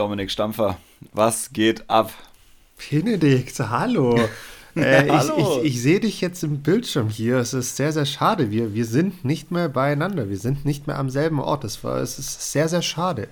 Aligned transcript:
Dominik 0.00 0.30
Stampfer, 0.30 0.78
was 1.12 1.52
geht 1.52 1.90
ab? 1.90 2.10
Benedikt, 2.90 3.60
hallo. 3.60 4.18
Äh, 4.76 5.08
ja, 5.08 5.18
hallo. 5.18 5.36
Ich, 5.36 5.64
ich, 5.64 5.74
ich 5.74 5.82
sehe 5.82 5.98
dich 5.98 6.20
jetzt 6.20 6.44
im 6.44 6.62
Bildschirm 6.62 7.08
hier. 7.08 7.38
Es 7.38 7.54
ist 7.54 7.74
sehr, 7.74 7.92
sehr 7.92 8.06
schade. 8.06 8.52
Wir, 8.52 8.72
wir 8.72 8.84
sind 8.84 9.24
nicht 9.24 9.50
mehr 9.50 9.68
beieinander. 9.68 10.30
Wir 10.30 10.38
sind 10.38 10.64
nicht 10.64 10.86
mehr 10.86 10.96
am 10.96 11.10
selben 11.10 11.40
Ort. 11.40 11.64
Das 11.64 11.82
war, 11.82 11.98
es 11.98 12.20
ist 12.20 12.52
sehr, 12.52 12.68
sehr 12.68 12.80
schade. 12.80 13.26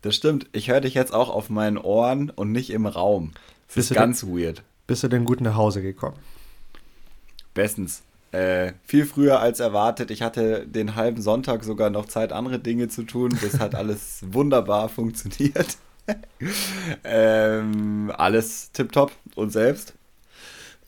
Das 0.00 0.14
stimmt. 0.14 0.46
Ich 0.52 0.70
höre 0.70 0.80
dich 0.80 0.94
jetzt 0.94 1.12
auch 1.12 1.28
auf 1.28 1.50
meinen 1.50 1.76
Ohren 1.76 2.30
und 2.30 2.52
nicht 2.52 2.70
im 2.70 2.86
Raum. 2.86 3.32
Das 3.66 3.74
bist 3.74 3.90
ist 3.90 3.96
ganz 3.96 4.20
denn, 4.20 4.38
weird. 4.38 4.62
Bist 4.86 5.02
du 5.02 5.08
denn 5.08 5.24
gut 5.24 5.40
nach 5.40 5.56
Hause 5.56 5.82
gekommen? 5.82 6.16
Bestens. 7.52 8.04
Äh, 8.32 8.72
viel 8.84 9.04
früher 9.04 9.40
als 9.40 9.60
erwartet. 9.60 10.10
Ich 10.10 10.22
hatte 10.22 10.66
den 10.66 10.96
halben 10.96 11.20
Sonntag 11.20 11.64
sogar 11.64 11.90
noch 11.90 12.06
Zeit, 12.06 12.32
andere 12.32 12.58
Dinge 12.58 12.88
zu 12.88 13.02
tun. 13.02 13.36
Das 13.42 13.60
hat 13.60 13.74
alles 13.74 14.22
wunderbar 14.26 14.88
funktioniert. 14.88 15.76
ähm, 17.04 18.10
alles 18.16 18.72
tipptopp. 18.72 19.12
Und 19.34 19.52
selbst? 19.52 19.94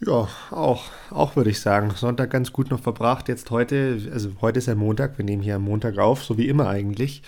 Ja, 0.01 0.29
auch, 0.51 0.85
auch 1.11 1.37
würde 1.37 1.51
ich 1.51 1.61
sagen. 1.61 1.93
Sonntag 1.95 2.31
ganz 2.31 2.53
gut 2.53 2.71
noch 2.71 2.81
verbracht. 2.81 3.29
Jetzt 3.29 3.51
heute, 3.51 3.99
also 4.13 4.31
heute 4.41 4.59
ist 4.59 4.67
ja 4.67 4.75
Montag, 4.75 5.19
wir 5.19 5.25
nehmen 5.25 5.43
hier 5.43 5.57
am 5.57 5.63
Montag 5.63 5.99
auf, 5.99 6.25
so 6.25 6.39
wie 6.39 6.49
immer 6.49 6.69
eigentlich. 6.69 7.23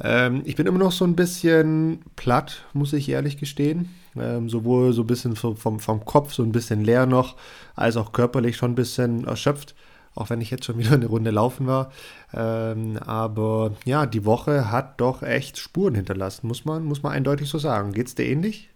Ähm, 0.00 0.42
ich 0.44 0.54
bin 0.54 0.66
immer 0.66 0.78
noch 0.78 0.92
so 0.92 1.04
ein 1.04 1.16
bisschen 1.16 2.00
platt, 2.14 2.64
muss 2.72 2.92
ich 2.92 3.08
ehrlich 3.08 3.36
gestehen. 3.36 3.94
Ähm, 4.20 4.48
sowohl 4.48 4.92
so 4.92 5.02
ein 5.02 5.06
bisschen 5.06 5.36
vom, 5.36 5.56
vom 5.56 6.04
Kopf, 6.04 6.32
so 6.32 6.42
ein 6.42 6.52
bisschen 6.52 6.84
leer 6.84 7.06
noch, 7.06 7.36
als 7.74 7.96
auch 7.96 8.12
körperlich 8.12 8.56
schon 8.56 8.72
ein 8.72 8.76
bisschen 8.76 9.24
erschöpft. 9.24 9.74
Auch 10.14 10.30
wenn 10.30 10.40
ich 10.40 10.50
jetzt 10.50 10.64
schon 10.64 10.78
wieder 10.78 10.94
eine 10.94 11.06
Runde 11.06 11.30
laufen 11.30 11.66
war. 11.66 11.92
Ähm, 12.32 12.98
aber 13.04 13.72
ja, 13.84 14.06
die 14.06 14.24
Woche 14.24 14.70
hat 14.70 15.00
doch 15.00 15.22
echt 15.22 15.58
Spuren 15.58 15.94
hinterlassen, 15.94 16.46
muss 16.46 16.64
man, 16.64 16.84
muss 16.84 17.02
man 17.02 17.12
eindeutig 17.12 17.48
so 17.48 17.58
sagen. 17.58 17.92
Geht 17.92 18.08
es 18.08 18.14
dir 18.14 18.26
ähnlich? 18.26 18.70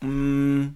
Mm, 0.00 0.74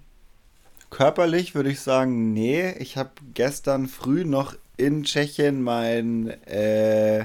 körperlich 0.90 1.54
würde 1.54 1.70
ich 1.70 1.80
sagen, 1.80 2.32
nee. 2.32 2.72
Ich 2.78 2.96
habe 2.96 3.10
gestern 3.34 3.88
früh 3.88 4.24
noch 4.24 4.54
in 4.76 5.04
Tschechien 5.04 5.62
mein 5.62 6.28
äh, 6.46 7.24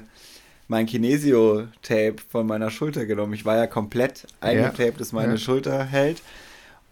mein 0.72 0.86
Kinesio-Tape 0.86 2.16
von 2.30 2.48
meiner 2.48 2.72
Schulter 2.72 3.06
genommen. 3.06 3.34
Ich 3.34 3.44
war 3.44 3.58
ja 3.58 3.68
komplett 3.68 4.26
eingetaped, 4.40 5.02
dass 5.02 5.12
meine 5.12 5.34
ja. 5.34 5.38
Schulter 5.38 5.84
hält. 5.84 6.22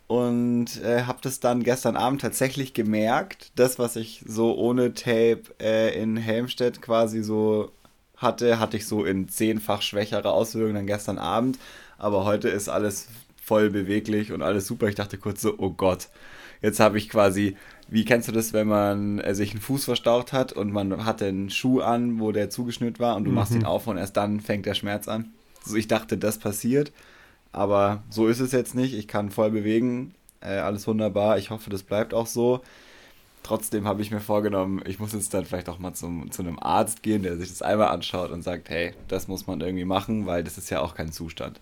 Und 0.06 0.84
äh, 0.84 1.04
habe 1.04 1.20
das 1.22 1.40
dann 1.40 1.64
gestern 1.64 1.96
Abend 1.96 2.20
tatsächlich 2.20 2.74
gemerkt. 2.74 3.54
Das, 3.56 3.80
was 3.80 3.96
ich 3.96 4.22
so 4.28 4.58
ohne 4.58 4.94
Tape 4.96 5.44
äh, 5.62 5.98
in 5.98 6.18
Helmstedt 6.18 6.82
quasi 6.82 7.24
so 7.24 7.72
hatte, 8.18 8.60
hatte 8.60 8.76
ich 8.76 8.86
so 8.86 9.06
in 9.06 9.30
zehnfach 9.30 9.82
schwächere 9.82 10.30
Auswirkungen 10.30 10.76
dann 10.76 10.88
gestern 10.88 11.18
Abend. 11.18 11.58
Aber 11.98 12.26
heute 12.26 12.50
ist 12.50 12.68
alles 12.68 13.08
voll 13.42 13.70
beweglich 13.70 14.34
und 14.34 14.42
alles 14.42 14.68
super. 14.68 14.90
Ich 14.90 14.96
dachte 14.96 15.18
kurz 15.18 15.40
so, 15.40 15.54
oh 15.58 15.70
Gott, 15.70 16.10
jetzt 16.62 16.80
habe 16.80 16.98
ich 16.98 17.10
quasi 17.10 17.56
wie 17.92 18.06
kennst 18.06 18.28
du 18.28 18.32
das, 18.32 18.54
wenn 18.54 18.68
man 18.68 19.20
äh, 19.20 19.34
sich 19.34 19.52
einen 19.52 19.62
Fuß 19.62 19.86
verstaucht 19.86 20.32
hat 20.32 20.54
und 20.54 20.72
man 20.72 21.06
hatte 21.06 21.26
einen 21.26 21.50
Schuh 21.50 21.82
an, 21.82 22.20
wo 22.20 22.32
der 22.32 22.50
zugeschnürt 22.50 23.00
war 23.00 23.16
und 23.16 23.24
du 23.24 23.32
mhm. 23.32 23.36
machst 23.36 23.54
ihn 23.54 23.66
auf 23.66 23.88
und 23.88 23.98
erst 23.98 24.18
dann 24.18 24.40
fängt 24.40 24.66
der 24.66 24.76
Schmerz 24.76 25.08
an? 25.08 25.34
Also 25.64 25.76
ich 25.76 25.88
dachte, 25.88 26.18
das 26.18 26.38
passiert, 26.38 26.92
aber 27.52 28.04
so 28.10 28.28
ist 28.28 28.40
es 28.40 28.52
jetzt 28.52 28.76
nicht. 28.76 28.94
Ich 28.94 29.08
kann 29.08 29.32
voll 29.32 29.52
bewegen, 29.52 30.14
äh, 30.42 30.58
alles 30.58 30.88
wunderbar. 30.88 31.38
Ich 31.38 31.50
hoffe, 31.50 31.70
das 31.70 31.84
bleibt 31.84 32.14
auch 32.14 32.28
so. 32.28 32.62
Trotzdem 33.42 33.88
habe 33.88 34.02
ich 34.02 34.12
mir 34.12 34.20
vorgenommen, 34.20 34.82
ich 34.86 35.00
muss 35.00 35.14
jetzt 35.14 35.34
dann 35.34 35.46
vielleicht 35.46 35.70
auch 35.70 35.80
mal 35.80 35.94
zum, 35.94 36.30
zu 36.30 36.44
einem 36.44 36.60
Arzt 36.60 37.02
gehen, 37.02 37.24
der 37.24 37.38
sich 37.38 37.50
das 37.50 37.62
einmal 37.62 37.88
anschaut 37.88 38.32
und 38.32 38.44
sagt, 38.44 38.70
hey, 38.70 38.94
das 39.08 39.28
muss 39.28 39.48
man 39.48 39.62
irgendwie 39.62 39.86
machen, 39.86 40.28
weil 40.28 40.44
das 40.44 40.58
ist 40.58 40.70
ja 40.70 40.82
auch 40.82 40.94
kein 40.94 41.12
Zustand. 41.12 41.60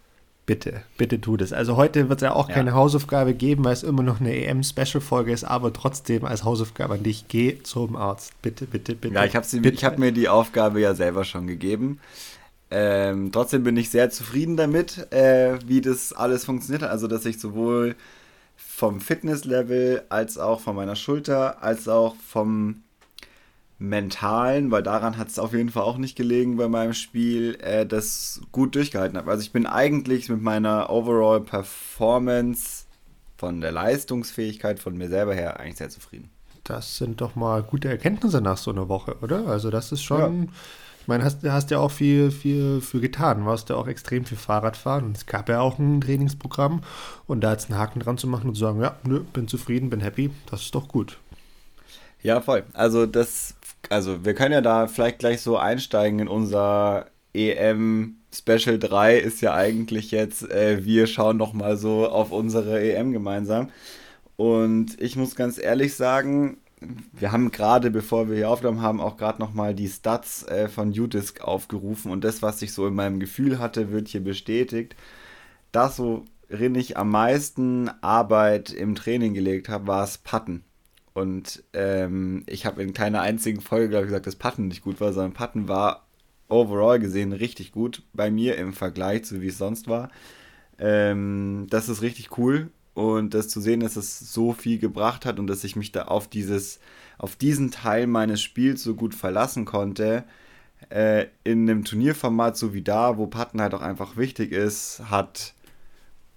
Bitte, 0.48 0.82
bitte 0.98 1.20
tu 1.20 1.36
das. 1.36 1.52
Also 1.52 1.76
heute 1.76 2.08
wird 2.08 2.22
es 2.22 2.24
ja 2.24 2.34
auch 2.34 2.48
ja. 2.48 2.56
keine 2.56 2.74
Hausaufgabe 2.74 3.34
geben, 3.34 3.66
weil 3.66 3.74
es 3.74 3.84
immer 3.84 4.02
noch 4.02 4.22
eine 4.22 4.34
EM-Special-Folge 4.34 5.34
ist, 5.34 5.44
aber 5.44 5.74
trotzdem 5.74 6.24
als 6.24 6.46
Hausaufgabe 6.46 6.94
an 6.94 7.04
dich, 7.04 7.26
geh 7.28 7.62
zum 7.64 7.98
Arzt. 7.98 8.32
Bitte, 8.42 8.66
bitte, 8.66 8.96
bitte. 8.96 9.14
Ja, 9.14 9.26
ich 9.26 9.36
habe 9.36 9.46
hab 9.46 10.00
mir 10.00 10.14
die 10.14 10.30
Aufgabe 10.30 10.80
ja 10.80 10.96
selber 10.96 11.26
schon 11.26 11.48
gegeben. 11.48 12.00
Ähm, 12.72 13.34
trotzdem 13.34 13.64
bin 13.64 13.76
ich 13.76 13.90
sehr 13.90 14.10
zufrieden 14.10 14.56
damit, 14.56 15.12
äh, 15.12 15.60
wie 15.68 15.82
das 15.82 16.14
alles 16.14 16.46
funktioniert 16.46 16.84
hat. 16.84 16.92
Also, 16.92 17.08
dass 17.08 17.26
ich 17.26 17.42
sowohl 17.42 17.98
vom 18.56 19.02
Fitnesslevel 19.02 20.04
als 20.08 20.38
auch 20.38 20.62
von 20.62 20.78
meiner 20.78 20.96
Schulter 20.96 21.62
als 21.62 21.90
auch 21.90 22.16
vom 22.16 22.84
mentalen, 23.80 24.72
weil 24.72 24.82
daran 24.82 25.18
hat 25.18 25.28
es 25.28 25.38
auf 25.38 25.54
jeden 25.54 25.70
Fall 25.70 25.84
auch 25.84 25.98
nicht 25.98 26.16
gelegen 26.16 26.58
bei 26.58 26.68
meinem 26.68 26.94
Spiel, 26.94 27.58
äh, 27.62 27.86
das 27.86 28.42
gut 28.52 28.76
durchgehalten 28.76 29.18
habe. 29.18 29.30
Also 29.30 29.44
ich 29.44 29.52
bin 29.52 29.68
eigentlich 29.68 30.30
mit 30.30 30.42
meiner 30.42 30.90
Overall 30.90 31.42
Performance 31.42 32.86
von 33.38 33.62
der 33.62 33.72
Leistungsfähigkeit 33.72 34.80
von 34.80 34.98
mir 34.98 35.10
selber 35.10 35.36
her 35.36 35.60
eigentlich 35.60 35.78
sehr 35.78 35.90
zufrieden. 35.90 36.30
Das 36.64 36.98
sind 36.98 37.22
doch 37.22 37.36
mal 37.36 37.62
gute 37.64 37.88
Erkenntnisse 37.88 38.42
nach 38.42 38.58
so 38.58 38.72
einer 38.72 38.90
Woche, 38.90 39.16
oder? 39.22 39.48
Also 39.48 39.70
das 39.70 39.92
ist 39.92 40.02
schon, 40.02 40.44
ja. 40.44 40.50
ich 41.02 41.08
meine, 41.08 41.24
hast, 41.24 41.44
hast 41.44 41.70
ja 41.70 41.78
auch 41.78 41.92
viel, 41.92 42.32
viel 42.32 42.82
für 42.82 43.00
getan, 43.00 43.46
warst 43.46 43.70
ja 43.70 43.76
auch 43.76 43.88
extrem 43.88 44.26
viel 44.26 44.38
Fahrradfahren 44.38 45.06
und 45.06 45.18
es 45.18 45.28
gab 45.28 45.50
ja 45.50 45.62
auch 45.62 45.78
ein 45.78 46.02
Trainingsprogramm 46.02 46.82
und 47.28 47.42
da 47.42 47.52
jetzt 47.52 47.70
einen 47.70 47.80
Haken 47.80 48.00
dran 48.00 48.18
zu 48.18 48.28
machen 48.28 48.50
und 48.50 48.56
zu 48.56 48.62
sagen, 48.62 48.82
ja, 48.82 48.98
nö, 49.04 49.22
bin 49.22 49.48
zufrieden, 49.48 49.92
bin 49.92 50.02
happy, 50.02 50.32
das 50.50 50.64
ist 50.64 50.76
doch 50.76 50.88
gut. 50.88 51.20
Ja, 52.24 52.42
voll. 52.42 52.64
Also 52.74 53.06
das 53.06 53.56
also 53.90 54.26
wir 54.26 54.34
können 54.34 54.54
ja 54.54 54.62
da 54.62 54.88
vielleicht 54.88 55.20
gleich 55.20 55.42
so 55.42 55.58
einsteigen 55.58 56.20
in 56.20 56.28
unser 56.28 57.08
EM 57.34 58.18
Special 58.34 58.78
3 58.78 59.18
ist 59.18 59.42
ja 59.42 59.54
eigentlich 59.54 60.12
jetzt, 60.12 60.50
äh, 60.50 60.84
wir 60.84 61.08
schauen 61.08 61.38
noch 61.38 61.54
mal 61.54 61.78
so 61.78 62.08
auf 62.08 62.32
unsere 62.32 62.80
EM 62.82 63.12
gemeinsam. 63.14 63.70
Und 64.36 65.00
ich 65.02 65.16
muss 65.16 65.36
ganz 65.36 65.58
ehrlich 65.58 65.96
sagen, 65.96 66.58
wir 67.14 67.32
haben 67.32 67.52
gerade, 67.52 67.90
bevor 67.90 68.30
wir 68.30 68.36
hier 68.36 68.50
aufgenommen 68.50 68.82
haben, 68.82 69.02
auch 69.02 69.18
gerade 69.18 69.40
noch 69.40 69.54
mal 69.54 69.74
die 69.74 69.88
Stats 69.88 70.44
äh, 70.44 70.68
von 70.70 70.90
Udisk 70.90 71.42
aufgerufen 71.42 72.12
und 72.12 72.24
das, 72.24 72.42
was 72.42 72.62
ich 72.62 72.74
so 72.74 72.88
in 72.88 72.94
meinem 72.94 73.20
Gefühl 73.20 73.60
hatte, 73.60 73.92
wird 73.92 74.10
hier 74.10 74.24
bestätigt. 74.24 74.96
Das, 75.72 76.00
worin 76.00 76.76
ich 76.76 76.98
am 76.98 77.10
meisten 77.10 77.90
Arbeit 78.02 78.72
im 78.72 78.96
Training 78.96 79.34
gelegt 79.34 79.70
habe, 79.70 79.88
war 79.88 80.04
es 80.04 80.18
Patten. 80.20 80.64
Und 81.18 81.64
ähm, 81.74 82.44
ich 82.46 82.68
habe 82.68 82.84
in 82.84 82.94
keiner 82.94 83.22
einzigen 83.22 83.60
Folge, 83.60 83.98
ich, 83.98 84.06
gesagt, 84.06 84.28
dass 84.28 84.36
Patten 84.36 84.68
nicht 84.68 84.84
gut 84.84 85.02
war, 85.02 85.14
sondern 85.14 85.34
Patten 85.34 85.68
war 85.68 86.06
overall 86.48 87.00
gesehen 87.00 87.34
richtig 87.34 87.72
gut 87.72 88.04
bei 88.14 88.30
mir 88.30 88.56
im 88.58 88.72
Vergleich 88.72 89.26
zu 89.26 89.42
wie 89.42 89.48
es 89.48 89.58
sonst 89.58 89.88
war. 89.88 90.12
Ähm, 90.78 91.66
das 91.72 91.90
ist 91.90 92.04
richtig 92.04 92.38
cool 92.38 92.70
und 92.94 93.34
das 93.34 93.50
zu 93.50 93.62
sehen, 93.62 93.80
dass 93.80 93.96
es 93.96 94.32
so 94.32 94.54
viel 94.54 94.78
gebracht 94.78 95.26
hat 95.26 95.40
und 95.40 95.48
dass 95.48 95.64
ich 95.64 95.76
mich 95.76 95.92
da 95.92 96.04
auf 96.04 96.28
dieses, 96.28 96.80
auf 97.18 97.36
diesen 97.36 97.72
Teil 97.72 98.06
meines 98.06 98.40
Spiels 98.44 98.84
so 98.84 98.94
gut 98.94 99.16
verlassen 99.16 99.66
konnte, 99.66 100.24
äh, 100.90 101.26
in 101.44 101.68
einem 101.68 101.84
Turnierformat 101.84 102.58
so 102.58 102.76
wie 102.76 102.84
da, 102.84 103.18
wo 103.18 103.26
Patten 103.26 103.60
halt 103.60 103.74
auch 103.74 103.82
einfach 103.82 104.18
wichtig 104.18 104.52
ist, 104.52 105.02
hat 105.10 105.56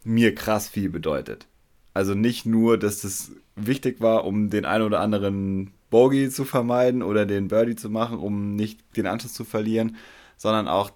mir 0.04 0.34
krass 0.34 0.70
viel 0.70 0.88
bedeutet. 0.88 1.50
Also 1.94 2.14
nicht 2.14 2.46
nur, 2.46 2.78
dass 2.78 3.02
das 3.02 3.32
wichtig 3.56 4.00
war, 4.00 4.25
um 4.25 4.50
den 4.50 4.64
einen 4.64 4.84
oder 4.84 5.00
anderen 5.00 5.72
Bogey 5.90 6.31
zu 6.31 6.44
vermeiden 6.44 7.02
oder 7.02 7.26
den 7.26 7.48
Birdie 7.48 7.75
zu 7.75 7.90
machen, 7.90 8.19
um 8.19 8.54
nicht 8.54 8.81
den 8.96 9.06
Anschluss 9.06 9.34
zu 9.34 9.44
verlieren, 9.44 9.96
sondern 10.37 10.69
auch, 10.69 10.90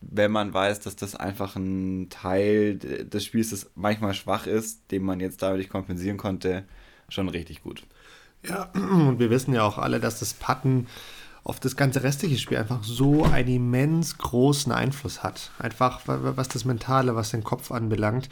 wenn 0.00 0.30
man 0.30 0.54
weiß, 0.54 0.80
dass 0.80 0.94
das 0.94 1.16
einfach 1.16 1.56
ein 1.56 2.08
Teil 2.10 2.78
des 2.78 3.24
Spiels 3.24 3.50
das 3.50 3.70
manchmal 3.74 4.14
schwach 4.14 4.46
ist, 4.46 4.90
den 4.92 5.02
man 5.02 5.20
jetzt 5.20 5.42
dadurch 5.42 5.68
kompensieren 5.68 6.16
konnte, 6.16 6.64
schon 7.08 7.28
richtig 7.28 7.62
gut. 7.62 7.82
Ja, 8.48 8.70
und 8.74 9.18
wir 9.18 9.30
wissen 9.30 9.54
ja 9.54 9.64
auch 9.64 9.78
alle, 9.78 9.98
dass 9.98 10.20
das 10.20 10.34
Putten 10.34 10.86
auf 11.42 11.60
das 11.60 11.76
ganze 11.76 12.02
restliche 12.02 12.38
Spiel 12.38 12.58
einfach 12.58 12.82
so 12.82 13.24
einen 13.24 13.48
immens 13.48 14.18
großen 14.18 14.72
Einfluss 14.72 15.22
hat. 15.22 15.52
Einfach 15.58 16.00
was 16.06 16.48
das 16.48 16.64
Mentale, 16.64 17.14
was 17.14 17.30
den 17.30 17.44
Kopf 17.44 17.70
anbelangt. 17.70 18.28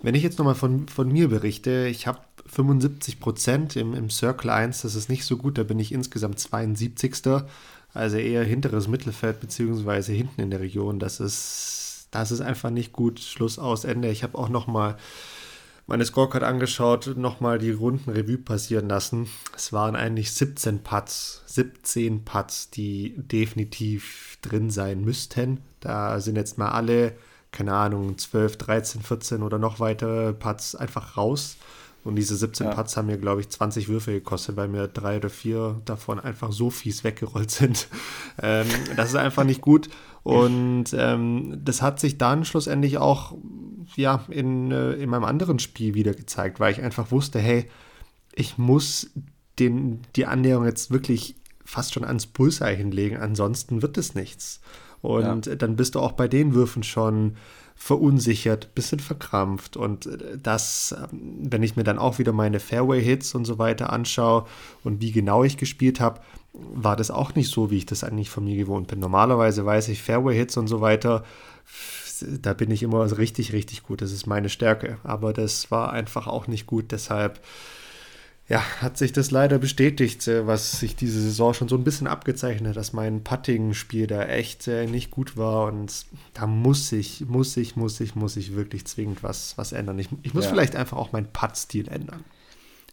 Wenn 0.00 0.14
ich 0.14 0.22
jetzt 0.22 0.38
nochmal 0.38 0.54
von, 0.54 0.88
von 0.88 1.10
mir 1.10 1.28
berichte, 1.28 1.86
ich 1.88 2.06
habe 2.06 2.20
75 2.46 3.20
Prozent 3.20 3.76
im, 3.76 3.94
im 3.94 4.10
Circle 4.10 4.50
1, 4.50 4.82
das 4.82 4.94
ist 4.94 5.08
nicht 5.08 5.24
so 5.24 5.36
gut, 5.36 5.58
da 5.58 5.64
bin 5.64 5.78
ich 5.78 5.92
insgesamt 5.92 6.38
72. 6.38 7.14
Also 7.94 8.16
eher 8.16 8.44
hinteres 8.44 8.86
Mittelfeld, 8.86 9.40
beziehungsweise 9.40 10.12
hinten 10.12 10.40
in 10.40 10.50
der 10.50 10.60
Region. 10.60 10.98
Das 10.98 11.20
ist, 11.20 12.08
das 12.10 12.30
ist 12.30 12.40
einfach 12.40 12.70
nicht 12.70 12.92
gut. 12.92 13.20
Schluss 13.20 13.58
aus, 13.58 13.84
Ende. 13.84 14.10
Ich 14.10 14.22
habe 14.22 14.38
auch 14.38 14.48
nochmal 14.48 14.96
meine 15.88 16.04
Scorecard 16.04 16.44
angeschaut, 16.44 17.14
nochmal 17.16 17.58
die 17.58 17.70
Runden 17.70 18.10
Revue 18.10 18.36
passieren 18.36 18.88
lassen. 18.88 19.26
Es 19.56 19.72
waren 19.72 19.96
eigentlich 19.96 20.32
17 20.32 20.82
Putts, 20.82 21.42
17 21.46 22.24
Putts, 22.24 22.70
die 22.70 23.14
definitiv 23.16 24.36
drin 24.42 24.68
sein 24.70 25.00
müssten. 25.00 25.62
Da 25.80 26.20
sind 26.20 26.36
jetzt 26.36 26.58
mal 26.58 26.68
alle 26.68 27.14
keine 27.52 27.74
Ahnung, 27.74 28.18
12, 28.18 28.56
13, 28.56 29.02
14 29.02 29.42
oder 29.42 29.58
noch 29.58 29.80
weitere 29.80 30.32
Putts 30.32 30.74
einfach 30.74 31.16
raus. 31.16 31.56
Und 32.04 32.16
diese 32.16 32.36
17 32.36 32.68
ja. 32.68 32.74
Putts 32.74 32.96
haben 32.96 33.06
mir, 33.06 33.18
glaube 33.18 33.40
ich, 33.40 33.48
20 33.48 33.88
Würfe 33.88 34.12
gekostet, 34.12 34.56
weil 34.56 34.68
mir 34.68 34.88
drei 34.88 35.16
oder 35.16 35.28
vier 35.28 35.80
davon 35.84 36.20
einfach 36.20 36.52
so 36.52 36.70
fies 36.70 37.04
weggerollt 37.04 37.50
sind. 37.50 37.88
ähm, 38.42 38.66
das 38.96 39.10
ist 39.10 39.16
einfach 39.16 39.44
nicht 39.44 39.60
gut. 39.60 39.88
Und 40.22 40.86
ähm, 40.92 41.60
das 41.64 41.82
hat 41.82 42.00
sich 42.00 42.16
dann 42.16 42.44
schlussendlich 42.44 42.98
auch 42.98 43.34
ja, 43.96 44.24
in, 44.28 44.70
äh, 44.70 44.92
in 44.92 45.10
meinem 45.10 45.24
anderen 45.24 45.58
Spiel 45.58 45.94
wieder 45.94 46.12
gezeigt, 46.12 46.60
weil 46.60 46.72
ich 46.72 46.82
einfach 46.82 47.10
wusste, 47.10 47.40
hey, 47.40 47.68
ich 48.34 48.58
muss 48.58 49.10
den, 49.58 50.00
die 50.16 50.26
Annäherung 50.26 50.64
jetzt 50.64 50.90
wirklich 50.90 51.36
fast 51.64 51.92
schon 51.92 52.04
ans 52.04 52.26
Bullseye 52.26 52.76
hinlegen, 52.76 53.18
ansonsten 53.18 53.82
wird 53.82 53.98
es 53.98 54.14
nichts. 54.14 54.60
Und 55.02 55.46
ja. 55.46 55.54
dann 55.54 55.76
bist 55.76 55.94
du 55.94 56.00
auch 56.00 56.12
bei 56.12 56.28
den 56.28 56.54
Würfen 56.54 56.82
schon 56.82 57.36
verunsichert, 57.78 58.74
bisschen 58.74 58.98
verkrampft. 58.98 59.76
Und 59.76 60.06
äh, 60.06 60.36
das, 60.42 60.94
ähm, 60.98 61.38
wenn 61.50 61.62
ich 61.62 61.76
mir 61.76 61.84
dann 61.84 61.98
auch 61.98 62.18
wieder 62.18 62.32
meine 62.32 62.60
Fairway-Hits 62.60 63.34
und 63.34 63.44
so 63.44 63.58
weiter 63.58 63.92
anschaue 63.92 64.46
und 64.82 65.00
wie 65.00 65.12
genau 65.12 65.44
ich 65.44 65.56
gespielt 65.56 66.00
habe, 66.00 66.20
war 66.52 66.96
das 66.96 67.10
auch 67.10 67.34
nicht 67.36 67.50
so, 67.50 67.70
wie 67.70 67.76
ich 67.78 67.86
das 67.86 68.02
eigentlich 68.02 68.30
von 68.30 68.44
mir 68.44 68.56
gewohnt 68.56 68.88
bin. 68.88 68.98
Normalerweise 68.98 69.64
weiß 69.64 69.88
ich 69.88 70.02
Fairway-Hits 70.02 70.56
und 70.56 70.66
so 70.66 70.80
weiter, 70.80 71.24
da 72.20 72.52
bin 72.52 72.70
ich 72.72 72.82
immer 72.82 73.16
richtig, 73.16 73.52
richtig 73.52 73.84
gut. 73.84 74.02
Das 74.02 74.10
ist 74.12 74.26
meine 74.26 74.48
Stärke. 74.48 74.98
Aber 75.04 75.32
das 75.32 75.70
war 75.70 75.92
einfach 75.92 76.26
auch 76.26 76.48
nicht 76.48 76.66
gut. 76.66 76.90
Deshalb 76.90 77.40
ja, 78.48 78.62
hat 78.80 78.96
sich 78.96 79.12
das 79.12 79.30
leider 79.30 79.58
bestätigt, 79.58 80.26
äh, 80.26 80.46
was 80.46 80.80
sich 80.80 80.96
diese 80.96 81.20
Saison 81.20 81.52
schon 81.52 81.68
so 81.68 81.76
ein 81.76 81.84
bisschen 81.84 82.06
abgezeichnet, 82.06 82.76
dass 82.76 82.94
mein 82.94 83.22
Putting-Spiel 83.22 84.06
da 84.06 84.24
echt 84.24 84.66
äh, 84.68 84.86
nicht 84.86 85.10
gut 85.10 85.36
war 85.36 85.66
und 85.66 86.06
da 86.32 86.46
muss 86.46 86.90
ich, 86.92 87.26
muss 87.28 87.56
ich, 87.58 87.76
muss 87.76 88.00
ich, 88.00 88.14
muss 88.14 88.36
ich 88.36 88.56
wirklich 88.56 88.86
zwingend 88.86 89.22
was, 89.22 89.58
was 89.58 89.72
ändern. 89.72 89.98
Ich, 89.98 90.08
ich 90.22 90.32
muss 90.32 90.44
ja. 90.44 90.50
vielleicht 90.50 90.76
einfach 90.76 90.96
auch 90.96 91.12
meinen 91.12 91.30
Putt-Stil 91.30 91.88
ändern. 91.88 92.24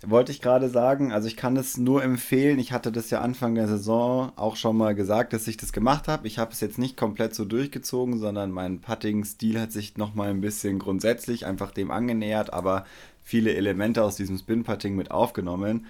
Wollte 0.06 0.34
ich 0.34 0.42
gerade 0.42 0.70
sagen, 0.70 1.14
also 1.14 1.28
ich 1.28 1.38
kann 1.38 1.56
es 1.56 1.78
nur 1.78 2.04
empfehlen. 2.04 2.60
Ich 2.60 2.74
hatte 2.74 2.92
das 2.92 3.10
ja 3.10 3.22
Anfang 3.22 3.56
der 3.56 3.68
Saison 3.68 4.34
auch 4.36 4.58
schon 4.58 4.76
mal 4.76 4.94
gesagt, 4.94 5.32
dass 5.32 5.48
ich 5.48 5.56
das 5.56 5.72
gemacht 5.72 6.10
habe. 6.10 6.28
Ich 6.28 6.38
habe 6.38 6.52
es 6.52 6.60
jetzt 6.60 6.78
nicht 6.78 6.98
komplett 6.98 7.34
so 7.34 7.46
durchgezogen, 7.46 8.20
sondern 8.20 8.52
mein 8.52 8.82
Putting-Stil 8.82 9.60
hat 9.60 9.72
sich 9.72 9.96
nochmal 9.96 10.30
ein 10.30 10.42
bisschen 10.42 10.80
grundsätzlich 10.80 11.46
einfach 11.46 11.72
dem 11.72 11.92
angenähert, 11.92 12.52
aber 12.52 12.86
viele 13.26 13.54
Elemente 13.56 14.02
aus 14.04 14.16
diesem 14.16 14.38
Spin-Putting 14.38 14.96
mit 14.96 15.12
aufgenommen 15.12 15.88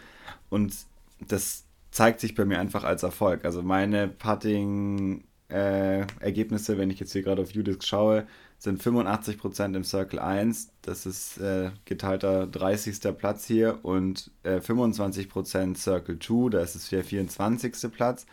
und 0.50 0.74
das 1.20 1.66
zeigt 1.92 2.22
sich 2.22 2.34
bei 2.34 2.46
mir 2.46 2.58
einfach 2.60 2.84
als 2.84 3.04
Erfolg. 3.04 3.46
Also 3.46 3.62
meine 3.62 4.08
Putting-Ergebnisse, 4.08 6.74
äh, 6.74 6.78
wenn 6.78 6.90
ich 6.90 7.00
jetzt 7.00 7.14
hier 7.14 7.22
gerade 7.22 7.42
auf 7.42 7.56
Udisc 7.56 7.84
schaue, 7.84 8.26
sind 8.58 8.82
85% 8.82 9.76
im 9.76 9.84
Circle 9.84 10.20
1, 10.20 10.72
das 10.82 11.06
ist 11.06 11.38
äh, 11.38 11.70
geteilter 11.84 12.48
30. 12.48 13.18
Platz 13.18 13.46
hier 13.46 13.80
und 13.84 14.31
äh, 14.44 14.60
25% 14.60 15.76
Circle 15.78 16.20
2, 16.20 16.52
da 16.52 16.62
ist 16.62 16.76
es 16.76 16.90
der 16.90 17.04
24. 17.04 17.92
Platz. 17.92 18.26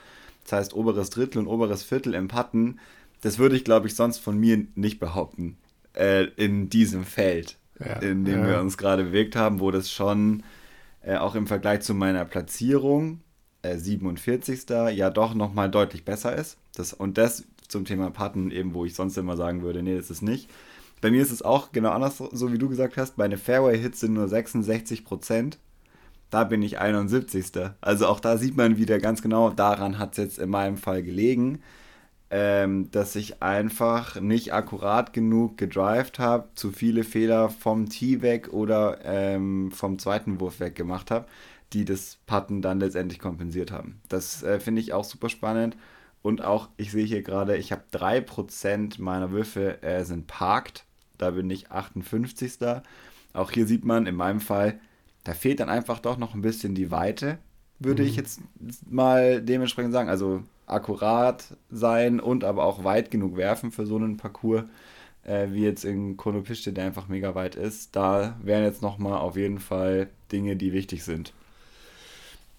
Das 0.44 0.52
heißt 0.52 0.74
oberes 0.74 1.10
Drittel 1.10 1.38
und 1.38 1.48
oberes 1.48 1.82
Viertel 1.82 2.14
im 2.14 2.28
Putten. 2.28 2.78
Das 3.20 3.38
würde 3.38 3.56
ich, 3.56 3.64
glaube 3.64 3.88
ich, 3.88 3.96
sonst 3.96 4.18
von 4.18 4.38
mir 4.38 4.64
nicht 4.74 5.00
behaupten 5.00 5.56
äh, 5.94 6.24
in 6.36 6.68
diesem 6.68 7.04
Feld 7.04 7.58
ja, 7.78 7.98
in 8.00 8.24
dem 8.24 8.40
ja. 8.40 8.48
wir 8.48 8.60
uns 8.60 8.76
gerade 8.78 9.04
bewegt 9.04 9.36
haben, 9.36 9.60
wo 9.60 9.70
das 9.70 9.90
schon 9.90 10.42
äh, 11.02 11.16
auch 11.16 11.34
im 11.34 11.46
Vergleich 11.46 11.80
zu 11.80 11.94
meiner 11.94 12.24
Platzierung, 12.24 13.20
äh, 13.62 13.76
47. 13.76 14.68
ja 14.68 15.10
doch 15.10 15.34
nochmal 15.34 15.70
deutlich 15.70 16.04
besser 16.04 16.34
ist. 16.36 16.58
Das, 16.74 16.92
und 16.92 17.18
das 17.18 17.44
zum 17.68 17.84
Thema 17.84 18.10
Patten 18.10 18.50
eben, 18.50 18.74
wo 18.74 18.84
ich 18.84 18.94
sonst 18.94 19.16
immer 19.16 19.36
sagen 19.36 19.62
würde, 19.62 19.82
nee, 19.82 19.96
das 19.96 20.10
ist 20.10 20.22
nicht. 20.22 20.48
Bei 21.00 21.10
mir 21.10 21.22
ist 21.22 21.32
es 21.32 21.42
auch 21.42 21.72
genau 21.72 21.90
anders, 21.90 22.18
so 22.18 22.52
wie 22.52 22.58
du 22.58 22.68
gesagt 22.68 22.96
hast. 22.96 23.18
Meine 23.18 23.36
Fairway-Hits 23.36 24.00
sind 24.00 24.12
nur 24.12 24.28
66 24.28 25.04
Prozent. 25.04 25.58
Da 26.30 26.44
bin 26.44 26.62
ich 26.62 26.78
71. 26.78 27.52
Also 27.80 28.06
auch 28.06 28.20
da 28.20 28.36
sieht 28.38 28.56
man 28.56 28.76
wieder 28.76 28.98
ganz 29.00 29.20
genau, 29.20 29.50
daran 29.50 29.98
hat 29.98 30.12
es 30.12 30.18
jetzt 30.18 30.38
in 30.38 30.48
meinem 30.48 30.76
Fall 30.76 31.02
gelegen 31.02 31.60
ähm, 32.34 32.90
dass 32.90 33.14
ich 33.14 33.42
einfach 33.42 34.18
nicht 34.18 34.54
akkurat 34.54 35.12
genug 35.12 35.58
gedrived 35.58 36.18
habe, 36.18 36.48
zu 36.54 36.72
viele 36.72 37.04
Fehler 37.04 37.50
vom 37.50 37.90
Tee 37.90 38.22
weg 38.22 38.54
oder 38.54 39.00
ähm, 39.04 39.70
vom 39.70 39.98
zweiten 39.98 40.40
Wurf 40.40 40.58
weg 40.58 40.74
gemacht 40.74 41.10
habe, 41.10 41.26
die 41.74 41.84
das 41.84 42.16
Putten 42.26 42.62
dann 42.62 42.80
letztendlich 42.80 43.18
kompensiert 43.18 43.70
haben. 43.70 44.00
Das 44.08 44.42
äh, 44.42 44.60
finde 44.60 44.80
ich 44.80 44.94
auch 44.94 45.04
super 45.04 45.28
spannend. 45.28 45.76
Und 46.22 46.42
auch, 46.42 46.70
ich 46.78 46.90
sehe 46.90 47.04
hier 47.04 47.22
gerade, 47.22 47.58
ich 47.58 47.70
habe 47.70 47.82
3% 47.92 49.02
meiner 49.02 49.30
Würfe 49.30 49.82
äh, 49.82 50.04
sind 50.04 50.26
parked. 50.26 50.86
Da 51.18 51.32
bin 51.32 51.50
ich 51.50 51.70
58. 51.70 52.58
Auch 53.34 53.50
hier 53.50 53.66
sieht 53.66 53.84
man 53.84 54.06
in 54.06 54.14
meinem 54.14 54.40
Fall, 54.40 54.80
da 55.24 55.34
fehlt 55.34 55.60
dann 55.60 55.68
einfach 55.68 55.98
doch 55.98 56.16
noch 56.16 56.34
ein 56.34 56.42
bisschen 56.42 56.74
die 56.74 56.90
Weite, 56.90 57.38
würde 57.78 58.02
mhm. 58.02 58.08
ich 58.08 58.16
jetzt 58.16 58.40
mal 58.88 59.42
dementsprechend 59.42 59.92
sagen. 59.92 60.08
Also 60.08 60.44
akkurat 60.66 61.56
sein 61.70 62.20
und 62.20 62.44
aber 62.44 62.64
auch 62.64 62.84
weit 62.84 63.10
genug 63.10 63.36
werfen 63.36 63.72
für 63.72 63.86
so 63.86 63.96
einen 63.96 64.16
Parcours, 64.16 64.64
äh, 65.24 65.48
wie 65.50 65.64
jetzt 65.64 65.84
in 65.84 66.16
Konopiste, 66.16 66.72
der 66.72 66.86
einfach 66.86 67.08
mega 67.08 67.34
weit 67.34 67.54
ist. 67.54 67.94
Da 67.96 68.36
wären 68.42 68.64
jetzt 68.64 68.82
nochmal 68.82 69.18
auf 69.18 69.36
jeden 69.36 69.58
Fall 69.58 70.08
Dinge, 70.30 70.56
die 70.56 70.72
wichtig 70.72 71.04
sind. 71.04 71.32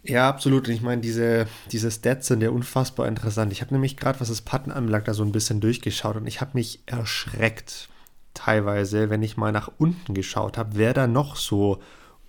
Ja, 0.04 0.28
absolut. 0.28 0.68
ich 0.68 0.82
meine, 0.82 1.02
diese, 1.02 1.48
diese 1.72 1.90
Stats 1.90 2.28
sind 2.28 2.44
ja 2.44 2.50
unfassbar 2.50 3.08
interessant. 3.08 3.54
Ich 3.54 3.62
habe 3.62 3.74
nämlich 3.74 3.96
gerade, 3.96 4.20
was 4.20 4.28
das 4.28 4.42
Putten 4.42 4.72
anbelangt, 4.72 5.08
da 5.08 5.14
so 5.14 5.24
ein 5.24 5.32
bisschen 5.32 5.62
durchgeschaut 5.62 6.18
und 6.18 6.28
ich 6.28 6.42
habe 6.42 6.52
mich 6.56 6.82
erschreckt, 6.86 7.88
teilweise, 8.34 9.10
wenn 9.10 9.24
ich 9.24 9.38
mal 9.38 9.52
nach 9.52 9.72
unten 9.78 10.14
geschaut 10.14 10.58
habe, 10.58 10.72
wer 10.74 10.94
da 10.94 11.08
noch 11.08 11.38
so 11.38 11.80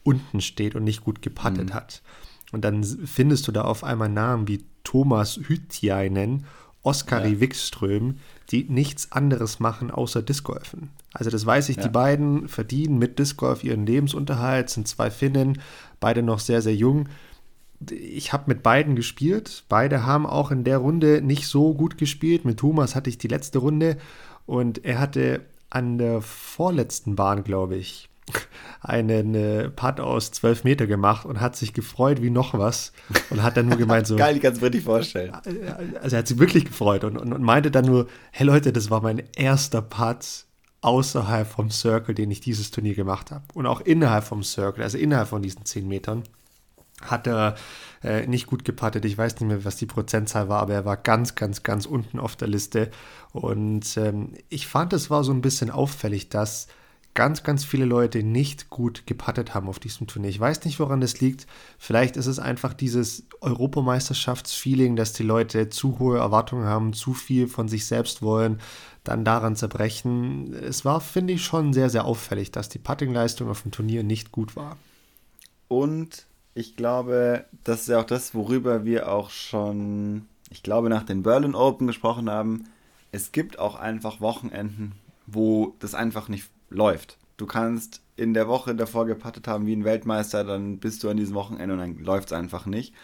unten 0.04 0.40
steht 0.40 0.74
und 0.76 0.84
nicht 0.84 1.02
gut 1.02 1.22
gepattet 1.22 1.70
mhm. 1.70 1.74
hat. 1.74 2.02
Und 2.54 2.64
dann 2.64 2.84
findest 2.84 3.48
du 3.48 3.52
da 3.52 3.62
auf 3.62 3.82
einmal 3.82 4.08
Namen 4.08 4.46
wie 4.46 4.64
Thomas 4.84 5.40
Hütjainen, 5.42 6.44
Oskari 6.84 7.32
ja. 7.32 7.40
Wikström, 7.40 8.18
die 8.50 8.62
nichts 8.68 9.10
anderes 9.10 9.58
machen 9.58 9.90
außer 9.90 10.22
Disc 10.22 10.44
Golfen. 10.44 10.90
Also 11.12 11.30
das 11.30 11.44
weiß 11.44 11.68
ich, 11.70 11.78
ja. 11.78 11.82
die 11.82 11.88
beiden 11.88 12.46
verdienen 12.46 12.98
mit 12.98 13.18
Disc 13.18 13.38
Golf 13.38 13.64
ihren 13.64 13.86
Lebensunterhalt, 13.86 14.70
sind 14.70 14.86
zwei 14.86 15.10
Finnen, 15.10 15.60
beide 15.98 16.22
noch 16.22 16.38
sehr, 16.38 16.62
sehr 16.62 16.76
jung. 16.76 17.08
Ich 17.90 18.32
habe 18.32 18.44
mit 18.46 18.62
beiden 18.62 18.94
gespielt. 18.94 19.64
Beide 19.68 20.06
haben 20.06 20.24
auch 20.24 20.52
in 20.52 20.62
der 20.62 20.78
Runde 20.78 21.22
nicht 21.22 21.48
so 21.48 21.74
gut 21.74 21.98
gespielt. 21.98 22.44
Mit 22.44 22.60
Thomas 22.60 22.94
hatte 22.94 23.10
ich 23.10 23.18
die 23.18 23.28
letzte 23.28 23.58
Runde 23.58 23.96
und 24.46 24.84
er 24.84 25.00
hatte 25.00 25.40
an 25.70 25.98
der 25.98 26.22
vorletzten 26.22 27.16
Bahn, 27.16 27.42
glaube 27.42 27.74
ich, 27.74 28.08
einen 28.80 29.34
äh, 29.34 29.70
Putt 29.70 29.98
aus 30.00 30.30
12 30.32 30.64
Meter 30.64 30.86
gemacht 30.86 31.24
und 31.24 31.40
hat 31.40 31.56
sich 31.56 31.72
gefreut 31.72 32.22
wie 32.22 32.30
noch 32.30 32.52
was 32.54 32.92
und 33.30 33.42
hat 33.42 33.56
dann 33.56 33.68
nur 33.68 33.78
gemeint 33.78 34.06
so. 34.06 34.16
Geil, 34.18 34.36
ich 34.36 34.42
kann 34.42 34.52
es 34.52 34.60
mir 34.60 34.70
nicht 34.70 34.84
vorstellen. 34.84 35.32
Also 36.00 36.16
er 36.16 36.18
hat 36.18 36.28
sich 36.28 36.38
wirklich 36.38 36.66
gefreut 36.66 37.04
und, 37.04 37.16
und, 37.16 37.32
und, 37.32 37.42
meinte 37.42 37.70
dann 37.70 37.86
nur, 37.86 38.08
hey 38.30 38.46
Leute, 38.46 38.72
das 38.72 38.90
war 38.90 39.00
mein 39.00 39.22
erster 39.36 39.80
Putt 39.80 40.44
außerhalb 40.82 41.46
vom 41.46 41.70
Circle, 41.70 42.14
den 42.14 42.30
ich 42.30 42.40
dieses 42.40 42.70
Turnier 42.70 42.94
gemacht 42.94 43.30
habe. 43.30 43.44
Und 43.54 43.66
auch 43.66 43.80
innerhalb 43.80 44.24
vom 44.24 44.42
Circle, 44.42 44.84
also 44.84 44.98
innerhalb 44.98 45.28
von 45.28 45.40
diesen 45.40 45.64
10 45.64 45.88
Metern, 45.88 46.24
hat 47.00 47.26
er 47.26 47.54
äh, 48.02 48.26
nicht 48.26 48.46
gut 48.46 48.64
gepattet. 48.64 49.04
Ich 49.06 49.16
weiß 49.16 49.40
nicht 49.40 49.48
mehr, 49.48 49.64
was 49.64 49.76
die 49.76 49.86
Prozentzahl 49.86 50.48
war, 50.48 50.60
aber 50.60 50.74
er 50.74 50.84
war 50.84 50.98
ganz, 50.98 51.34
ganz, 51.34 51.62
ganz 51.62 51.86
unten 51.86 52.20
auf 52.20 52.36
der 52.36 52.48
Liste. 52.48 52.90
Und 53.32 53.96
ähm, 53.96 54.34
ich 54.50 54.66
fand, 54.66 54.92
es 54.92 55.08
war 55.08 55.24
so 55.24 55.32
ein 55.32 55.40
bisschen 55.40 55.70
auffällig, 55.70 56.28
dass 56.28 56.68
ganz, 57.14 57.44
ganz 57.44 57.64
viele 57.64 57.84
Leute 57.84 58.22
nicht 58.24 58.70
gut 58.70 59.06
gepattet 59.06 59.54
haben 59.54 59.68
auf 59.68 59.78
diesem 59.78 60.08
Turnier. 60.08 60.30
Ich 60.30 60.40
weiß 60.40 60.64
nicht, 60.64 60.80
woran 60.80 61.00
das 61.00 61.20
liegt. 61.20 61.46
Vielleicht 61.78 62.16
ist 62.16 62.26
es 62.26 62.40
einfach 62.40 62.74
dieses 62.74 63.24
Europameisterschaftsfeeling, 63.40 64.96
dass 64.96 65.12
die 65.12 65.22
Leute 65.22 65.68
zu 65.68 66.00
hohe 66.00 66.18
Erwartungen 66.18 66.66
haben, 66.66 66.92
zu 66.92 67.14
viel 67.14 67.46
von 67.46 67.68
sich 67.68 67.86
selbst 67.86 68.20
wollen, 68.22 68.60
dann 69.04 69.24
daran 69.24 69.54
zerbrechen. 69.54 70.52
Es 70.54 70.84
war, 70.84 71.00
finde 71.00 71.34
ich, 71.34 71.44
schon 71.44 71.72
sehr, 71.72 71.88
sehr 71.88 72.04
auffällig, 72.04 72.50
dass 72.50 72.68
die 72.68 72.78
Puttingleistung 72.78 73.48
auf 73.48 73.62
dem 73.62 73.70
Turnier 73.70 74.02
nicht 74.02 74.32
gut 74.32 74.56
war. 74.56 74.76
Und 75.68 76.26
ich 76.54 76.76
glaube, 76.76 77.44
das 77.62 77.82
ist 77.82 77.88
ja 77.88 78.00
auch 78.00 78.06
das, 78.06 78.34
worüber 78.34 78.84
wir 78.84 79.10
auch 79.10 79.30
schon, 79.30 80.26
ich 80.50 80.64
glaube, 80.64 80.88
nach 80.88 81.04
den 81.04 81.22
Berlin 81.22 81.54
Open 81.54 81.86
gesprochen 81.86 82.28
haben. 82.28 82.64
Es 83.12 83.30
gibt 83.30 83.60
auch 83.60 83.76
einfach 83.76 84.20
Wochenenden, 84.20 84.92
wo 85.26 85.74
das 85.78 85.94
einfach 85.94 86.28
nicht 86.28 86.44
läuft. 86.74 87.18
Du 87.36 87.46
kannst 87.46 88.02
in 88.16 88.34
der 88.34 88.48
Woche 88.48 88.74
davor 88.74 89.06
gepattet 89.06 89.48
haben 89.48 89.66
wie 89.66 89.74
ein 89.74 89.84
Weltmeister, 89.84 90.44
dann 90.44 90.78
bist 90.78 91.02
du 91.02 91.08
an 91.08 91.16
diesem 91.16 91.34
Wochenende 91.34 91.74
und 91.74 91.80
dann 91.80 91.98
läuft 91.98 92.28
es 92.28 92.32
einfach 92.32 92.66
nicht. 92.66 92.94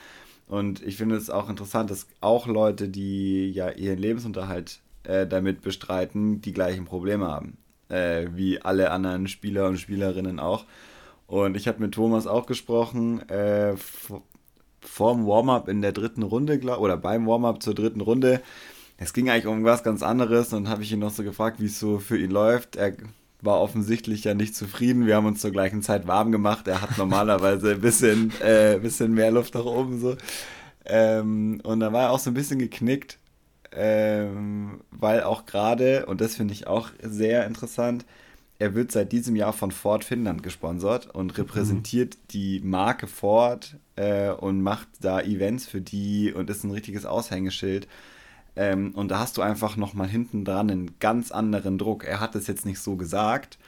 Und 0.47 0.83
ich 0.83 0.97
finde 0.97 1.17
es 1.17 1.31
auch 1.31 1.49
interessant, 1.49 1.91
dass 1.91 2.07
auch 2.21 2.47
Leute, 2.47 2.89
die 2.89 3.51
ja 3.51 3.71
ihren 3.71 3.99
Lebensunterhalt 3.99 4.81
äh, 5.05 5.27
damit 5.27 5.63
bestreiten, 5.63 6.41
die 6.41 6.53
gleichen 6.53 6.85
Probleme 6.85 7.27
haben. 7.27 7.57
Äh, 7.89 8.29
wie 8.35 8.61
alle 8.61 8.91
anderen 8.93 9.27
Spieler 9.27 9.67
und 9.67 9.79
Spielerinnen 9.79 10.39
auch. 10.39 10.65
Und 11.27 11.57
ich 11.57 11.67
habe 11.69 11.81
mit 11.81 11.95
Thomas 11.95 12.27
auch 12.27 12.47
gesprochen, 12.47 13.29
äh, 13.29 13.75
vorm 14.81 15.27
Warm-up 15.27 15.69
in 15.69 15.83
der 15.83 15.93
dritten 15.93 16.23
Runde, 16.23 16.61
oder 16.79 16.97
beim 16.97 17.27
Warm-up 17.27 17.63
zur 17.63 17.75
dritten 17.75 18.01
Runde. 18.01 18.43
Es 18.97 19.13
ging 19.13 19.31
eigentlich 19.31 19.47
um 19.47 19.65
was 19.65 19.83
ganz 19.83 20.03
anderes 20.03 20.53
und 20.53 20.69
habe 20.69 20.83
ich 20.83 20.93
ihn 20.93 20.99
noch 20.99 21.11
so 21.11 21.23
gefragt, 21.23 21.61
wie 21.61 21.67
es 21.67 21.81
so 21.81 21.99
für 21.99 22.19
ihn 22.19 22.31
läuft. 22.31 22.77
Er 22.77 22.97
war 23.43 23.61
offensichtlich 23.61 24.25
ja 24.25 24.35
nicht 24.35 24.55
zufrieden. 24.55 25.07
Wir 25.07 25.17
haben 25.17 25.27
uns 25.27 25.41
zur 25.41 25.51
gleichen 25.51 25.83
Zeit 25.83 26.07
warm 26.07 26.33
gemacht. 26.33 26.69
Er 26.69 26.83
hat 26.83 26.99
normalerweise 26.99 27.73
ein 27.73 27.81
bisschen, 27.81 28.33
äh, 28.41 28.79
bisschen 28.81 29.13
mehr 29.13 29.31
Luft 29.31 29.55
nach 29.55 29.65
oben 29.65 30.01
so. 30.01 30.17
Ähm, 30.85 31.61
und 31.63 31.81
da 31.81 31.93
war 31.93 32.05
er 32.05 32.11
auch 32.11 32.19
so 32.19 32.31
ein 32.31 32.35
bisschen 32.35 32.59
geknickt, 32.59 33.19
ähm, 33.73 34.81
weil 34.91 35.23
auch 35.23 35.47
gerade, 35.47 36.07
und 36.07 36.21
das 36.21 36.37
finde 36.37 36.55
ich 36.55 36.67
auch 36.67 36.91
sehr 37.03 37.47
interessant, 37.47 38.05
er 38.59 38.75
wird 38.75 38.93
seit 38.93 39.13
diesem 39.13 39.37
Jahr 39.37 39.55
von 39.55 39.71
Ford 39.71 40.05
Finnland 40.05 40.43
gesponsert 40.43 41.07
und 41.07 41.39
repräsentiert 41.39 42.17
mhm. 42.17 42.29
die 42.31 42.61
Marke 42.61 43.07
Ford 43.07 43.77
äh, 43.97 44.31
und 44.31 44.61
macht 44.63 44.89
da 45.01 45.21
Events 45.21 45.67
für 45.67 45.81
die 45.81 46.33
und 46.35 46.51
ist 46.51 46.65
ein 46.65 46.71
richtiges 46.71 47.07
Aushängeschild. 47.07 47.89
Ähm, 48.61 48.91
und 48.95 49.11
da 49.11 49.21
hast 49.21 49.39
du 49.39 49.43
einfach 49.43 49.79
nochmal 49.79 50.07
hinten 50.07 50.45
dran 50.45 50.71
einen 50.71 50.99
ganz 50.99 51.33
anderen 51.33 51.79
Druck. 51.79 52.05
Er 52.05 52.21
hat 52.21 52.35
es 52.35 52.47
jetzt 52.47 52.67
nicht 52.67 52.79
so 52.79 52.95
gesagt, 52.97 53.59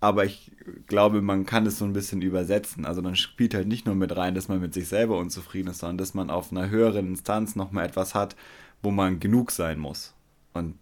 aber 0.00 0.24
ich 0.24 0.50
glaube, 0.88 1.22
man 1.22 1.46
kann 1.46 1.66
es 1.66 1.78
so 1.78 1.84
ein 1.84 1.92
bisschen 1.92 2.20
übersetzen. 2.20 2.84
Also 2.84 3.00
dann 3.00 3.14
spielt 3.14 3.54
halt 3.54 3.68
nicht 3.68 3.86
nur 3.86 3.94
mit 3.94 4.16
rein, 4.16 4.34
dass 4.34 4.48
man 4.48 4.60
mit 4.60 4.74
sich 4.74 4.88
selber 4.88 5.18
unzufrieden 5.18 5.68
ist, 5.70 5.78
sondern 5.78 5.98
dass 5.98 6.14
man 6.14 6.30
auf 6.30 6.50
einer 6.50 6.68
höheren 6.68 7.06
Instanz 7.06 7.54
nochmal 7.54 7.86
etwas 7.86 8.16
hat, 8.16 8.34
wo 8.82 8.90
man 8.90 9.20
genug 9.20 9.52
sein 9.52 9.78
muss. 9.78 10.14
Und 10.52 10.74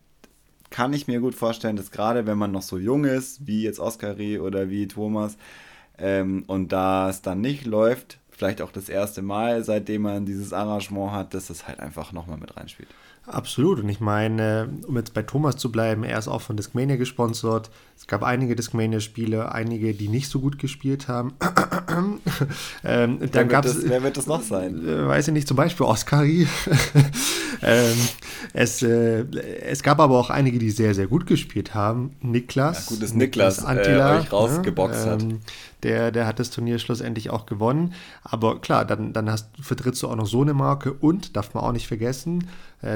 kann 0.70 0.94
ich 0.94 1.06
mir 1.06 1.20
gut 1.20 1.34
vorstellen, 1.34 1.76
dass 1.76 1.90
gerade 1.90 2.26
wenn 2.26 2.38
man 2.38 2.52
noch 2.52 2.62
so 2.62 2.78
jung 2.78 3.04
ist, 3.04 3.46
wie 3.46 3.64
jetzt 3.64 3.80
Oskari 3.80 4.38
oder 4.38 4.70
wie 4.70 4.88
Thomas, 4.88 5.36
ähm, 5.98 6.44
und 6.46 6.72
da 6.72 7.10
es 7.10 7.20
dann 7.20 7.42
nicht 7.42 7.66
läuft, 7.66 8.18
vielleicht 8.42 8.60
auch 8.60 8.72
das 8.72 8.88
erste 8.88 9.22
Mal, 9.22 9.62
seitdem 9.62 10.02
man 10.02 10.26
dieses 10.26 10.52
Arrangement 10.52 11.12
hat, 11.12 11.32
dass 11.32 11.46
das 11.46 11.68
halt 11.68 11.78
einfach 11.78 12.10
nochmal 12.10 12.38
mit 12.38 12.56
reinspielt. 12.56 12.88
Absolut. 13.24 13.78
Und 13.78 13.88
ich 13.88 14.00
meine, 14.00 14.68
um 14.84 14.96
jetzt 14.96 15.14
bei 15.14 15.22
Thomas 15.22 15.56
zu 15.56 15.70
bleiben, 15.70 16.02
er 16.02 16.18
ist 16.18 16.26
auch 16.26 16.40
von 16.40 16.56
Discmania 16.56 16.96
gesponsert. 16.96 17.70
Es 17.96 18.08
gab 18.08 18.24
einige 18.24 18.56
Discmania-Spiele, 18.56 19.52
einige, 19.52 19.94
die 19.94 20.08
nicht 20.08 20.28
so 20.28 20.40
gut 20.40 20.58
gespielt 20.58 21.06
haben. 21.06 21.34
ähm, 22.84 23.20
dann 23.20 23.20
wer, 23.32 23.50
wird 23.50 23.64
das, 23.64 23.88
wer 23.88 24.02
wird 24.02 24.16
das 24.16 24.26
noch 24.26 24.42
sein? 24.42 24.84
Äh, 24.84 25.06
weiß 25.06 25.28
ich 25.28 25.34
nicht, 25.34 25.46
zum 25.46 25.56
Beispiel 25.56 25.86
Oskari. 25.86 26.48
ähm, 27.62 27.96
es, 28.54 28.82
äh, 28.82 29.24
es 29.60 29.84
gab 29.84 30.00
aber 30.00 30.18
auch 30.18 30.30
einige, 30.30 30.58
die 30.58 30.70
sehr, 30.70 30.92
sehr 30.96 31.06
gut 31.06 31.26
gespielt 31.26 31.74
haben. 31.74 32.16
Niklas. 32.22 32.86
Ja, 32.86 32.94
gut, 32.94 33.02
dass 33.04 33.14
Niklas, 33.14 33.58
Niklas 33.58 33.78
Antila, 33.78 34.16
äh, 34.16 34.20
euch 34.20 34.32
rausgeboxt 34.32 35.06
ne? 35.06 35.12
hat. 35.12 35.24
Der, 35.82 36.12
der 36.12 36.26
hat 36.26 36.38
das 36.38 36.50
Turnier 36.50 36.78
schlussendlich 36.78 37.30
auch 37.30 37.46
gewonnen. 37.46 37.94
Aber 38.22 38.60
klar, 38.60 38.84
dann, 38.84 39.12
dann 39.12 39.30
hast, 39.30 39.48
vertrittst 39.60 40.02
du 40.02 40.08
auch 40.08 40.16
noch 40.16 40.26
so 40.26 40.42
eine 40.42 40.54
Marke 40.54 40.92
und, 40.92 41.36
darf 41.36 41.54
man 41.54 41.64
auch 41.64 41.72
nicht 41.72 41.88
vergessen, 41.88 42.48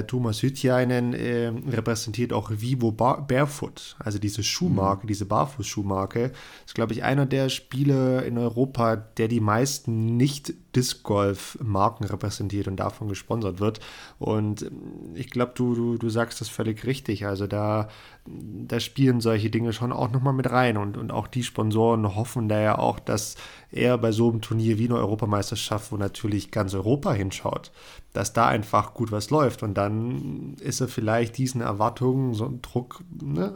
Thomas 0.02 0.42
Hütjainen 0.42 1.14
äh, 1.14 1.52
repräsentiert 1.68 2.32
auch 2.32 2.50
Vivo 2.50 2.90
Bar 2.90 3.26
Barefoot, 3.26 3.96
also 4.00 4.18
diese 4.18 4.42
Schuhmarke, 4.42 5.04
mhm. 5.04 5.08
diese 5.08 5.26
Barfußschuhmarke. 5.26 6.32
Ist, 6.64 6.74
glaube 6.74 6.92
ich, 6.92 7.04
einer 7.04 7.24
der 7.24 7.48
Spieler 7.48 8.24
in 8.24 8.36
Europa, 8.36 8.96
der 8.96 9.28
die 9.28 9.40
meisten 9.40 10.16
nicht 10.16 10.54
Disc 10.74 11.02
Golf 11.04 11.56
Marken 11.62 12.04
repräsentiert 12.04 12.68
und 12.68 12.76
davon 12.76 13.08
gesponsert 13.08 13.60
wird. 13.60 13.80
Und 14.18 14.62
ähm, 14.62 15.14
ich 15.14 15.30
glaube, 15.30 15.52
du, 15.54 15.74
du, 15.74 15.98
du 15.98 16.08
sagst 16.10 16.40
das 16.40 16.48
völlig 16.48 16.84
richtig. 16.84 17.26
Also 17.26 17.46
da, 17.46 17.88
da 18.26 18.80
spielen 18.80 19.20
solche 19.20 19.50
Dinge 19.50 19.72
schon 19.72 19.92
auch 19.92 20.10
nochmal 20.10 20.34
mit 20.34 20.50
rein. 20.50 20.76
Und, 20.76 20.96
und 20.96 21.12
auch 21.12 21.28
die 21.28 21.42
Sponsoren 21.44 22.14
hoffen 22.14 22.48
da 22.48 22.60
ja 22.60 22.78
auch, 22.78 22.98
dass 22.98 23.36
er 23.70 23.98
bei 23.98 24.12
so 24.12 24.30
einem 24.30 24.42
Turnier 24.42 24.78
wie 24.78 24.86
eine 24.86 24.96
Europameisterschaft, 24.96 25.92
wo 25.92 25.96
natürlich 25.96 26.50
ganz 26.50 26.74
Europa 26.74 27.12
hinschaut, 27.12 27.72
dass 28.16 28.32
da 28.32 28.48
einfach 28.48 28.94
gut 28.94 29.12
was 29.12 29.30
läuft. 29.30 29.62
Und 29.62 29.74
dann 29.74 30.54
ist 30.60 30.80
er 30.80 30.88
vielleicht 30.88 31.36
diesen 31.36 31.60
Erwartungen, 31.60 32.32
so 32.32 32.46
ein 32.46 32.62
Druck, 32.62 33.02
ne, 33.22 33.54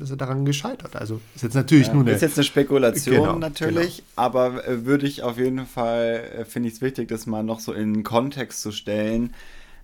ist 0.00 0.10
er 0.10 0.16
daran 0.16 0.44
gescheitert. 0.44 0.96
Also 0.96 1.20
ist 1.34 1.42
jetzt 1.42 1.54
natürlich 1.54 1.86
ja, 1.86 1.94
nur 1.94 2.02
eine. 2.02 2.12
Ist 2.12 2.20
jetzt 2.20 2.36
eine 2.36 2.44
Spekulation 2.44 3.16
genau, 3.16 3.38
natürlich, 3.38 3.98
genau. 3.98 4.08
aber 4.16 4.68
äh, 4.68 4.84
würde 4.84 5.06
ich 5.06 5.22
auf 5.22 5.38
jeden 5.38 5.64
Fall, 5.66 6.30
äh, 6.38 6.44
finde 6.44 6.68
ich 6.68 6.76
es 6.76 6.80
wichtig, 6.82 7.08
das 7.08 7.26
mal 7.26 7.42
noch 7.42 7.60
so 7.60 7.72
in 7.72 7.94
den 7.94 8.02
Kontext 8.02 8.60
zu 8.60 8.70
stellen, 8.70 9.34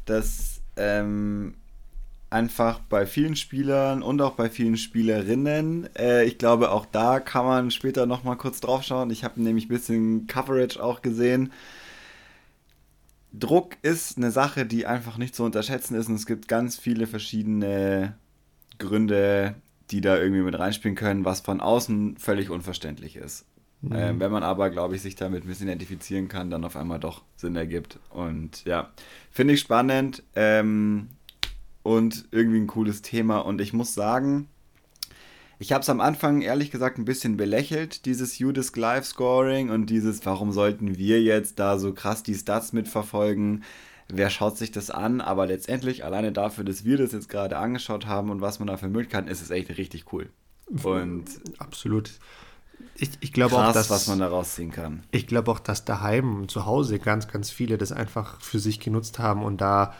dass 0.04 0.60
ähm, 0.76 1.54
einfach 2.28 2.80
bei 2.80 3.06
vielen 3.06 3.34
Spielern 3.36 4.02
und 4.02 4.20
auch 4.20 4.32
bei 4.32 4.50
vielen 4.50 4.76
Spielerinnen. 4.76 5.88
Äh, 5.96 6.24
ich 6.24 6.36
glaube, 6.36 6.70
auch 6.70 6.84
da 6.84 7.18
kann 7.20 7.46
man 7.46 7.70
später 7.70 8.04
noch 8.04 8.24
mal 8.24 8.36
kurz 8.36 8.60
drauf 8.60 8.82
schauen. 8.82 9.10
Ich 9.10 9.24
habe 9.24 9.42
nämlich 9.42 9.66
ein 9.66 9.68
bisschen 9.68 10.26
Coverage 10.26 10.82
auch 10.82 11.00
gesehen. 11.00 11.52
Druck 13.32 13.76
ist 13.82 14.16
eine 14.16 14.30
Sache, 14.30 14.66
die 14.66 14.86
einfach 14.86 15.18
nicht 15.18 15.34
zu 15.34 15.44
unterschätzen 15.44 15.94
ist 15.94 16.08
und 16.08 16.14
es 16.14 16.26
gibt 16.26 16.48
ganz 16.48 16.78
viele 16.78 17.06
verschiedene 17.06 18.16
Gründe, 18.78 19.54
die 19.90 20.00
da 20.00 20.16
irgendwie 20.16 20.42
mit 20.42 20.58
reinspielen 20.58 20.96
können, 20.96 21.24
was 21.24 21.40
von 21.40 21.60
außen 21.60 22.16
völlig 22.16 22.50
unverständlich 22.50 23.16
ist. 23.16 23.44
Mhm. 23.80 23.92
Ähm, 23.94 24.20
wenn 24.20 24.32
man 24.32 24.42
aber, 24.42 24.70
glaube 24.70 24.96
ich, 24.96 25.02
sich 25.02 25.14
damit 25.14 25.44
ein 25.44 25.48
bisschen 25.48 25.68
identifizieren 25.68 26.28
kann, 26.28 26.50
dann 26.50 26.64
auf 26.64 26.76
einmal 26.76 26.98
doch 26.98 27.22
Sinn 27.36 27.56
ergibt. 27.56 27.98
Und 28.10 28.64
ja, 28.64 28.90
finde 29.30 29.54
ich 29.54 29.60
spannend 29.60 30.22
ähm, 30.34 31.08
und 31.82 32.26
irgendwie 32.32 32.58
ein 32.58 32.66
cooles 32.66 33.02
Thema. 33.02 33.38
Und 33.38 33.60
ich 33.60 33.72
muss 33.72 33.94
sagen, 33.94 34.48
ich 35.58 35.72
habe 35.72 35.82
es 35.82 35.88
am 35.88 36.00
Anfang 36.00 36.40
ehrlich 36.40 36.70
gesagt 36.70 36.98
ein 36.98 37.04
bisschen 37.04 37.36
belächelt, 37.36 38.04
dieses 38.06 38.40
UDisc 38.40 38.76
Live 38.76 39.06
Scoring 39.06 39.70
und 39.70 39.86
dieses, 39.86 40.24
warum 40.24 40.52
sollten 40.52 40.96
wir 40.96 41.20
jetzt 41.22 41.58
da 41.58 41.78
so 41.78 41.92
krass 41.92 42.22
die 42.22 42.34
Stats 42.34 42.72
mitverfolgen? 42.72 43.64
Wer 44.08 44.30
schaut 44.30 44.56
sich 44.56 44.70
das 44.70 44.90
an? 44.90 45.20
Aber 45.20 45.46
letztendlich, 45.46 46.04
alleine 46.04 46.32
dafür, 46.32 46.64
dass 46.64 46.84
wir 46.84 46.96
das 46.96 47.12
jetzt 47.12 47.28
gerade 47.28 47.58
angeschaut 47.58 48.06
haben 48.06 48.30
und 48.30 48.40
was 48.40 48.58
man 48.60 48.68
da 48.68 48.76
für 48.76 48.88
Möglichkeiten, 48.88 49.28
ist 49.28 49.42
es 49.42 49.50
echt 49.50 49.76
richtig 49.76 50.12
cool. 50.12 50.30
Und 50.84 51.24
absolut. 51.58 52.12
Ich, 52.94 53.10
ich 53.20 53.32
glaube 53.32 53.56
auch, 53.56 53.72
dass, 53.72 53.90
was 53.90 54.06
man 54.06 54.20
da 54.20 54.28
rausziehen 54.28 54.70
kann. 54.70 55.02
Ich 55.10 55.26
glaube 55.26 55.50
auch, 55.50 55.58
dass 55.58 55.84
daheim 55.84 56.48
zu 56.48 56.66
Hause 56.66 56.98
ganz, 56.98 57.28
ganz 57.28 57.50
viele 57.50 57.78
das 57.78 57.90
einfach 57.90 58.40
für 58.40 58.60
sich 58.60 58.78
genutzt 58.78 59.18
haben 59.18 59.42
und 59.42 59.60
da 59.60 59.94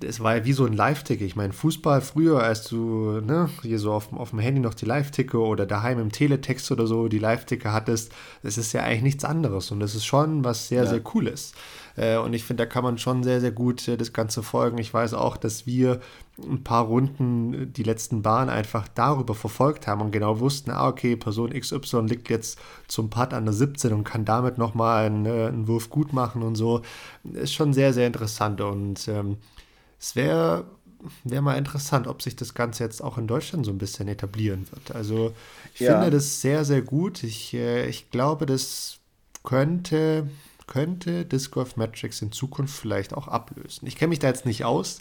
das 0.00 0.20
war 0.20 0.36
ja 0.36 0.44
wie 0.44 0.52
so 0.52 0.64
ein 0.64 0.72
Live-Ticker. 0.72 1.24
Ich 1.24 1.34
meine, 1.34 1.52
Fußball 1.52 2.00
früher, 2.00 2.42
als 2.42 2.68
du 2.68 3.20
ne, 3.20 3.50
hier 3.62 3.78
so 3.78 3.92
auf, 3.92 4.12
auf 4.12 4.30
dem 4.30 4.38
Handy 4.38 4.60
noch 4.60 4.74
die 4.74 4.84
Live-Ticker 4.84 5.40
oder 5.40 5.66
daheim 5.66 5.98
im 5.98 6.12
Teletext 6.12 6.70
oder 6.70 6.86
so 6.86 7.08
die 7.08 7.18
Live-Ticker 7.18 7.72
hattest, 7.72 8.12
das 8.42 8.58
ist 8.58 8.72
ja 8.72 8.82
eigentlich 8.82 9.02
nichts 9.02 9.24
anderes 9.24 9.70
und 9.72 9.80
das 9.80 9.94
ist 9.94 10.04
schon 10.04 10.44
was 10.44 10.68
sehr, 10.68 10.84
ja. 10.84 10.90
sehr 10.90 11.00
Cooles. 11.00 11.52
Äh, 11.96 12.18
und 12.18 12.32
ich 12.34 12.44
finde, 12.44 12.64
da 12.64 12.66
kann 12.66 12.84
man 12.84 12.98
schon 12.98 13.24
sehr, 13.24 13.40
sehr 13.40 13.50
gut 13.50 13.88
äh, 13.88 13.96
das 13.96 14.12
Ganze 14.12 14.42
folgen. 14.42 14.78
Ich 14.78 14.92
weiß 14.92 15.14
auch, 15.14 15.36
dass 15.36 15.66
wir 15.66 16.00
ein 16.38 16.62
paar 16.62 16.84
Runden 16.84 17.54
äh, 17.54 17.66
die 17.66 17.82
letzten 17.82 18.22
Bahnen 18.22 18.50
einfach 18.50 18.86
darüber 18.86 19.34
verfolgt 19.34 19.86
haben 19.86 20.02
und 20.02 20.12
genau 20.12 20.38
wussten, 20.38 20.70
ah, 20.70 20.86
okay, 20.88 21.16
Person 21.16 21.50
XY 21.50 22.02
liegt 22.02 22.30
jetzt 22.30 22.58
zum 22.86 23.10
Putt 23.10 23.32
an 23.32 23.46
der 23.46 23.54
17 23.54 23.92
und 23.92 24.04
kann 24.04 24.24
damit 24.24 24.58
nochmal 24.58 25.06
einen, 25.06 25.26
einen 25.26 25.68
Wurf 25.68 25.90
gut 25.90 26.12
machen 26.12 26.42
und 26.42 26.54
so. 26.54 26.82
Ist 27.32 27.54
schon 27.54 27.72
sehr, 27.72 27.92
sehr 27.92 28.06
interessant 28.06 28.60
und 28.60 29.08
ähm, 29.08 29.38
es 29.98 30.16
wäre 30.16 30.66
wäre 31.24 31.42
mal 31.42 31.58
interessant, 31.58 32.06
ob 32.06 32.22
sich 32.22 32.36
das 32.36 32.54
Ganze 32.54 32.84
jetzt 32.84 33.02
auch 33.02 33.18
in 33.18 33.26
Deutschland 33.26 33.66
so 33.66 33.72
ein 33.72 33.78
bisschen 33.78 34.08
etablieren 34.08 34.66
wird. 34.70 34.94
Also 34.94 35.34
ich 35.74 35.80
ja. 35.80 35.92
finde 35.92 36.10
das 36.10 36.40
sehr, 36.40 36.64
sehr 36.64 36.82
gut. 36.82 37.22
Ich, 37.22 37.54
äh, 37.54 37.88
ich 37.88 38.10
glaube, 38.10 38.46
das 38.46 38.98
könnte, 39.42 40.28
könnte 40.66 41.24
Disc 41.24 41.52
Golf 41.52 41.76
Metrics 41.76 42.22
in 42.22 42.32
Zukunft 42.32 42.76
vielleicht 42.76 43.14
auch 43.14 43.28
ablösen. 43.28 43.86
Ich 43.86 43.96
kenne 43.96 44.10
mich 44.10 44.18
da 44.18 44.28
jetzt 44.28 44.46
nicht 44.46 44.64
aus, 44.64 45.00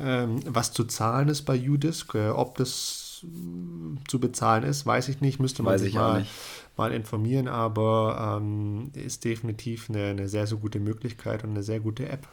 ähm, 0.00 0.40
was 0.46 0.72
zu 0.72 0.84
zahlen 0.84 1.28
ist 1.28 1.42
bei 1.42 1.58
UDisc. 1.58 2.14
Äh, 2.14 2.28
ob 2.30 2.56
das 2.58 3.24
äh, 3.24 4.08
zu 4.08 4.20
bezahlen 4.20 4.64
ist, 4.64 4.84
weiß 4.84 5.08
ich 5.08 5.20
nicht. 5.20 5.40
Müsste 5.40 5.62
man 5.62 5.74
weiß 5.74 5.80
sich 5.80 5.94
mal, 5.94 6.26
mal 6.76 6.92
informieren, 6.92 7.48
aber 7.48 8.38
ähm, 8.40 8.90
ist 8.94 9.24
definitiv 9.24 9.88
eine, 9.88 10.06
eine 10.06 10.28
sehr, 10.28 10.46
sehr 10.46 10.58
gute 10.58 10.80
Möglichkeit 10.80 11.44
und 11.44 11.50
eine 11.50 11.62
sehr 11.62 11.80
gute 11.80 12.08
App. 12.08 12.28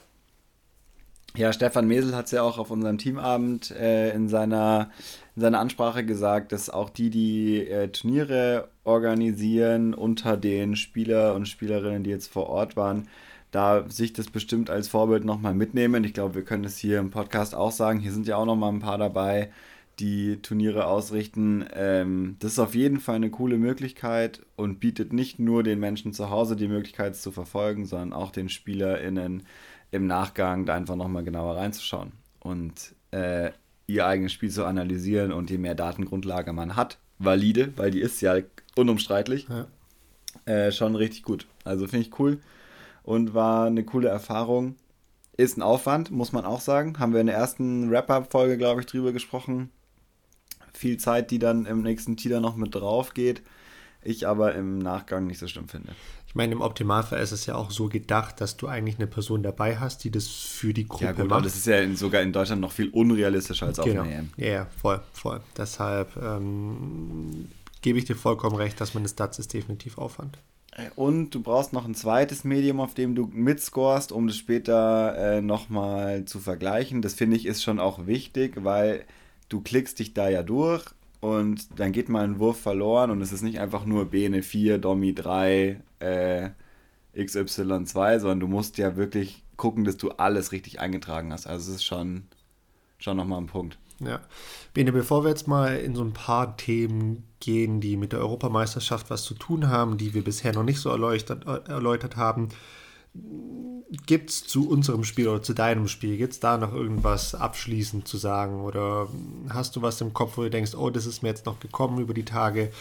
Ja, 1.36 1.52
Stefan 1.52 1.88
Mesel 1.88 2.16
hat 2.16 2.25
es 2.25 2.32
ja 2.32 2.44
auch 2.44 2.60
auf 2.60 2.70
unserem 2.70 3.00
Teamabend 3.00 3.72
äh, 3.72 4.13
in, 4.13 4.30
seiner, 4.30 4.92
in 5.36 5.42
seiner 5.42 5.60
Ansprache 5.60 6.06
gesagt, 6.06 6.52
dass 6.52 6.70
auch 6.70 6.92
die, 6.92 7.10
die 7.10 7.68
äh, 7.68 7.88
Turniere 7.88 8.68
organisieren 8.84 9.96
unter 9.96 10.38
den 10.38 10.75
Spieler 10.75 11.34
und 11.34 11.48
Spielerinnen, 11.48 12.04
die 12.04 12.12
jetzt 12.12 12.32
vor 12.32 12.50
Ort 12.50 12.75
waren, 12.75 13.08
da 13.50 13.90
sich 13.90 14.13
das 14.13 14.30
bestimmt 14.30 14.70
als 14.70 14.90
Vorbild 14.90 15.25
nochmal 15.25 15.56
mitnehmen. 15.56 16.04
Ich 16.04 16.13
glaube, 16.13 16.36
wir 16.36 16.44
können 16.44 16.66
es 16.66 16.78
hier 16.78 17.00
im 17.00 17.10
Podcast 17.10 17.56
auch 17.56 17.72
sagen. 17.72 18.00
Hier 18.00 18.12
sind 18.12 18.28
ja 18.28 18.36
auch 18.38 18.46
nochmal 18.46 18.72
ein 18.72 18.80
paar 18.80 19.00
dabei, 19.00 19.50
die 20.00 20.42
Turniere 20.42 20.86
ausrichten. 20.88 21.66
Ähm, 21.74 22.38
das 22.40 22.54
ist 22.54 22.60
auf 22.60 22.76
jeden 22.76 23.00
Fall 23.00 23.16
eine 23.16 23.30
coole 23.30 23.58
Möglichkeit 23.58 24.42
und 24.56 24.80
bietet 24.80 25.14
nicht 25.14 25.40
nur 25.40 25.64
den 25.64 25.80
Menschen 25.80 26.14
zu 26.14 26.30
Hause 26.30 26.56
die 26.56 26.68
Möglichkeit, 26.68 27.14
es 27.14 27.22
zu 27.22 27.32
verfolgen, 27.32 27.86
sondern 27.86 28.14
auch 28.14 28.32
den 28.32 28.50
SpielerInnen 28.50 29.44
im 29.92 30.08
Nachgang 30.08 30.66
da 30.66 30.74
einfach 30.74 30.96
nochmal 30.96 31.24
genauer 31.24 31.58
reinzuschauen 31.58 32.14
und 32.40 32.96
äh, 33.12 33.52
ihr 33.88 34.08
eigenes 34.08 34.32
Spiel 34.32 34.50
zu 34.50 34.66
analysieren 34.66 35.32
und 35.32 35.50
je 35.50 35.58
mehr 35.58 35.76
Datengrundlage 35.76 36.54
man 36.54 36.76
hat, 36.76 36.98
valide, 37.20 37.74
weil 37.76 37.92
die 37.92 38.02
ist 38.02 38.22
ja 38.22 38.38
unumstreitlich, 38.76 39.48
ja. 39.50 39.68
Äh, 40.46 40.72
schon 40.72 40.96
richtig 40.96 41.24
gut. 41.24 41.48
Also 41.64 41.88
finde 41.88 42.08
ich 42.08 42.20
cool 42.20 42.40
und 43.04 43.34
war 43.34 43.68
eine 43.68 43.84
coole 43.84 44.10
Erfahrung. 44.10 44.76
Ist 45.38 45.58
ein 45.58 45.62
Aufwand, 45.62 46.12
muss 46.12 46.32
man 46.32 46.46
auch 46.46 46.60
sagen. 46.60 47.00
Haben 47.00 47.14
wir 47.14 47.22
in 47.22 47.28
der 47.28 47.36
ersten 47.36 47.90
Wrap-Up-Folge, 47.90 48.58
glaube 48.58 48.82
ich, 48.82 48.88
drüber 48.88 49.12
gesprochen. 49.12 49.70
Viel 50.84 50.98
Zeit, 50.98 51.32
die 51.32 51.40
dann 51.40 51.66
im 51.66 51.82
nächsten 51.82 52.18
Tee 52.18 52.38
noch 52.40 52.58
mit 52.58 52.75
drauf 52.75 53.13
geht. 53.13 53.42
Ich 54.04 54.28
aber 54.28 54.54
im 54.54 54.80
Nachgang 54.80 55.28
nicht 55.28 55.40
so 55.40 55.48
schlimm 55.48 55.70
finde. 55.70 55.94
Ich 56.28 56.36
meine, 56.36 56.52
im 56.52 56.60
Optimalfall 56.60 57.22
ist 57.22 57.32
es 57.32 57.46
ja 57.46 57.56
auch 57.56 57.72
so 57.72 57.88
gedacht, 57.88 58.42
dass 58.42 58.58
du 58.58 58.68
eigentlich 58.68 58.98
eine 58.98 59.08
Person 59.08 59.44
dabei 59.44 59.78
hast, 59.78 60.04
die 60.04 60.12
das 60.12 60.28
für 60.28 60.74
die 60.74 60.86
Gruppe 60.86 61.06
ja, 61.06 61.12
gut, 61.13 61.30
macht. 61.30 61.46
Das 61.46 61.56
ist 61.56 61.68
ja 61.68 61.80
in, 61.80 61.96
sogar 61.96 62.22
in 62.22 62.34
Deutschland 62.34 62.60
noch 62.60 62.74
viel 62.74 62.90
unrealistischer 62.90 63.68
als 63.68 63.78
genau. 63.78 64.02
auf 64.02 64.08
einer 64.08 64.18
EM. 64.18 64.30
Ja, 64.36 64.48
ja, 64.48 64.68
voll, 64.82 65.02
voll. 65.13 65.40
Deshalb 65.56 66.18
ähm, 66.18 67.48
gebe 67.82 67.98
ich 67.98 68.04
dir 68.04 68.16
vollkommen 68.16 68.58
recht, 68.58 68.82
dass 68.82 68.94
man 68.94 69.04
das 69.04 69.13
Stats 69.13 69.40
ist 69.40 69.54
definitiv 69.54 69.98
Aufwand. 69.98 70.38
Und 70.96 71.30
du 71.30 71.42
brauchst 71.42 71.72
noch 71.72 71.86
ein 71.86 71.96
zweites 71.96 72.44
Medium, 72.44 72.80
auf 72.80 72.94
dem 72.94 73.16
du 73.16 73.30
mitscorest, 73.32 74.12
um 74.12 74.28
das 74.28 74.36
später 74.36 75.16
äh, 75.16 75.42
nochmal 75.42 76.25
zu 76.25 76.40
vergleichen. 76.40 77.02
Das 77.02 77.13
finde 77.13 77.38
ich 77.38 77.46
ist 77.46 77.63
schon 77.63 77.80
auch 77.80 78.08
wichtig, 78.08 78.63
weil 78.63 79.06
du 79.53 79.62
klickst 79.62 80.00
dich 80.00 80.13
da 80.13 80.29
ja 80.29 80.41
durch 80.41 80.83
und 81.22 81.79
dann 81.79 81.91
geht 81.91 82.10
mal 82.10 82.24
ein 82.24 82.39
Wurf 82.39 82.60
verloren 82.60 83.12
und 83.12 83.22
es 83.22 83.31
ist 83.31 83.43
nicht 83.43 83.60
einfach 83.60 83.86
nur 83.86 84.05
Bene 84.05 84.41
4, 84.41 84.79
Domi 84.79 85.13
3, 85.13 85.79
äh, 86.00 86.50
XY2, 87.15 88.19
sondern 88.19 88.39
du 88.39 88.48
musst 88.48 88.77
ja 88.79 88.95
wirklich 88.95 89.43
gucken, 89.55 89.83
dass 89.83 89.98
du 89.98 90.10
alles 90.10 90.51
richtig 90.51 90.79
eingetragen 90.79 91.31
hast. 91.31 91.45
Also 91.45 91.69
es 91.69 91.77
ist 91.77 91.86
schon, 91.86 92.24
schon 92.98 93.15
nochmal 93.15 93.39
ein 93.39 93.48
Punkt. 93.48 93.77
Ja. 94.00 94.19
Bene, 94.74 94.91
bevor 94.91 95.24
wir 95.24 95.29
jetzt 95.29 95.48
mal 95.48 95.77
in 95.77 95.95
so 95.95 96.03
ein 96.03 96.13
paar 96.13 96.57
Themen 96.57 97.24
gehen, 97.39 97.79
die 97.79 97.95
mit 97.95 98.12
der 98.12 98.19
Europameisterschaft 98.19 99.12
was 99.12 99.24
zu 99.24 99.36
tun 99.36 99.69
haben, 99.69 99.98
die 99.98 100.15
wir 100.15 100.24
bisher 100.24 100.51
noch 100.53 100.63
nicht 100.63 100.79
so 100.79 100.89
erläutert, 100.89 101.45
erläutert 101.67 102.15
haben, 102.15 102.50
gibt 104.05 104.32
es 104.32 104.46
zu 104.46 104.70
unserem 104.70 105.03
Spiel 105.03 105.27
oder 105.27 105.43
zu 105.43 105.53
deinem 105.53 105.88
Spiel, 105.88 106.17
gibt 106.17 106.34
es 106.34 106.39
da 106.39 106.58
noch 106.58 106.74
irgendwas 106.74 107.36
abschließend 107.36 108.08
zu 108.08 108.17
sagen? 108.17 108.62
Oder 108.62 109.08
hast 109.50 109.75
du 109.75 109.82
was 109.82 110.01
im 110.01 110.13
Kopf, 110.13 110.38
wo 110.38 110.43
du 110.43 110.50
denkst, 110.50 110.74
oh, 110.75 110.89
das 110.89 111.05
ist 111.05 111.22
mir 111.22 111.29
jetzt 111.29 111.46
noch 111.46 111.60
gekommen 111.60 112.00
über 112.00 112.13
die 112.13 112.25
Tage, 112.25 112.72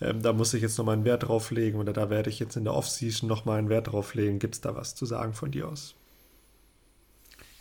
ähm, 0.00 0.22
da 0.22 0.32
muss 0.32 0.54
ich 0.54 0.62
jetzt 0.62 0.78
nochmal 0.78 0.94
einen 0.94 1.04
Wert 1.04 1.24
drauf 1.24 1.50
legen 1.50 1.78
oder 1.78 1.92
da 1.92 2.10
werde 2.10 2.30
ich 2.30 2.40
jetzt 2.40 2.56
in 2.56 2.64
der 2.64 2.74
Off-Season 2.74 3.28
nochmal 3.28 3.58
einen 3.58 3.68
Wert 3.68 3.92
drauf 3.92 4.14
legen. 4.14 4.38
Es 4.50 4.60
da 4.60 4.74
was 4.74 4.94
zu 4.94 5.06
sagen 5.06 5.34
von 5.34 5.50
dir 5.50 5.68
aus? 5.68 5.94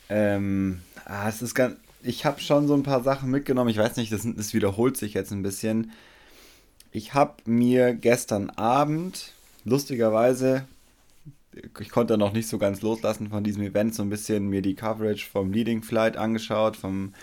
Ähm, 0.10 0.82
ah, 1.06 1.28
es 1.28 1.42
ist 1.42 1.56
ganz, 1.56 1.78
ich 2.02 2.26
habe 2.26 2.42
schon 2.42 2.68
so 2.68 2.74
ein 2.74 2.84
paar 2.84 3.04
Sachen 3.04 3.30
mitgenommen. 3.30 3.70
Ich 3.70 3.78
weiß 3.78 3.96
nicht, 3.98 4.12
das, 4.12 4.28
das 4.36 4.54
wiederholt 4.54 4.98
sich 4.98 5.14
jetzt 5.14 5.32
ein 5.32 5.44
bisschen. 5.44 5.92
Ich 6.92 7.14
habe 7.14 7.36
mir 7.46 7.94
gestern 7.94 8.50
Abend, 8.52 9.34
lustigerweise, 9.66 10.66
ich 11.80 11.90
konnte 11.90 12.18
noch 12.18 12.34
nicht 12.34 12.48
so 12.48 12.58
ganz 12.58 12.82
loslassen 12.82 13.30
von 13.30 13.44
diesem 13.44 13.64
Event, 13.64 13.96
so 13.96 14.04
ein 14.04 14.10
bisschen 14.10 14.48
mir 14.48 14.62
die 14.62 14.76
Coverage 14.76 15.28
vom 15.30 15.52
Leading 15.52 15.84
Flight 15.84 16.18
angeschaut, 16.18 16.78
vom, 16.78 17.14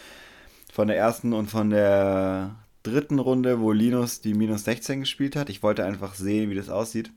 von 0.73 0.89
der 0.89 0.97
ersten 0.97 1.33
und 1.33 1.49
von 1.51 1.71
der 1.71 2.57
dritten 2.83 3.19
Runde, 3.19 3.61
wo 3.61 3.73
Linus 3.73 4.21
die 4.21 4.35
minus 4.35 4.65
16 4.65 5.01
gespielt 5.01 5.37
hat. 5.37 5.51
Ich 5.51 5.63
wollte 5.63 5.85
einfach 5.85 6.15
sehen, 6.15 6.51
wie 6.51 6.55
das 6.55 6.69
aussieht. 6.69 7.11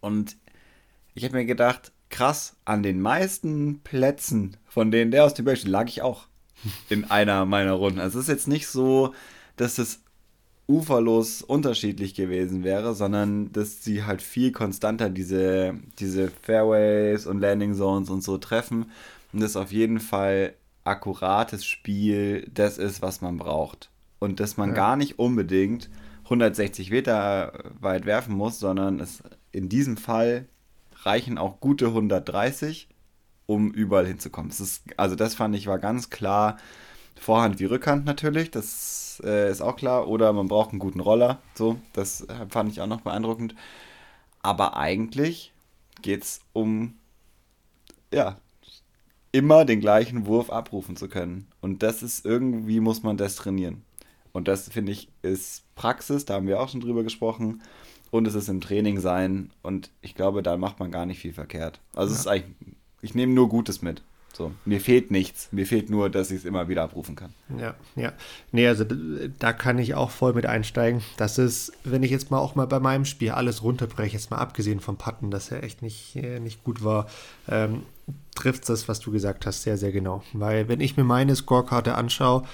Und 0.00 0.36
ich 1.14 1.24
habe 1.24 1.36
mir 1.36 1.44
gedacht, 1.44 1.92
krass, 2.08 2.56
an 2.64 2.82
den 2.82 3.00
meisten 3.00 3.80
Plätzen, 3.80 4.56
von 4.66 4.90
denen 4.90 5.10
der 5.10 5.24
aus 5.24 5.34
dem 5.34 5.44
Beispiel 5.44 5.70
lag 5.70 5.88
ich 5.88 6.02
auch 6.02 6.26
in 6.88 7.04
einer 7.10 7.44
meiner 7.46 7.72
Runden. 7.72 8.00
Also 8.00 8.18
es 8.18 8.24
ist 8.24 8.30
jetzt 8.30 8.48
nicht 8.48 8.68
so, 8.68 9.14
dass 9.56 9.78
es 9.78 10.02
uferlos 10.70 11.42
unterschiedlich 11.42 12.14
gewesen 12.14 12.62
wäre, 12.62 12.94
sondern 12.94 13.52
dass 13.52 13.82
sie 13.82 14.04
halt 14.04 14.22
viel 14.22 14.52
konstanter 14.52 15.10
diese, 15.10 15.74
diese 15.98 16.30
Fairways 16.30 17.26
und 17.26 17.40
Landing 17.40 17.74
Zones 17.74 18.08
und 18.08 18.22
so 18.22 18.38
treffen 18.38 18.86
und 19.32 19.40
das 19.42 19.56
auf 19.56 19.72
jeden 19.72 19.98
Fall 19.98 20.54
akkurates 20.84 21.66
Spiel 21.66 22.48
das 22.54 22.78
ist, 22.78 23.02
was 23.02 23.20
man 23.20 23.36
braucht. 23.36 23.90
Und 24.18 24.40
dass 24.40 24.56
man 24.56 24.70
ja. 24.70 24.74
gar 24.76 24.96
nicht 24.96 25.18
unbedingt 25.18 25.90
160 26.24 26.90
Meter 26.90 27.52
weit 27.80 28.06
werfen 28.06 28.34
muss, 28.34 28.60
sondern 28.60 29.00
es 29.00 29.22
in 29.52 29.68
diesem 29.68 29.96
Fall 29.96 30.46
reichen 31.02 31.38
auch 31.38 31.60
gute 31.60 31.86
130, 31.86 32.88
um 33.46 33.72
überall 33.72 34.06
hinzukommen. 34.06 34.50
Das 34.50 34.60
ist, 34.60 34.84
also 34.96 35.16
das 35.16 35.34
fand 35.34 35.56
ich 35.56 35.66
war 35.66 35.78
ganz 35.78 36.10
klar 36.10 36.58
Vorhand 37.20 37.60
wie 37.60 37.66
Rückhand 37.66 38.06
natürlich, 38.06 38.50
das 38.50 39.20
äh, 39.24 39.50
ist 39.50 39.60
auch 39.60 39.76
klar. 39.76 40.08
Oder 40.08 40.32
man 40.32 40.48
braucht 40.48 40.70
einen 40.70 40.78
guten 40.78 41.00
Roller. 41.00 41.38
So, 41.54 41.76
das 41.92 42.22
äh, 42.22 42.46
fand 42.48 42.72
ich 42.72 42.80
auch 42.80 42.86
noch 42.86 43.02
beeindruckend. 43.02 43.54
Aber 44.40 44.78
eigentlich 44.78 45.52
geht 46.00 46.22
es 46.22 46.40
um, 46.54 46.94
ja, 48.10 48.38
immer 49.32 49.66
den 49.66 49.80
gleichen 49.80 50.24
Wurf 50.24 50.48
abrufen 50.48 50.96
zu 50.96 51.08
können. 51.08 51.46
Und 51.60 51.82
das 51.82 52.02
ist 52.02 52.24
irgendwie, 52.24 52.80
muss 52.80 53.02
man 53.02 53.18
das 53.18 53.36
trainieren. 53.36 53.82
Und 54.32 54.48
das 54.48 54.70
finde 54.70 54.92
ich 54.92 55.08
ist 55.20 55.64
Praxis, 55.74 56.24
da 56.24 56.34
haben 56.34 56.46
wir 56.46 56.58
auch 56.58 56.70
schon 56.70 56.80
drüber 56.80 57.02
gesprochen. 57.02 57.62
Und 58.10 58.26
es 58.26 58.34
ist 58.34 58.48
im 58.48 58.62
Training 58.62 58.98
sein. 58.98 59.50
Und 59.62 59.90
ich 60.00 60.14
glaube, 60.14 60.42
da 60.42 60.56
macht 60.56 60.80
man 60.80 60.90
gar 60.90 61.04
nicht 61.04 61.18
viel 61.18 61.34
verkehrt. 61.34 61.80
Also 61.94 62.12
ja. 62.12 62.14
es 62.14 62.20
ist 62.20 62.26
eigentlich, 62.28 62.76
ich 63.02 63.14
nehme 63.14 63.34
nur 63.34 63.50
Gutes 63.50 63.82
mit. 63.82 64.02
So, 64.32 64.52
mir 64.64 64.80
fehlt 64.80 65.10
nichts. 65.10 65.48
Mir 65.50 65.66
fehlt 65.66 65.90
nur, 65.90 66.08
dass 66.08 66.30
ich 66.30 66.38
es 66.38 66.44
immer 66.44 66.68
wieder 66.68 66.84
abrufen 66.84 67.16
kann. 67.16 67.34
Ja, 67.58 67.74
ja. 67.96 68.12
Nee, 68.52 68.68
also 68.68 68.84
da 69.38 69.52
kann 69.52 69.78
ich 69.78 69.94
auch 69.94 70.10
voll 70.10 70.32
mit 70.32 70.46
einsteigen. 70.46 71.02
Das 71.16 71.36
ist, 71.38 71.72
wenn 71.84 72.02
ich 72.02 72.10
jetzt 72.10 72.30
mal 72.30 72.38
auch 72.38 72.54
mal 72.54 72.66
bei 72.66 72.80
meinem 72.80 73.04
Spiel 73.04 73.32
alles 73.32 73.62
runterbreche, 73.62 74.14
jetzt 74.14 74.30
mal 74.30 74.38
abgesehen 74.38 74.80
vom 74.80 74.96
Patten, 74.96 75.30
dass 75.30 75.50
er 75.50 75.64
echt 75.64 75.82
nicht, 75.82 76.16
äh, 76.16 76.38
nicht 76.40 76.62
gut 76.62 76.84
war, 76.84 77.08
ähm, 77.48 77.82
trifft 78.34 78.68
das, 78.68 78.88
was 78.88 79.00
du 79.00 79.10
gesagt 79.10 79.46
hast, 79.46 79.62
sehr, 79.62 79.76
sehr 79.76 79.92
genau. 79.92 80.22
Weil 80.32 80.68
wenn 80.68 80.80
ich 80.80 80.96
mir 80.96 81.04
meine 81.04 81.34
Scorekarte 81.34 81.94
anschaue, 81.94 82.44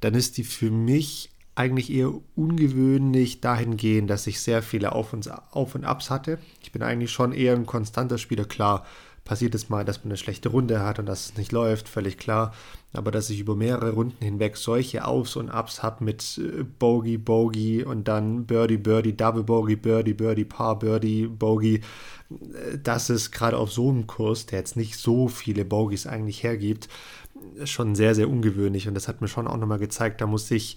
dann 0.00 0.14
ist 0.14 0.36
die 0.36 0.44
für 0.44 0.70
mich 0.70 1.30
eigentlich 1.54 1.92
eher 1.92 2.12
ungewöhnlich 2.34 3.40
dahingehend, 3.40 4.08
dass 4.08 4.26
ich 4.26 4.40
sehr 4.40 4.62
viele 4.62 4.92
Auf 4.92 5.12
und, 5.12 5.30
Auf 5.50 5.74
und 5.74 5.84
Abs 5.84 6.10
hatte. 6.10 6.38
Ich 6.62 6.72
bin 6.72 6.82
eigentlich 6.82 7.10
schon 7.10 7.32
eher 7.32 7.54
ein 7.54 7.66
konstanter 7.66 8.18
Spieler, 8.18 8.44
klar 8.44 8.86
passiert 9.24 9.54
es 9.54 9.68
mal, 9.68 9.84
dass 9.84 9.98
man 9.98 10.10
eine 10.10 10.16
schlechte 10.16 10.48
Runde 10.48 10.80
hat 10.80 10.98
und 10.98 11.06
dass 11.06 11.26
es 11.26 11.36
nicht 11.36 11.52
läuft, 11.52 11.88
völlig 11.88 12.18
klar. 12.18 12.52
Aber 12.92 13.10
dass 13.10 13.30
ich 13.30 13.40
über 13.40 13.54
mehrere 13.54 13.92
Runden 13.92 14.22
hinweg 14.22 14.56
solche 14.56 15.06
Aufs 15.06 15.36
und 15.36 15.48
Ups 15.48 15.82
habe 15.82 16.04
mit 16.04 16.38
äh, 16.38 16.64
Bogey, 16.64 17.18
Bogey 17.18 17.84
und 17.84 18.08
dann 18.08 18.46
Birdie, 18.46 18.76
Birdie, 18.76 19.16
Double 19.16 19.44
Bogey, 19.44 19.76
Birdie, 19.76 20.14
Birdie, 20.14 20.44
Paar, 20.44 20.78
Birdie, 20.78 21.26
Bogey, 21.26 21.76
äh, 21.76 22.78
das 22.82 23.10
ist 23.10 23.30
gerade 23.30 23.56
auf 23.56 23.72
so 23.72 23.88
einem 23.90 24.06
Kurs, 24.06 24.46
der 24.46 24.58
jetzt 24.58 24.76
nicht 24.76 24.96
so 24.96 25.28
viele 25.28 25.64
Bogies 25.64 26.06
eigentlich 26.06 26.42
hergibt, 26.42 26.88
schon 27.64 27.94
sehr, 27.94 28.14
sehr 28.14 28.28
ungewöhnlich. 28.28 28.88
Und 28.88 28.94
das 28.94 29.08
hat 29.08 29.20
mir 29.20 29.28
schon 29.28 29.46
auch 29.46 29.56
nochmal 29.56 29.78
gezeigt, 29.78 30.20
da 30.20 30.26
muss 30.26 30.50
ich 30.50 30.76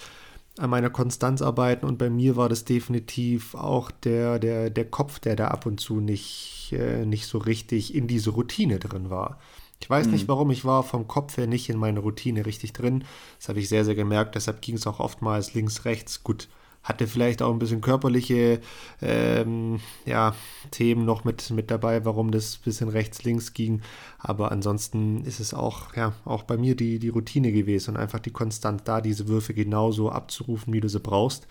an 0.58 0.70
meiner 0.70 0.90
Konstanz 0.90 1.42
arbeiten 1.42 1.86
und 1.86 1.98
bei 1.98 2.10
mir 2.10 2.36
war 2.36 2.50
das 2.50 2.64
definitiv 2.64 3.56
auch 3.56 3.92
der, 3.92 4.40
der, 4.40 4.70
der 4.70 4.86
Kopf, 4.86 5.20
der 5.20 5.36
da 5.36 5.50
ab 5.50 5.66
und 5.66 5.80
zu 5.80 6.00
nicht, 6.00 6.72
äh, 6.72 7.06
nicht 7.06 7.28
so 7.28 7.38
richtig 7.38 7.94
in 7.94 8.08
diese 8.08 8.30
Routine 8.30 8.80
drin 8.80 9.10
war. 9.10 9.40
Ich 9.82 9.90
weiß 9.90 10.08
mhm. 10.08 10.14
nicht 10.14 10.28
warum, 10.28 10.52
ich 10.52 10.64
war 10.64 10.84
vom 10.84 11.08
Kopf 11.08 11.38
her 11.38 11.48
nicht 11.48 11.70
in 11.70 11.78
meine 11.78 12.00
Routine 12.00 12.46
richtig 12.46 12.74
drin. 12.74 13.04
Das 13.38 13.50
habe 13.50 13.60
ich 13.60 13.68
sehr, 13.68 13.84
sehr 13.84 13.96
gemerkt, 13.96 14.36
deshalb 14.36 14.62
ging 14.62 14.76
es 14.76 14.88
auch 14.88 15.00
oftmals 15.00 15.54
links, 15.54 15.84
rechts. 15.86 16.24
Gut, 16.24 16.48
hatte 16.86 17.08
vielleicht 17.08 17.42
auch 17.42 17.52
ein 17.52 17.60
bisschen 17.60 17.82
körperliche 17.82 18.62
ähm, 19.02 19.80
ja, 20.06 20.36
Themen 20.70 21.04
noch 21.04 21.24
mit, 21.26 21.50
mit 21.50 21.72
dabei, 21.72 22.06
warum 22.06 22.30
das 22.30 22.58
ein 22.58 22.64
bisschen 22.64 22.90
rechts-links 22.90 23.54
ging. 23.54 23.82
Aber 24.20 24.52
ansonsten 24.52 25.26
ist 25.26 25.40
es 25.40 25.56
auch, 25.56 25.96
ja, 25.96 26.14
auch 26.26 26.44
bei 26.44 26.58
mir 26.58 26.76
die, 26.76 27.00
die 27.00 27.10
Routine 27.10 27.52
gewesen 27.52 27.96
und 27.96 27.98
einfach 27.98 28.20
die 28.20 28.32
Konstant 28.32 28.88
da, 28.88 29.02
diese 29.02 29.28
Würfe 29.28 29.56
genauso 29.56 30.12
abzurufen, 30.12 30.74
wie 30.74 30.80
du 30.80 30.88
sie 30.88 31.00
brauchst. 31.00 31.48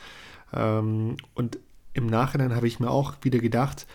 Ähm, 0.53 1.17
und 1.35 1.59
im 1.95 2.07
Nachhinein 2.07 2.55
habe 2.55 2.69
ich 2.69 2.79
mir 2.79 2.91
auch 2.91 3.15
wieder 3.23 3.41
gedacht, 3.41 3.89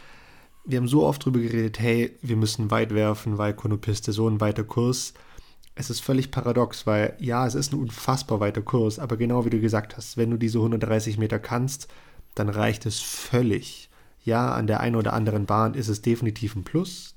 wir 0.66 0.78
haben 0.78 0.90
so 0.90 1.06
oft 1.06 1.22
darüber 1.22 1.40
geredet, 1.40 1.80
hey, 1.80 2.18
wir 2.22 2.36
müssen 2.36 2.70
weit 2.70 2.94
werfen, 2.94 3.38
weil 3.38 3.54
Konopiste 3.54 4.12
so 4.12 4.30
ein 4.30 4.42
weiter 4.42 4.66
Kurs 4.66 5.14
es 5.80 5.90
ist 5.90 6.02
völlig 6.02 6.30
paradox, 6.30 6.86
weil 6.86 7.16
ja, 7.20 7.48
es 7.48 7.56
ist 7.56 7.72
ein 7.72 7.80
unfassbar 7.80 8.42
weiter 8.42 8.62
Kurs, 8.62 9.00
aber 9.00 9.16
genau 9.16 9.46
wie 9.46 9.50
du 9.50 9.62
gesagt 9.62 9.96
hast, 9.96 10.18
wenn 10.18 10.30
du 10.30 10.36
diese 10.36 10.58
130 10.58 11.18
Meter 11.18 11.40
kannst, 11.40 11.88
dann 12.36 12.50
reicht 12.50 12.86
es 12.86 13.00
völlig. 13.00 13.90
Ja, 14.22 14.54
an 14.54 14.68
der 14.68 14.82
einen 14.82 14.98
oder 14.98 15.14
anderen 15.14 15.46
Bahn 15.46 15.76
ist 15.76 15.88
es 15.88 16.02
definitiv 16.02 16.56
ein 16.56 16.66
Plus. 16.66 17.16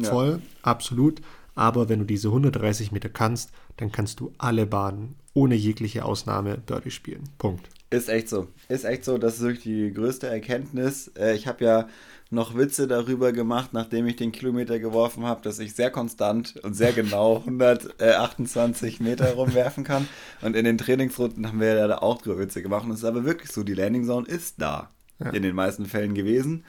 Voll, 0.00 0.40
ja. 0.42 0.48
absolut. 0.62 1.20
Aber 1.54 1.90
wenn 1.90 1.98
du 1.98 2.06
diese 2.06 2.28
130 2.28 2.90
Meter 2.90 3.10
kannst, 3.10 3.50
dann 3.76 3.92
kannst 3.92 4.18
du 4.20 4.32
alle 4.38 4.64
Bahnen 4.64 5.16
ohne 5.34 5.54
jegliche 5.54 6.06
Ausnahme 6.06 6.56
Birdie 6.56 6.90
spielen. 6.90 7.24
Punkt. 7.36 7.68
Ist 7.90 8.08
echt 8.08 8.30
so. 8.30 8.48
Ist 8.70 8.84
echt 8.84 9.04
so. 9.04 9.18
Das 9.18 9.34
ist 9.34 9.40
wirklich 9.42 9.64
die 9.64 9.92
größte 9.92 10.26
Erkenntnis. 10.26 11.08
Äh, 11.18 11.34
ich 11.34 11.46
habe 11.46 11.62
ja 11.64 11.88
noch 12.30 12.56
Witze 12.56 12.86
darüber 12.86 13.32
gemacht, 13.32 13.70
nachdem 13.72 14.06
ich 14.06 14.16
den 14.16 14.30
Kilometer 14.30 14.78
geworfen 14.78 15.24
habe, 15.24 15.42
dass 15.42 15.58
ich 15.58 15.74
sehr 15.74 15.90
konstant 15.90 16.56
und 16.62 16.74
sehr 16.74 16.92
genau 16.92 17.38
128 17.46 19.00
Meter 19.00 19.32
rumwerfen 19.32 19.82
kann. 19.82 20.08
Und 20.40 20.54
in 20.54 20.64
den 20.64 20.78
Trainingsrunden 20.78 21.46
haben 21.48 21.60
wir 21.60 21.74
ja 21.74 21.88
da 21.88 21.98
auch 21.98 22.22
drüber 22.22 22.38
Witze 22.38 22.62
gemacht. 22.62 22.84
Und 22.84 22.92
es 22.92 23.00
ist 23.00 23.04
aber 23.04 23.24
wirklich 23.24 23.50
so, 23.50 23.64
die 23.64 23.74
Landing 23.74 24.04
Zone 24.06 24.26
ist 24.26 24.54
da. 24.58 24.90
Ja. 25.18 25.30
In 25.30 25.42
den 25.42 25.54
meisten 25.54 25.86
Fällen 25.86 26.14
gewesen. 26.14 26.64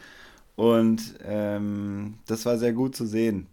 Und 0.55 1.15
ähm, 1.23 2.15
das 2.25 2.45
war 2.45 2.57
sehr 2.57 2.73
gut 2.73 2.95
zu 2.95 3.05
sehen. 3.05 3.47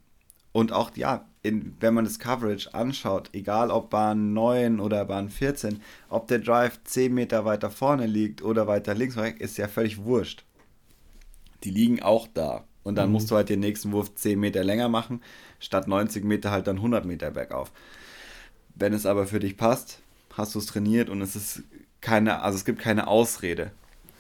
Und 0.53 0.73
auch, 0.73 0.97
ja, 0.97 1.25
in, 1.43 1.77
wenn 1.79 1.95
man 1.95 2.05
das 2.05 2.19
Coverage 2.19 2.75
anschaut, 2.75 3.31
egal 3.33 3.71
ob 3.71 3.91
Bahn 3.91 4.33
9 4.33 4.81
oder 4.81 5.05
Bahn 5.05 5.29
14, 5.29 5.81
ob 6.09 6.27
der 6.27 6.41
Drive 6.41 6.81
10 6.85 7.15
Meter 7.15 7.45
weiter 7.45 7.71
vorne 7.71 8.07
liegt 8.07 8.43
oder 8.43 8.67
weiter 8.67 8.95
links, 8.95 9.17
ist 9.39 9.59
ja 9.59 9.69
völlig 9.69 10.05
wurscht. 10.05 10.45
Die 11.65 11.71
liegen 11.71 12.03
auch 12.03 12.29
da. 12.33 12.65
Und 12.85 12.95
dann 12.95 13.09
mhm. 13.09 13.13
musst 13.13 13.31
du 13.31 13.37
halt 13.37 13.49
den 13.49 13.61
nächsten 13.61 13.93
Wurf 13.93 14.15
10 14.15 14.39
Meter 14.39 14.65
länger 14.65 14.89
machen, 14.89 15.23
statt 15.59 15.89
90 15.89 16.25
Meter 16.25 16.51
halt 16.51 16.67
dann 16.67 16.77
100 16.77 17.05
Meter 17.05 17.31
bergauf. 17.31 17.71
Wenn 18.75 18.93
es 18.93 19.07
aber 19.07 19.27
für 19.27 19.41
dich 19.41 19.57
passt, 19.57 20.01
hast 20.33 20.55
du 20.55 20.59
es 20.59 20.67
trainiert 20.67 21.11
und 21.11 21.21
es 21.21 21.37
ist 21.37 21.63
keine, 22.01 22.43
also 22.43 22.57
es 22.57 22.65
gibt 22.65 22.79
keine 22.79 23.09
Ausrede. 23.09 23.73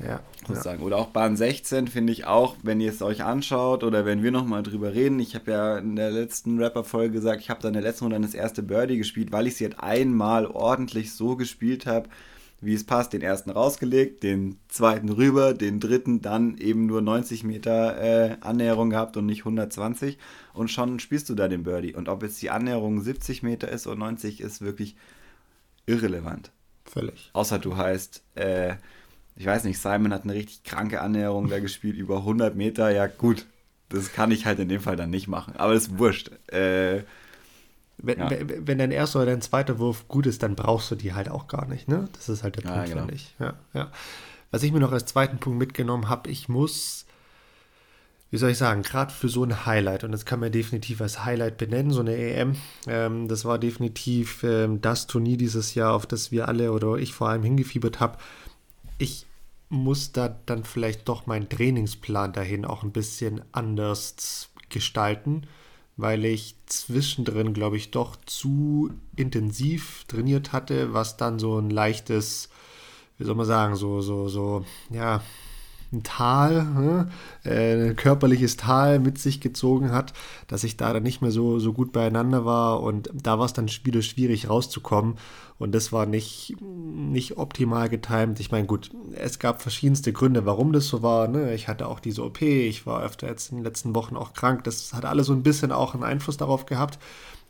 Ja, 0.04 0.20
sozusagen. 0.46 0.80
Ja. 0.80 0.86
Oder 0.86 0.96
auch 0.98 1.08
Bahn 1.08 1.36
16 1.36 1.88
finde 1.88 2.12
ich 2.12 2.24
auch, 2.24 2.56
wenn 2.62 2.80
ihr 2.80 2.90
es 2.90 3.02
euch 3.02 3.24
anschaut 3.24 3.82
oder 3.82 4.04
wenn 4.04 4.22
wir 4.22 4.30
nochmal 4.30 4.62
drüber 4.62 4.94
reden. 4.94 5.18
Ich 5.18 5.34
habe 5.34 5.50
ja 5.50 5.78
in 5.78 5.96
der 5.96 6.12
letzten 6.12 6.62
Rapper-Folge 6.62 7.10
gesagt, 7.10 7.40
ich 7.40 7.50
habe 7.50 7.60
da 7.60 7.68
in 7.68 7.74
der 7.74 7.82
letzten 7.82 8.04
Runde 8.04 8.20
das 8.20 8.34
erste 8.34 8.62
Birdie 8.62 8.98
gespielt, 8.98 9.32
weil 9.32 9.48
ich 9.48 9.56
sie 9.56 9.64
halt 9.64 9.80
einmal 9.80 10.46
ordentlich 10.46 11.12
so 11.14 11.34
gespielt 11.34 11.86
habe, 11.86 12.08
wie 12.60 12.74
es 12.74 12.84
passt. 12.84 13.12
Den 13.12 13.22
ersten 13.22 13.50
rausgelegt, 13.50 14.22
den 14.22 14.58
zweiten 14.68 15.08
rüber, 15.08 15.54
den 15.54 15.80
dritten 15.80 16.20
dann 16.20 16.58
eben 16.58 16.86
nur 16.86 17.00
90 17.00 17.44
Meter 17.44 18.00
äh, 18.00 18.36
Annäherung 18.40 18.90
gehabt 18.90 19.16
und 19.16 19.26
nicht 19.26 19.40
120. 19.40 20.18
Und 20.54 20.70
schon 20.70 20.98
spielst 20.98 21.28
du 21.28 21.34
da 21.34 21.48
den 21.48 21.62
Birdie. 21.62 21.94
Und 21.94 22.08
ob 22.08 22.22
jetzt 22.22 22.40
die 22.42 22.50
Annäherung 22.50 23.00
70 23.00 23.42
Meter 23.42 23.68
ist 23.68 23.86
oder 23.86 23.96
90, 23.96 24.40
ist 24.40 24.60
wirklich 24.60 24.96
irrelevant. 25.86 26.50
Völlig. 26.84 27.30
Außer 27.32 27.58
du 27.58 27.76
heißt, 27.76 28.22
äh, 28.34 28.76
ich 29.36 29.46
weiß 29.46 29.64
nicht, 29.64 29.78
Simon 29.78 30.12
hat 30.12 30.24
eine 30.24 30.34
richtig 30.34 30.64
kranke 30.64 31.00
Annäherung 31.00 31.48
da 31.48 31.60
gespielt, 31.60 31.96
über 31.96 32.18
100 32.18 32.56
Meter. 32.56 32.90
Ja, 32.90 33.06
gut, 33.06 33.46
das 33.88 34.12
kann 34.12 34.30
ich 34.30 34.46
halt 34.46 34.58
in 34.58 34.68
dem 34.68 34.80
Fall 34.80 34.96
dann 34.96 35.10
nicht 35.10 35.28
machen. 35.28 35.54
Aber 35.56 35.74
das 35.74 35.84
ist 35.84 35.98
wurscht. 35.98 36.30
Äh, 36.52 37.04
wenn, 37.98 38.18
ja. 38.18 38.30
wenn 38.30 38.78
dein 38.78 38.92
erster 38.92 39.20
oder 39.20 39.32
dein 39.32 39.42
zweiter 39.42 39.78
Wurf 39.78 40.06
gut 40.08 40.26
ist, 40.26 40.42
dann 40.42 40.54
brauchst 40.54 40.90
du 40.90 40.94
die 40.94 41.14
halt 41.14 41.28
auch 41.28 41.48
gar 41.48 41.66
nicht. 41.66 41.88
Ne? 41.88 42.08
Das 42.12 42.28
ist 42.28 42.42
halt 42.42 42.56
der 42.56 42.62
Punkt, 42.62 42.76
ja, 42.76 42.84
genau. 42.84 43.00
finde 43.00 43.14
ich. 43.14 43.34
Ja, 43.38 43.54
ja. 43.74 43.90
Was 44.50 44.62
ich 44.62 44.72
mir 44.72 44.80
noch 44.80 44.92
als 44.92 45.06
zweiten 45.06 45.38
Punkt 45.38 45.58
mitgenommen 45.58 46.08
habe, 46.08 46.30
ich 46.30 46.48
muss, 46.48 47.06
wie 48.30 48.38
soll 48.38 48.50
ich 48.50 48.58
sagen, 48.58 48.82
gerade 48.82 49.12
für 49.12 49.28
so 49.28 49.44
ein 49.44 49.66
Highlight, 49.66 50.04
und 50.04 50.12
das 50.12 50.24
kann 50.24 50.40
man 50.40 50.52
definitiv 50.52 51.00
als 51.00 51.24
Highlight 51.24 51.58
benennen, 51.58 51.90
so 51.90 52.00
eine 52.00 52.16
EM, 52.16 52.56
ähm, 52.86 53.28
das 53.28 53.44
war 53.44 53.58
definitiv 53.58 54.42
ähm, 54.44 54.80
das 54.80 55.06
Turnier 55.06 55.36
dieses 55.36 55.74
Jahr, 55.74 55.92
auf 55.92 56.06
das 56.06 56.30
wir 56.30 56.48
alle 56.48 56.72
oder 56.72 56.96
ich 56.96 57.12
vor 57.12 57.28
allem 57.28 57.42
hingefiebert 57.42 58.00
habe. 58.00 58.18
Ich 58.96 59.26
muss 59.68 60.12
da 60.12 60.28
dann 60.46 60.64
vielleicht 60.64 61.08
doch 61.08 61.26
meinen 61.26 61.48
Trainingsplan 61.48 62.32
dahin 62.32 62.64
auch 62.64 62.84
ein 62.84 62.92
bisschen 62.92 63.42
anders 63.52 64.50
gestalten, 64.70 65.42
weil 65.98 66.24
ich 66.24 66.54
zwischendrin, 66.66 67.52
glaube 67.52 67.76
ich, 67.76 67.90
doch 67.90 68.16
zu 68.24 68.90
intensiv 69.16 70.04
trainiert 70.06 70.52
hatte, 70.52 70.94
was 70.94 71.16
dann 71.16 71.40
so 71.40 71.58
ein 71.58 71.70
leichtes, 71.70 72.48
wie 73.18 73.24
soll 73.24 73.34
man 73.34 73.46
sagen, 73.46 73.74
so, 73.74 74.00
so, 74.00 74.28
so, 74.28 74.64
ja, 74.90 75.22
ein 75.92 76.02
Tal, 76.02 76.64
ne? 76.64 77.08
äh, 77.44 77.90
ein 77.90 77.96
körperliches 77.96 78.56
Tal 78.56 78.98
mit 78.98 79.18
sich 79.18 79.40
gezogen 79.40 79.92
hat, 79.92 80.12
dass 80.46 80.64
ich 80.64 80.76
da 80.76 80.92
dann 80.92 81.02
nicht 81.02 81.22
mehr 81.22 81.30
so, 81.30 81.58
so 81.58 81.72
gut 81.72 81.92
beieinander 81.92 82.44
war 82.44 82.82
und 82.82 83.10
da 83.14 83.38
war 83.38 83.46
es 83.46 83.52
dann 83.52 83.70
wieder 83.84 84.02
schwierig 84.02 84.50
rauszukommen 84.50 85.14
und 85.58 85.74
das 85.74 85.92
war 85.92 86.06
nicht, 86.06 86.56
nicht 86.60 87.36
optimal 87.36 87.88
getimt. 87.88 88.38
Ich 88.38 88.52
meine, 88.52 88.66
gut, 88.66 88.90
es 89.14 89.40
gab 89.40 89.60
verschiedenste 89.60 90.12
Gründe, 90.12 90.46
warum 90.46 90.72
das 90.72 90.86
so 90.86 91.02
war. 91.02 91.26
Ne? 91.26 91.52
Ich 91.54 91.66
hatte 91.66 91.88
auch 91.88 91.98
diese 91.98 92.24
OP, 92.24 92.42
ich 92.42 92.86
war 92.86 93.02
öfter 93.02 93.26
jetzt 93.26 93.50
in 93.50 93.58
den 93.58 93.64
letzten 93.64 93.94
Wochen 93.94 94.16
auch 94.16 94.34
krank. 94.34 94.62
Das 94.64 94.94
hat 94.94 95.04
alles 95.04 95.26
so 95.26 95.32
ein 95.32 95.42
bisschen 95.42 95.72
auch 95.72 95.94
einen 95.94 96.04
Einfluss 96.04 96.36
darauf 96.36 96.66
gehabt. 96.66 96.98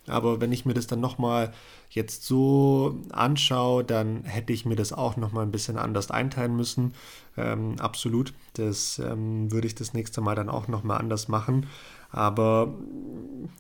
Aber 0.09 0.41
wenn 0.41 0.53
ich 0.53 0.65
mir 0.65 0.75
das 0.75 0.87
dann 0.87 1.01
nochmal 1.01 1.53
jetzt 1.91 2.25
so 2.25 2.99
anschaue, 3.11 3.85
dann 3.85 4.25
hätte 4.25 4.53
ich 4.53 4.65
mir 4.65 4.77
das 4.77 4.93
auch 4.93 5.17
nochmal 5.17 5.45
ein 5.45 5.51
bisschen 5.53 5.79
anders 5.79 6.11
einteilen 6.11 6.57
müssen. 6.57 6.95
Ähm, 7.37 7.77
absolut. 7.79 8.33
Das 8.55 8.99
ähm, 8.99 9.51
würde 9.51 9.67
ich 9.67 9.75
das 9.75 9.95
nächste 9.95 10.21
Mal 10.21 10.35
dann 10.35 10.49
auch 10.49 10.69
nochmal 10.69 10.99
anders 10.99 11.29
machen. 11.29 11.67
Aber 12.11 12.75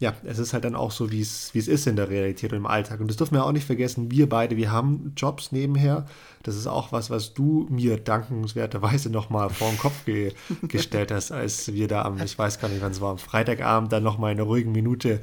ja, 0.00 0.14
es 0.24 0.38
ist 0.38 0.54
halt 0.54 0.64
dann 0.64 0.74
auch 0.74 0.90
so, 0.90 1.10
wie 1.10 1.20
es, 1.20 1.50
ist 1.54 1.86
in 1.86 1.96
der 1.96 2.08
Realität 2.08 2.52
und 2.52 2.58
im 2.58 2.66
Alltag. 2.66 3.00
Und 3.00 3.08
das 3.08 3.18
dürfen 3.18 3.34
wir 3.34 3.44
auch 3.44 3.52
nicht 3.52 3.66
vergessen. 3.66 4.10
Wir 4.10 4.28
beide, 4.28 4.56
wir 4.56 4.72
haben 4.72 5.12
Jobs 5.16 5.52
nebenher. 5.52 6.06
Das 6.44 6.56
ist 6.56 6.66
auch 6.66 6.90
was, 6.90 7.10
was 7.10 7.34
du 7.34 7.66
mir 7.68 7.98
dankenswerterweise 7.98 9.10
nochmal 9.10 9.50
vor 9.50 9.68
den 9.68 9.78
Kopf 9.78 10.04
ge 10.06 10.32
gestellt 10.68 11.10
hast, 11.10 11.30
als 11.30 11.72
wir 11.74 11.88
da 11.88 12.02
am, 12.02 12.22
ich 12.22 12.38
weiß 12.38 12.58
gar 12.58 12.68
nicht, 12.68 12.80
wann 12.80 12.92
es 12.92 13.00
war, 13.00 13.10
am 13.10 13.18
Freitagabend 13.18 13.92
dann 13.92 14.02
nochmal 14.02 14.32
in 14.32 14.38
einer 14.38 14.46
ruhigen 14.46 14.72
Minute 14.72 15.20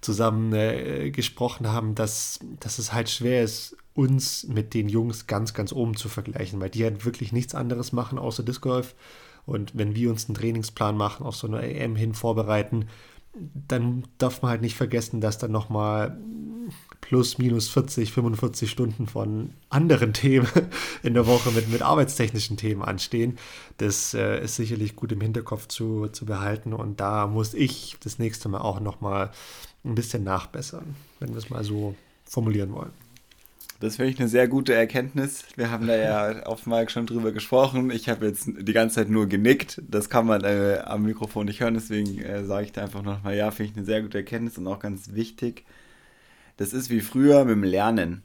zusammen 0.00 0.52
äh, 0.54 1.10
gesprochen 1.10 1.68
haben, 1.68 1.94
dass, 1.94 2.40
dass 2.58 2.78
es 2.78 2.92
halt 2.92 3.10
schwer 3.10 3.42
ist, 3.42 3.76
uns 3.94 4.44
mit 4.44 4.72
den 4.72 4.88
Jungs 4.88 5.26
ganz, 5.26 5.52
ganz 5.52 5.72
oben 5.72 5.96
zu 5.96 6.08
vergleichen, 6.08 6.60
weil 6.60 6.70
die 6.70 6.84
halt 6.84 7.04
wirklich 7.04 7.32
nichts 7.32 7.54
anderes 7.54 7.92
machen 7.92 8.18
außer 8.18 8.42
Disc 8.42 8.62
Golf. 8.62 8.94
Und 9.46 9.76
wenn 9.76 9.94
wir 9.94 10.10
uns 10.10 10.26
einen 10.26 10.34
Trainingsplan 10.34 10.96
machen, 10.96 11.26
auf 11.26 11.36
so 11.36 11.46
eine 11.46 11.62
EM 11.62 11.96
hin 11.96 12.14
vorbereiten, 12.14 12.86
dann 13.34 14.04
darf 14.18 14.42
man 14.42 14.50
halt 14.50 14.62
nicht 14.62 14.76
vergessen, 14.76 15.20
dass 15.20 15.38
dann 15.38 15.52
nochmal 15.52 16.18
plus 17.00 17.38
minus 17.38 17.68
40, 17.68 18.12
45 18.12 18.70
Stunden 18.70 19.06
von 19.06 19.50
anderen 19.68 20.12
Themen 20.14 20.48
in 21.02 21.14
der 21.14 21.26
Woche 21.26 21.50
mit, 21.50 21.68
mit 21.70 21.82
arbeitstechnischen 21.82 22.56
Themen 22.56 22.82
anstehen. 22.82 23.38
Das 23.78 24.14
äh, 24.14 24.44
ist 24.44 24.56
sicherlich 24.56 24.96
gut 24.96 25.12
im 25.12 25.20
Hinterkopf 25.20 25.66
zu, 25.68 26.08
zu 26.08 26.24
behalten 26.26 26.72
und 26.72 27.00
da 27.00 27.26
muss 27.26 27.54
ich 27.54 27.96
das 28.00 28.18
nächste 28.18 28.48
Mal 28.48 28.60
auch 28.60 28.80
nochmal 28.80 29.30
ein 29.84 29.94
bisschen 29.94 30.24
nachbessern, 30.24 30.94
wenn 31.18 31.30
wir 31.30 31.38
es 31.38 31.50
mal 31.50 31.64
so 31.64 31.94
formulieren 32.24 32.72
wollen. 32.72 33.01
Das 33.82 33.96
finde 33.96 34.12
ich 34.12 34.20
eine 34.20 34.28
sehr 34.28 34.46
gute 34.46 34.74
Erkenntnis. 34.74 35.44
Wir 35.56 35.72
haben 35.72 35.88
da 35.88 35.96
ja 35.96 36.42
auf 36.46 36.66
Mike 36.66 36.88
schon 36.88 37.04
drüber 37.04 37.32
gesprochen. 37.32 37.90
Ich 37.90 38.08
habe 38.08 38.26
jetzt 38.26 38.46
die 38.46 38.72
ganze 38.72 38.94
Zeit 38.94 39.10
nur 39.10 39.26
genickt. 39.26 39.82
Das 39.88 40.08
kann 40.08 40.24
man 40.24 40.44
äh, 40.44 40.80
am 40.84 41.02
Mikrofon 41.02 41.46
nicht 41.46 41.58
hören, 41.58 41.74
deswegen 41.74 42.22
äh, 42.22 42.44
sage 42.44 42.66
ich 42.66 42.70
da 42.70 42.82
einfach 42.82 43.02
nochmal, 43.02 43.36
ja, 43.36 43.50
finde 43.50 43.72
ich 43.72 43.76
eine 43.76 43.84
sehr 43.84 44.00
gute 44.00 44.18
Erkenntnis 44.18 44.56
und 44.56 44.68
auch 44.68 44.78
ganz 44.78 45.14
wichtig. 45.14 45.64
Das 46.58 46.72
ist 46.72 46.90
wie 46.90 47.00
früher 47.00 47.44
mit 47.44 47.56
dem 47.56 47.64
Lernen. 47.64 48.22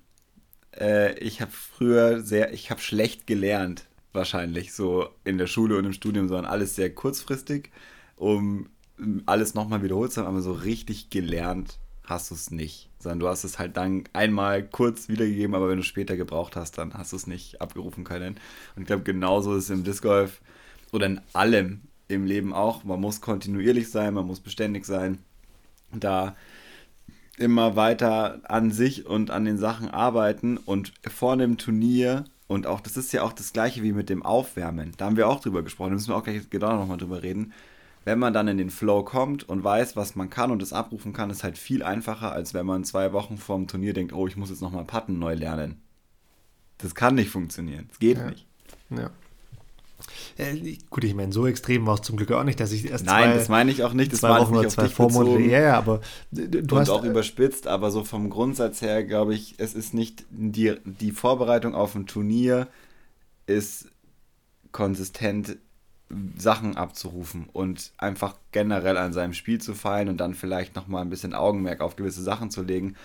Äh, 0.79 1.17
ich 1.17 1.41
habe 1.41 1.51
früher 1.51 2.21
sehr, 2.21 2.53
ich 2.53 2.69
habe 2.69 2.79
schlecht 2.79 3.25
gelernt, 3.25 3.87
wahrscheinlich, 4.13 4.75
so 4.75 5.09
in 5.23 5.39
der 5.39 5.47
Schule 5.47 5.75
und 5.79 5.85
im 5.85 5.93
Studium, 5.93 6.27
sondern 6.27 6.45
alles 6.45 6.75
sehr 6.75 6.93
kurzfristig, 6.93 7.71
um 8.15 8.69
alles 9.25 9.55
nochmal 9.55 9.81
wiederholt 9.81 10.11
zu 10.11 10.21
haben, 10.21 10.27
aber 10.27 10.41
so 10.41 10.51
richtig 10.51 11.09
gelernt 11.09 11.79
hast 12.03 12.29
du 12.29 12.35
es 12.35 12.51
nicht. 12.51 12.89
Sondern 13.07 13.19
du 13.21 13.29
hast 13.29 13.45
es 13.45 13.57
halt 13.57 13.77
dann 13.77 14.03
einmal 14.11 14.63
kurz 14.63 15.07
wiedergegeben, 15.07 15.55
aber 15.55 15.69
wenn 15.69 15.77
du 15.77 15.83
später 15.83 16.17
gebraucht 16.17 16.57
hast, 16.57 16.77
dann 16.77 16.93
hast 16.93 17.13
du 17.13 17.15
es 17.15 17.25
nicht 17.25 17.61
abgerufen 17.61 18.03
können. 18.03 18.35
Und 18.75 18.81
ich 18.81 18.87
glaube, 18.87 19.03
genauso 19.03 19.55
ist 19.55 19.63
es 19.63 19.69
im 19.69 19.85
Disc 19.85 20.03
Golf 20.03 20.41
oder 20.91 21.05
in 21.05 21.21
allem 21.31 21.83
im 22.09 22.25
Leben 22.25 22.51
auch. 22.51 22.83
Man 22.83 22.99
muss 22.99 23.21
kontinuierlich 23.21 23.89
sein, 23.91 24.13
man 24.13 24.27
muss 24.27 24.41
beständig 24.41 24.83
sein. 24.83 25.19
Da 25.93 26.35
immer 27.37 27.77
weiter 27.77 28.41
an 28.43 28.71
sich 28.71 29.05
und 29.05 29.31
an 29.31 29.45
den 29.45 29.57
Sachen 29.57 29.89
arbeiten 29.89 30.57
und 30.57 30.91
vor 31.09 31.31
einem 31.31 31.57
Turnier 31.57 32.25
und 32.47 32.67
auch, 32.67 32.81
das 32.81 32.97
ist 32.97 33.13
ja 33.13 33.23
auch 33.23 33.31
das 33.31 33.53
gleiche 33.53 33.83
wie 33.83 33.93
mit 33.93 34.09
dem 34.09 34.21
Aufwärmen. 34.21 34.91
Da 34.97 35.05
haben 35.05 35.15
wir 35.15 35.29
auch 35.29 35.39
drüber 35.39 35.63
gesprochen, 35.63 35.91
da 35.91 35.95
müssen 35.95 36.09
wir 36.09 36.17
auch 36.17 36.25
gleich 36.25 36.49
genau 36.49 36.75
nochmal 36.75 36.97
drüber 36.97 37.23
reden 37.23 37.53
wenn 38.07 38.19
man 38.19 38.31
dann 38.31 38.47
in 38.47 38.57
den 38.57 38.69
Flow 38.69 39.03
kommt 39.03 39.49
und 39.49 39.65
weiß, 39.65 39.97
was 39.97 40.15
man 40.15 40.29
kann 40.29 40.49
und 40.49 40.63
es 40.63 40.71
abrufen 40.71 41.11
kann, 41.11 41.29
ist 41.29 41.43
halt 41.43 41.57
viel 41.57 41.83
einfacher, 41.83 42.31
als 42.31 42.53
wenn 42.53 42.65
man 42.65 42.85
zwei 42.85 43.11
Wochen 43.11 43.37
vorm 43.37 43.67
Turnier 43.67 43.91
denkt, 43.93 44.13
oh, 44.13 44.25
ich 44.27 44.37
muss 44.37 44.49
jetzt 44.49 44.61
nochmal 44.61 44.85
Patten 44.85 45.19
neu 45.19 45.33
lernen. 45.33 45.81
Das 46.77 46.95
kann 46.95 47.15
nicht 47.15 47.29
funktionieren. 47.29 47.87
Das 47.89 47.99
geht 47.99 48.17
ja. 48.17 48.29
nicht. 48.29 48.45
Ja. 48.91 49.09
Äh, 50.37 50.77
gut, 50.89 51.03
ich 51.03 51.15
meine, 51.15 51.33
so 51.33 51.47
extrem 51.47 51.85
war 51.85 51.95
es 51.95 52.01
zum 52.01 52.15
Glück 52.15 52.31
auch 52.31 52.45
nicht, 52.45 52.61
dass 52.61 52.71
ich 52.71 52.89
erst 52.89 53.05
Nein, 53.05 53.31
zwei, 53.31 53.37
das 53.37 53.49
meine 53.49 53.71
ich 53.71 53.83
auch 53.83 53.91
nicht. 53.91 54.13
Das 54.13 54.23
war 54.23 54.39
nicht 54.39 54.67
auf 54.67 54.73
zwei 54.73 54.87
Vormonate. 54.87 55.43
Ja, 55.43 55.59
ja, 55.59 55.77
aber 55.77 55.99
du 56.31 56.59
und 56.59 56.79
hast 56.79 56.89
auch 56.89 57.03
überspitzt, 57.03 57.67
aber 57.67 57.91
so 57.91 58.05
vom 58.05 58.29
Grundsatz 58.29 58.81
her 58.81 59.03
glaube 59.03 59.35
ich, 59.35 59.55
es 59.57 59.73
ist 59.73 59.93
nicht 59.93 60.23
die, 60.29 60.75
die 60.85 61.11
Vorbereitung 61.11 61.75
auf 61.75 61.93
ein 61.93 62.05
Turnier 62.05 62.69
ist 63.47 63.91
konsistent 64.71 65.57
Sachen 66.37 66.77
abzurufen 66.77 67.47
und 67.51 67.91
einfach 67.97 68.35
generell 68.51 68.97
an 68.97 69.13
seinem 69.13 69.33
Spiel 69.33 69.59
zu 69.59 69.73
feilen 69.73 70.09
und 70.09 70.17
dann 70.17 70.33
vielleicht 70.33 70.75
nochmal 70.75 71.01
ein 71.01 71.09
bisschen 71.09 71.33
Augenmerk 71.33 71.81
auf 71.81 71.95
gewisse 71.95 72.23
Sachen 72.23 72.49
zu 72.49 72.63
legen. 72.63 72.95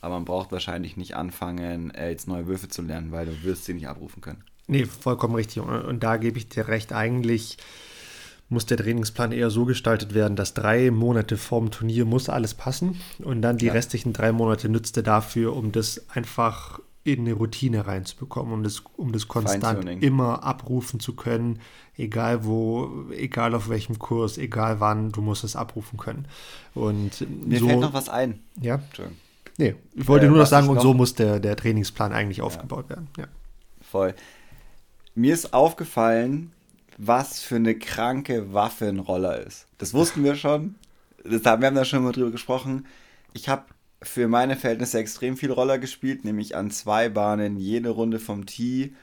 Aber 0.00 0.14
man 0.14 0.24
braucht 0.24 0.52
wahrscheinlich 0.52 0.96
nicht 0.96 1.16
anfangen, 1.16 1.90
äh, 1.90 2.10
jetzt 2.10 2.28
neue 2.28 2.46
Würfe 2.46 2.68
zu 2.68 2.82
lernen, 2.82 3.12
weil 3.12 3.26
du 3.26 3.42
wirst 3.42 3.64
sie 3.64 3.74
nicht 3.74 3.88
abrufen 3.88 4.20
können. 4.20 4.44
Nee, 4.66 4.86
vollkommen 4.86 5.34
richtig. 5.34 5.62
Und 5.62 6.02
da 6.02 6.16
gebe 6.16 6.38
ich 6.38 6.48
dir 6.48 6.68
recht. 6.68 6.92
Eigentlich 6.92 7.58
muss 8.48 8.66
der 8.66 8.76
Trainingsplan 8.76 9.32
eher 9.32 9.50
so 9.50 9.64
gestaltet 9.64 10.14
werden, 10.14 10.36
dass 10.36 10.54
drei 10.54 10.90
Monate 10.90 11.36
vorm 11.36 11.70
Turnier 11.70 12.04
muss 12.04 12.28
alles 12.28 12.54
passen 12.54 13.00
und 13.18 13.42
dann 13.42 13.58
die 13.58 13.66
ja. 13.66 13.72
restlichen 13.72 14.12
drei 14.12 14.30
Monate 14.30 14.68
nützte 14.68 15.02
dafür, 15.02 15.56
um 15.56 15.72
das 15.72 16.08
einfach 16.10 16.80
in 17.04 17.20
eine 17.20 17.32
Routine 17.32 17.86
reinzubekommen, 17.86 18.52
um 18.52 18.62
das, 18.62 18.82
um 18.96 19.12
das 19.12 19.26
konstant 19.26 20.02
immer 20.02 20.44
abrufen 20.44 21.00
zu 21.00 21.14
können, 21.14 21.58
egal 21.96 22.44
wo, 22.44 23.10
egal 23.10 23.54
auf 23.54 23.68
welchem 23.68 23.98
Kurs, 23.98 24.38
egal 24.38 24.78
wann, 24.78 25.10
du 25.10 25.20
musst 25.20 25.42
es 25.42 25.56
abrufen 25.56 25.98
können. 25.98 26.26
Und 26.74 27.26
Mir 27.28 27.58
so, 27.58 27.66
fällt 27.66 27.80
noch 27.80 27.94
was 27.94 28.08
ein. 28.08 28.40
Ja. 28.60 28.80
Nee, 29.58 29.74
ich 29.94 30.06
wollte 30.06 30.26
äh, 30.26 30.28
nur 30.28 30.38
noch 30.38 30.46
sagen, 30.46 30.68
und 30.68 30.80
so 30.80 30.94
muss 30.94 31.14
der, 31.14 31.40
der 31.40 31.56
Trainingsplan 31.56 32.12
eigentlich 32.12 32.38
ja. 32.38 32.44
aufgebaut 32.44 32.88
werden. 32.88 33.08
Ja. 33.18 33.26
Voll. 33.80 34.14
Mir 35.14 35.34
ist 35.34 35.52
aufgefallen, 35.52 36.52
was 36.98 37.40
für 37.40 37.56
eine 37.56 37.74
kranke 37.74 38.54
Waffe 38.54 38.88
ein 38.88 39.00
Roller 39.00 39.44
ist. 39.44 39.66
Das 39.78 39.92
wussten 39.92 40.24
wir 40.24 40.36
schon. 40.36 40.76
Das, 41.24 41.44
wir 41.44 41.50
haben 41.50 41.74
da 41.74 41.84
schon 41.84 42.04
mal 42.04 42.12
drüber 42.12 42.30
gesprochen. 42.30 42.86
Ich 43.32 43.48
habe 43.48 43.64
für 44.02 44.28
meine 44.28 44.56
Verhältnisse 44.56 44.98
extrem 44.98 45.36
viel 45.36 45.50
Roller 45.50 45.78
gespielt, 45.78 46.24
nämlich 46.24 46.56
an 46.56 46.70
zwei 46.70 47.08
Bahnen 47.08 47.56
jede 47.56 47.90
Runde 47.90 48.18
vom 48.18 48.46
Tee 48.46 48.94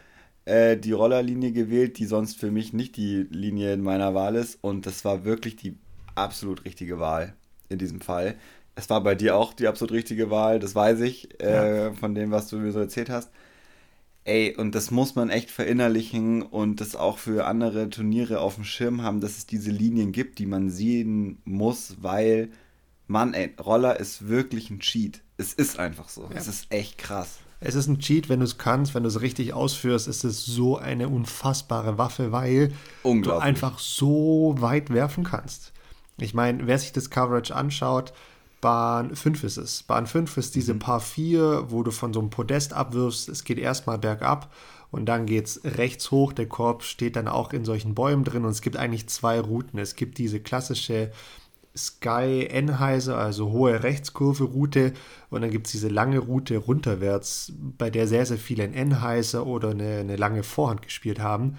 äh, 0.46 0.78
die 0.78 0.92
Rollerlinie 0.92 1.52
gewählt, 1.52 1.98
die 1.98 2.06
sonst 2.06 2.40
für 2.40 2.52
mich 2.52 2.74
nicht 2.74 2.98
die 2.98 3.28
Linie 3.30 3.74
in 3.74 3.82
meiner 3.82 4.14
Wahl 4.14 4.36
ist. 4.36 4.58
Und 4.62 4.86
das 4.86 5.06
war 5.06 5.26
wirklich 5.26 5.56
die 5.56 5.78
absolut 6.16 6.66
richtige 6.66 7.00
Wahl 7.00 7.34
in 7.70 7.78
diesem 7.78 8.02
Fall. 8.02 8.36
Es 8.76 8.90
war 8.90 9.04
bei 9.04 9.16
dir 9.16 9.36
auch 9.36 9.54
die 9.54 9.68
absolut 9.68 9.92
richtige 9.92 10.30
Wahl, 10.30 10.60
das 10.60 10.74
weiß 10.74 11.02
ich, 11.02 11.42
äh, 11.42 11.86
ja. 11.86 11.94
von 11.94 12.16
dem, 12.16 12.32
was 12.32 12.48
du 12.48 12.58
mir 12.58 12.72
so 12.72 12.80
erzählt 12.80 13.10
hast. 13.10 13.30
Ey, 14.24 14.56
und 14.56 14.76
das 14.76 14.92
muss 14.92 15.16
man 15.16 15.30
echt 15.30 15.50
verinnerlichen 15.50 16.42
und 16.42 16.82
das 16.82 16.96
auch 16.96 17.18
für 17.18 17.46
andere 17.46 17.90
Turniere 17.90 18.40
auf 18.42 18.56
dem 18.56 18.64
Schirm 18.64 19.02
haben, 19.02 19.22
dass 19.22 19.38
es 19.38 19.46
diese 19.48 19.72
Linien 19.72 20.12
gibt, 20.12 20.40
die 20.40 20.46
man 20.46 20.70
sehen 20.70 21.42
muss, 21.46 21.98
weil 22.02 22.50
Mann, 23.10 23.34
ey, 23.34 23.54
Roller 23.60 24.00
ist 24.00 24.28
wirklich 24.28 24.70
ein 24.70 24.80
Cheat. 24.80 25.22
Es 25.38 25.54
ist 25.54 25.80
einfach 25.80 26.10
so. 26.10 26.24
Ja. 26.24 26.36
Es 26.36 26.48
ist 26.48 26.72
echt 26.72 27.00
krass. 27.00 27.40
Es 27.60 27.76
ist 27.76 27.88
ein 27.88 28.00
Cheat, 28.00 28.30
wenn 28.30 28.40
du 28.40 28.46
es 28.46 28.58
kannst, 28.58 28.94
wenn 28.94 29.04
du 29.04 29.10
es 29.10 29.20
richtig 29.20 29.54
ausführst, 29.54 30.08
ist 30.08 30.24
es 30.24 30.46
so 30.46 30.78
eine 30.78 31.10
unfassbare 31.10 31.98
Waffe, 31.98 32.32
weil 32.32 32.72
du 33.04 33.34
einfach 33.34 33.80
so 33.80 34.56
weit 34.60 34.92
werfen 34.92 35.24
kannst. 35.24 35.74
Ich 36.18 36.34
meine, 36.34 36.68
wer 36.68 36.78
sich 36.78 36.94
das 36.94 37.10
Coverage 37.10 37.54
anschaut, 37.54 38.14
Bahn 38.62 39.16
5 39.16 39.44
ist 39.44 39.58
es. 39.58 39.84
Bahn 39.84 40.06
5 40.06 40.38
ist 40.38 40.56
diese 40.56 40.76
mhm. 40.76 40.80
Paar 40.80 41.00
4, 41.00 41.66
wo 41.70 41.82
du 41.84 41.92
von 41.92 42.14
so 42.14 42.20
einem 42.20 42.30
Podest 42.30 42.74
abwirfst. 42.74 43.28
Es 43.28 43.44
geht 43.44 43.58
erstmal 43.58 43.98
bergab 43.98 44.54
und 44.92 45.06
dann 45.06 45.26
geht 45.26 45.48
es 45.48 45.62
rechts 45.64 46.12
hoch. 46.12 46.34
Der 46.34 46.48
Korb 46.48 46.84
steht 46.84 47.16
dann 47.16 47.28
auch 47.28 47.54
in 47.54 47.66
solchen 47.66 47.96
Bäumen 47.96 48.24
drin 48.24 48.46
und 48.46 48.52
es 48.52 48.62
gibt 48.62 48.78
eigentlich 48.78 49.08
zwei 49.08 49.40
Routen. 49.40 49.80
Es 49.80 49.96
gibt 49.96 50.18
diese 50.18 50.40
klassische 50.40 51.12
Sky 51.76 52.48
Enheiser, 52.50 53.18
also 53.18 53.52
hohe 53.52 53.84
Rechtskurve-Route. 53.84 54.94
Und 55.30 55.42
dann 55.42 55.52
gibt 55.52 55.68
es 55.68 55.72
diese 55.72 55.88
lange 55.88 56.20
Route 56.20 56.58
runterwärts, 56.58 57.54
bei 57.78 57.90
der 57.90 58.08
sehr, 58.08 58.26
sehr 58.26 58.38
viele 58.38 58.64
ein 58.64 58.74
Enheiser 58.74 59.46
oder 59.46 59.70
eine, 59.70 60.00
eine 60.00 60.16
lange 60.16 60.44
Vorhand 60.44 60.82
gespielt 60.82 61.20
haben. 61.20 61.58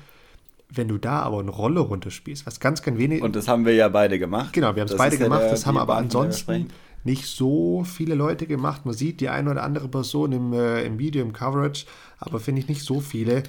Wenn 0.68 0.88
du 0.88 0.98
da 0.98 1.20
aber 1.20 1.40
eine 1.40 1.50
Rolle 1.50 1.80
runterspielst, 1.80 2.46
was 2.46 2.60
ganz, 2.60 2.82
ganz 2.82 2.96
wenig. 2.98 3.22
Und 3.22 3.34
das 3.34 3.48
haben 3.48 3.66
wir 3.66 3.74
ja 3.74 3.88
beide 3.88 4.18
gemacht. 4.18 4.52
Genau, 4.52 4.74
wir 4.76 4.82
haben 4.82 4.88
es 4.88 4.96
beide 4.96 5.16
ja 5.16 5.24
gemacht. 5.24 5.42
Der, 5.42 5.50
das 5.50 5.66
haben 5.66 5.76
aber 5.76 5.96
ansonsten 5.96 6.68
nicht 7.02 7.26
so 7.26 7.84
viele 7.84 8.14
Leute 8.14 8.46
gemacht. 8.46 8.84
Man 8.84 8.94
sieht 8.94 9.20
die 9.20 9.28
eine 9.28 9.50
oder 9.50 9.62
andere 9.62 9.88
Person 9.88 10.32
im, 10.32 10.52
äh, 10.52 10.82
im 10.84 10.98
Video, 10.98 11.22
im 11.22 11.32
Coverage, 11.32 11.86
aber 12.18 12.40
finde 12.40 12.60
ich 12.60 12.68
nicht 12.68 12.82
so 12.84 13.00
viele. 13.00 13.42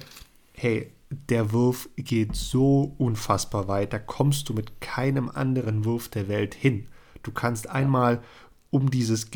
Hey, 0.54 0.90
der 1.28 1.52
Wurf 1.52 1.88
geht 1.96 2.34
so 2.36 2.94
unfassbar 2.98 3.68
weit, 3.68 3.92
da 3.92 3.98
kommst 3.98 4.48
du 4.48 4.54
mit 4.54 4.80
keinem 4.80 5.28
anderen 5.28 5.84
Wurf 5.84 6.08
der 6.08 6.28
Welt 6.28 6.54
hin. 6.54 6.88
Du 7.22 7.32
kannst 7.32 7.68
einmal 7.68 8.22
um 8.70 8.90
dieses 8.90 9.28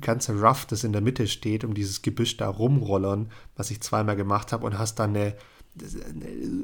ganze 0.00 0.40
Rough, 0.40 0.66
das 0.66 0.84
in 0.84 0.92
der 0.92 1.00
Mitte 1.00 1.26
steht, 1.26 1.64
um 1.64 1.74
dieses 1.74 2.02
Gebüsch 2.02 2.36
da 2.36 2.48
rumrollern, 2.48 3.30
was 3.56 3.70
ich 3.70 3.80
zweimal 3.80 4.14
gemacht 4.14 4.52
habe, 4.52 4.64
und 4.64 4.78
hast 4.78 5.00
dann 5.00 5.16
eine, 5.16 5.34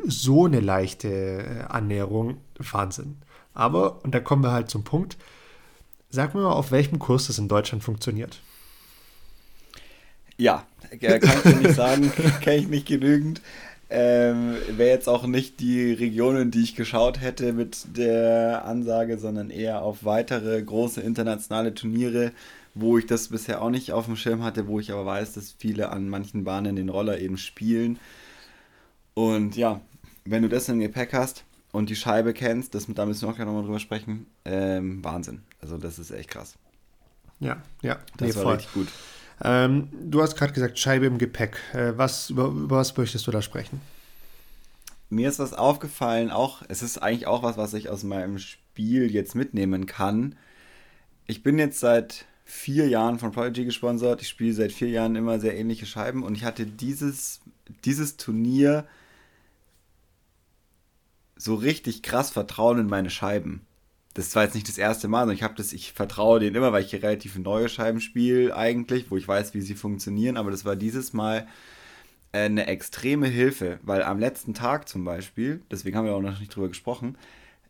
so 0.06 0.46
eine 0.46 0.60
leichte 0.60 1.08
äh, 1.08 1.62
Annäherung. 1.68 2.36
Wahnsinn. 2.58 3.16
Aber, 3.52 4.04
und 4.04 4.14
da 4.14 4.20
kommen 4.20 4.44
wir 4.44 4.52
halt 4.52 4.70
zum 4.70 4.84
Punkt, 4.84 5.16
sag 6.08 6.34
mir 6.34 6.42
mal, 6.42 6.52
auf 6.52 6.70
welchem 6.70 7.00
Kurs 7.00 7.26
das 7.26 7.38
in 7.38 7.48
Deutschland 7.48 7.82
funktioniert. 7.82 8.40
Ja, 10.36 10.64
kann 10.88 11.20
ich 11.20 11.42
dir 11.42 11.56
nicht 11.56 11.74
sagen, 11.74 12.12
kenne 12.40 12.56
ich 12.56 12.68
nicht 12.68 12.86
genügend. 12.86 13.42
Ähm, 13.92 14.54
Wäre 14.68 14.90
jetzt 14.90 15.08
auch 15.08 15.26
nicht 15.26 15.58
die 15.58 15.92
Regionen, 15.92 16.52
die 16.52 16.62
ich 16.62 16.76
geschaut 16.76 17.20
hätte 17.20 17.52
mit 17.52 17.96
der 17.96 18.64
Ansage, 18.64 19.18
sondern 19.18 19.50
eher 19.50 19.82
auf 19.82 20.04
weitere 20.04 20.62
große 20.62 21.00
internationale 21.00 21.74
Turniere, 21.74 22.30
wo 22.74 22.98
ich 22.98 23.06
das 23.06 23.28
bisher 23.28 23.60
auch 23.60 23.70
nicht 23.70 23.92
auf 23.92 24.06
dem 24.06 24.14
Schirm 24.14 24.44
hatte, 24.44 24.68
wo 24.68 24.78
ich 24.78 24.92
aber 24.92 25.04
weiß, 25.06 25.32
dass 25.32 25.50
viele 25.58 25.90
an 25.90 26.08
manchen 26.08 26.44
Bahnen 26.44 26.76
den 26.76 26.88
Roller 26.88 27.18
eben 27.18 27.36
spielen. 27.36 27.98
Und 29.14 29.56
ja, 29.56 29.80
wenn 30.24 30.42
du 30.42 30.48
das 30.48 30.68
im 30.68 30.78
Gepäck 30.78 31.12
hast 31.12 31.44
und 31.72 31.90
die 31.90 31.96
Scheibe 31.96 32.32
kennst, 32.32 32.76
das, 32.76 32.86
da 32.86 33.06
müssen 33.06 33.22
wir 33.22 33.30
auch 33.30 33.34
gleich 33.34 33.46
nochmal 33.46 33.64
drüber 33.64 33.80
sprechen, 33.80 34.26
ähm, 34.44 35.02
Wahnsinn. 35.02 35.42
Also 35.60 35.78
das 35.78 35.98
ist 35.98 36.12
echt 36.12 36.30
krass. 36.30 36.54
Ja, 37.40 37.60
ja. 37.82 37.98
Das 38.16 38.28
nee, 38.28 38.34
war 38.36 38.42
voll. 38.42 38.54
richtig 38.54 38.72
gut. 38.72 38.88
Ähm, 39.42 39.88
du 39.92 40.22
hast 40.22 40.36
gerade 40.36 40.52
gesagt, 40.52 40.78
Scheibe 40.78 41.06
im 41.06 41.18
Gepäck. 41.18 41.58
Äh, 41.72 41.92
was, 41.96 42.30
über, 42.30 42.46
über 42.46 42.76
was 42.76 42.96
möchtest 42.96 43.26
du 43.26 43.30
da 43.30 43.42
sprechen? 43.42 43.80
Mir 45.08 45.28
ist 45.28 45.38
was 45.38 45.54
aufgefallen, 45.54 46.30
auch, 46.30 46.62
es 46.68 46.82
ist 46.82 46.98
eigentlich 46.98 47.26
auch 47.26 47.42
was, 47.42 47.56
was 47.56 47.74
ich 47.74 47.88
aus 47.88 48.04
meinem 48.04 48.38
Spiel 48.38 49.10
jetzt 49.10 49.34
mitnehmen 49.34 49.86
kann. 49.86 50.36
Ich 51.26 51.42
bin 51.42 51.58
jetzt 51.58 51.80
seit 51.80 52.26
vier 52.44 52.88
Jahren 52.88 53.18
von 53.18 53.32
Prodigy 53.32 53.64
gesponsert. 53.64 54.22
Ich 54.22 54.28
spiele 54.28 54.52
seit 54.52 54.72
vier 54.72 54.88
Jahren 54.88 55.16
immer 55.16 55.40
sehr 55.40 55.56
ähnliche 55.56 55.86
Scheiben 55.86 56.22
und 56.22 56.36
ich 56.36 56.44
hatte 56.44 56.66
dieses, 56.66 57.40
dieses 57.84 58.16
Turnier 58.16 58.86
so 61.36 61.54
richtig 61.54 62.02
krass 62.02 62.30
Vertrauen 62.30 62.78
in 62.78 62.86
meine 62.86 63.10
Scheiben 63.10 63.66
das 64.14 64.34
war 64.34 64.44
jetzt 64.44 64.54
nicht 64.54 64.68
das 64.68 64.78
erste 64.78 65.08
Mal, 65.08 65.20
sondern 65.20 65.36
ich 65.36 65.42
habe 65.42 65.54
das, 65.54 65.72
ich 65.72 65.92
vertraue 65.92 66.40
denen 66.40 66.56
immer, 66.56 66.72
weil 66.72 66.82
ich 66.82 66.90
hier 66.90 67.02
relativ 67.02 67.38
neue 67.38 67.68
Scheiben 67.68 68.00
spiele 68.00 68.56
eigentlich, 68.56 69.10
wo 69.10 69.16
ich 69.16 69.26
weiß, 69.26 69.54
wie 69.54 69.60
sie 69.60 69.74
funktionieren, 69.74 70.36
aber 70.36 70.50
das 70.50 70.64
war 70.64 70.76
dieses 70.76 71.12
Mal 71.12 71.46
äh, 72.32 72.40
eine 72.40 72.66
extreme 72.66 73.28
Hilfe, 73.28 73.78
weil 73.82 74.02
am 74.02 74.18
letzten 74.18 74.54
Tag 74.54 74.88
zum 74.88 75.04
Beispiel, 75.04 75.62
deswegen 75.70 75.96
haben 75.96 76.06
wir 76.06 76.14
auch 76.14 76.22
noch 76.22 76.40
nicht 76.40 76.54
drüber 76.54 76.68
gesprochen, 76.68 77.16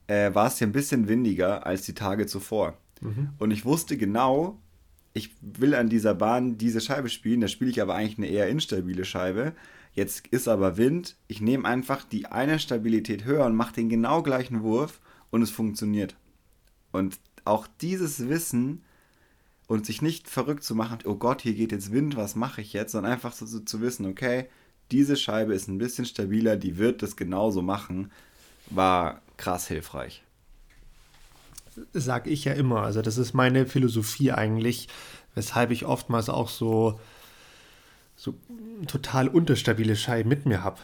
äh, 0.07 0.35
war 0.35 0.47
es 0.47 0.59
hier 0.59 0.67
ein 0.67 0.73
bisschen 0.73 1.09
windiger 1.09 1.67
als 1.67 1.83
die 1.83 1.95
Tage 1.95 2.27
zuvor. 2.27 2.77
Mhm. 3.01 3.31
Und 3.39 3.51
ich 3.51 3.65
wusste 3.65 3.97
genau, 3.97 4.59
ich 5.13 5.31
will 5.41 5.75
an 5.75 5.89
dieser 5.89 6.15
Bahn 6.15 6.57
diese 6.57 6.81
Scheibe 6.81 7.09
spielen, 7.09 7.41
da 7.41 7.49
spiele 7.49 7.71
ich 7.71 7.83
aber 7.83 7.95
eigentlich 7.95 8.19
eine 8.19 8.29
eher 8.29 8.49
instabile 8.49 9.05
Scheibe. 9.05 9.53
Jetzt 9.93 10.29
ist 10.29 10.49
aber 10.49 10.77
Wind, 10.77 11.17
ich 11.27 11.41
nehme 11.41 11.67
einfach 11.67 12.05
die 12.05 12.27
eine 12.27 12.59
Stabilität 12.59 13.25
höher 13.25 13.45
und 13.45 13.57
mache 13.57 13.75
den 13.75 13.89
genau 13.89 14.23
gleichen 14.23 14.63
Wurf 14.63 15.01
und 15.31 15.43
es 15.43 15.51
funktioniert. 15.51 16.17
Und 16.93 17.19
auch 17.45 17.67
dieses 17.81 18.29
Wissen 18.29 18.83
und 19.67 19.87
sich 19.87 20.03
nicht 20.03 20.29
verrückt 20.29 20.65
zu 20.65 20.75
machen, 20.75 20.99
oh 21.05 21.15
Gott, 21.15 21.43
hier 21.43 21.55
geht 21.55 21.73
jetzt 21.73 21.93
Wind, 21.93 22.17
was 22.17 22.35
mache 22.35 22.61
ich 22.61 22.73
jetzt, 22.73 22.93
sondern 22.93 23.13
einfach 23.13 23.33
so, 23.33 23.47
so 23.47 23.61
zu 23.61 23.81
wissen, 23.81 24.07
okay, 24.07 24.49
diese 24.91 25.17
Scheibe 25.17 25.55
ist 25.55 25.69
ein 25.69 25.79
bisschen 25.79 26.05
stabiler, 26.05 26.57
die 26.57 26.77
wird 26.77 27.03
das 27.03 27.17
genauso 27.17 27.63
machen, 27.63 28.11
war 28.69 29.23
krass 29.37 29.69
hilfreich. 29.69 30.23
Sag 31.93 32.27
ich 32.27 32.45
ja 32.45 32.53
immer. 32.53 32.83
Also, 32.83 33.01
das 33.01 33.17
ist 33.17 33.33
meine 33.33 33.67
Philosophie 33.67 34.33
eigentlich, 34.33 34.89
weshalb 35.35 35.71
ich 35.71 35.87
oftmals 35.87 36.29
auch 36.29 36.49
so, 36.49 37.01
so 38.17 38.35
total 38.87 39.29
unterstabile 39.29 39.97
Scheiben 39.97 40.29
mit 40.29 40.47
mir 40.47 40.65
habe. 40.65 40.79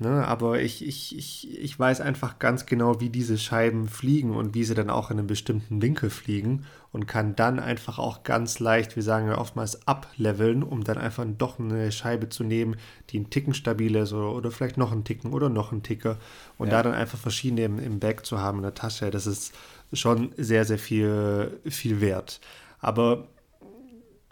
Ne? 0.00 0.26
Aber 0.26 0.60
ich, 0.60 0.86
ich, 0.86 1.16
ich, 1.18 1.58
ich 1.58 1.78
weiß 1.78 2.00
einfach 2.00 2.38
ganz 2.38 2.66
genau, 2.66 3.00
wie 3.00 3.10
diese 3.10 3.36
Scheiben 3.36 3.88
fliegen 3.88 4.36
und 4.36 4.54
wie 4.54 4.62
sie 4.62 4.74
dann 4.74 4.90
auch 4.90 5.10
in 5.10 5.18
einem 5.18 5.26
bestimmten 5.26 5.82
Winkel 5.82 6.08
fliegen 6.08 6.64
und 6.92 7.06
kann 7.06 7.34
dann 7.34 7.58
einfach 7.58 7.98
auch 7.98 8.22
ganz 8.22 8.60
leicht, 8.60 8.94
wir 8.94 9.02
sagen 9.02 9.26
ja 9.26 9.38
oftmals, 9.38 9.88
ableveln, 9.88 10.62
um 10.62 10.84
dann 10.84 10.98
einfach 10.98 11.26
doch 11.36 11.58
eine 11.58 11.90
Scheibe 11.90 12.28
zu 12.28 12.44
nehmen, 12.44 12.76
die 13.10 13.16
einen 13.16 13.30
Ticken 13.30 13.54
stabil 13.54 13.96
ist 13.96 14.12
oder, 14.12 14.32
oder 14.32 14.52
vielleicht 14.52 14.76
noch 14.76 14.92
einen 14.92 15.02
Ticken 15.02 15.32
oder 15.32 15.48
noch 15.48 15.72
einen 15.72 15.82
Ticker 15.82 16.16
und 16.58 16.68
ja. 16.68 16.74
da 16.74 16.84
dann 16.84 16.94
einfach 16.94 17.18
verschiedene 17.18 17.64
im, 17.64 17.78
im 17.80 17.98
Bag 17.98 18.24
zu 18.24 18.38
haben 18.38 18.58
in 18.58 18.62
der 18.62 18.74
Tasche, 18.74 19.10
das 19.10 19.26
ist 19.26 19.52
schon 19.92 20.30
sehr, 20.36 20.64
sehr 20.64 20.78
viel, 20.78 21.58
viel 21.66 22.00
wert. 22.00 22.40
Aber 22.78 23.26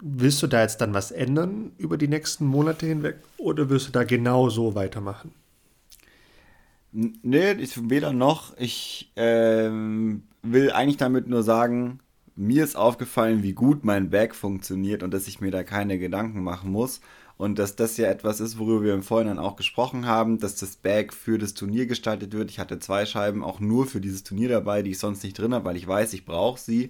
willst 0.01 0.41
du 0.41 0.47
da 0.47 0.61
jetzt 0.61 0.79
dann 0.79 0.93
was 0.93 1.11
ändern 1.11 1.71
über 1.77 1.97
die 1.97 2.07
nächsten 2.07 2.45
Monate 2.45 2.85
hinweg 2.85 3.17
oder 3.37 3.69
wirst 3.69 3.89
du 3.89 3.91
da 3.91 4.05
genau 4.05 4.49
so 4.49 4.73
weitermachen? 4.73 5.33
Nee, 6.99 7.51
ich 7.53 7.91
weder 7.91 8.11
noch. 8.11 8.57
Ich 8.57 9.11
ähm, 9.15 10.23
will 10.41 10.71
eigentlich 10.71 10.97
damit 10.97 11.27
nur 11.27 11.43
sagen, 11.43 11.99
mir 12.35 12.63
ist 12.63 12.75
aufgefallen, 12.75 13.43
wie 13.43 13.53
gut 13.53 13.85
mein 13.85 14.09
Bag 14.09 14.33
funktioniert 14.33 15.03
und 15.03 15.13
dass 15.13 15.27
ich 15.27 15.39
mir 15.39 15.51
da 15.51 15.61
keine 15.63 15.99
Gedanken 15.99 16.41
machen 16.41 16.71
muss. 16.71 17.01
Und 17.37 17.59
dass 17.59 17.75
das 17.75 17.97
ja 17.97 18.07
etwas 18.07 18.39
ist, 18.39 18.57
worüber 18.57 18.83
wir 18.83 18.95
im 18.95 19.03
Vorhinein 19.03 19.37
auch 19.37 19.57
gesprochen 19.57 20.07
haben, 20.07 20.39
dass 20.39 20.55
das 20.55 20.75
Bag 20.75 21.13
für 21.13 21.37
das 21.37 21.53
Turnier 21.53 21.85
gestaltet 21.85 22.33
wird. 22.33 22.49
Ich 22.49 22.57
hatte 22.57 22.79
zwei 22.79 23.05
Scheiben 23.05 23.43
auch 23.43 23.59
nur 23.59 23.85
für 23.85 24.01
dieses 24.01 24.23
Turnier 24.23 24.49
dabei, 24.49 24.81
die 24.81 24.91
ich 24.91 24.99
sonst 24.99 25.23
nicht 25.23 25.37
drin 25.37 25.53
habe, 25.53 25.65
weil 25.65 25.77
ich 25.77 25.87
weiß, 25.87 26.13
ich 26.13 26.25
brauche 26.25 26.59
sie. 26.59 26.89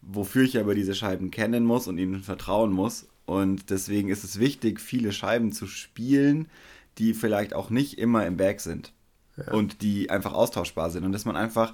Wofür 0.00 0.44
ich 0.44 0.58
aber 0.58 0.74
diese 0.74 0.94
Scheiben 0.94 1.30
kennen 1.30 1.66
muss 1.66 1.86
und 1.86 1.98
ihnen 1.98 2.22
vertrauen 2.22 2.72
muss. 2.72 3.08
Und 3.26 3.68
deswegen 3.68 4.08
ist 4.08 4.24
es 4.24 4.38
wichtig, 4.38 4.80
viele 4.80 5.12
Scheiben 5.12 5.52
zu 5.52 5.66
spielen, 5.66 6.48
die 6.96 7.12
vielleicht 7.12 7.52
auch 7.52 7.68
nicht 7.68 7.98
immer 7.98 8.26
im 8.26 8.38
Bag 8.38 8.60
sind. 8.60 8.94
Ja. 9.36 9.52
Und 9.52 9.82
die 9.82 10.10
einfach 10.10 10.32
austauschbar 10.32 10.90
sind. 10.90 11.04
Und 11.04 11.12
dass 11.12 11.24
man 11.24 11.36
einfach, 11.36 11.72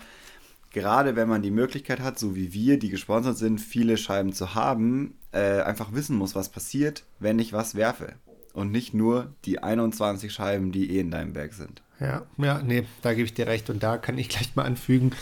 gerade 0.71 1.17
wenn 1.17 1.29
man 1.29 1.43
die 1.43 1.51
Möglichkeit 1.51 2.01
hat, 2.01 2.19
so 2.19 2.35
wie 2.35 2.53
wir, 2.53 2.79
die 2.79 2.89
gesponsert 2.89 3.37
sind, 3.37 3.61
viele 3.61 3.97
Scheiben 3.97 4.33
zu 4.33 4.55
haben, 4.55 5.15
äh, 5.33 5.61
einfach 5.63 5.93
wissen 5.93 6.17
muss, 6.17 6.35
was 6.35 6.49
passiert, 6.49 7.05
wenn 7.19 7.39
ich 7.39 7.53
was 7.53 7.75
werfe. 7.75 8.15
Und 8.53 8.73
nicht 8.73 8.95
nur 8.95 9.33
die 9.45 9.63
21 9.63 10.33
Scheiben, 10.33 10.73
die 10.73 10.97
eh 10.97 11.01
in 11.01 11.11
deinem 11.11 11.33
Bag 11.33 11.53
sind. 11.53 11.83
Ja, 12.01 12.23
ja, 12.39 12.63
nee, 12.63 12.85
da 13.03 13.13
gebe 13.13 13.27
ich 13.27 13.35
dir 13.35 13.47
recht. 13.47 13.71
Und 13.71 13.83
da 13.83 13.99
kann 13.99 14.19
ich 14.19 14.29
gleich 14.29 14.57
mal 14.57 14.65
anfügen, 14.65 15.13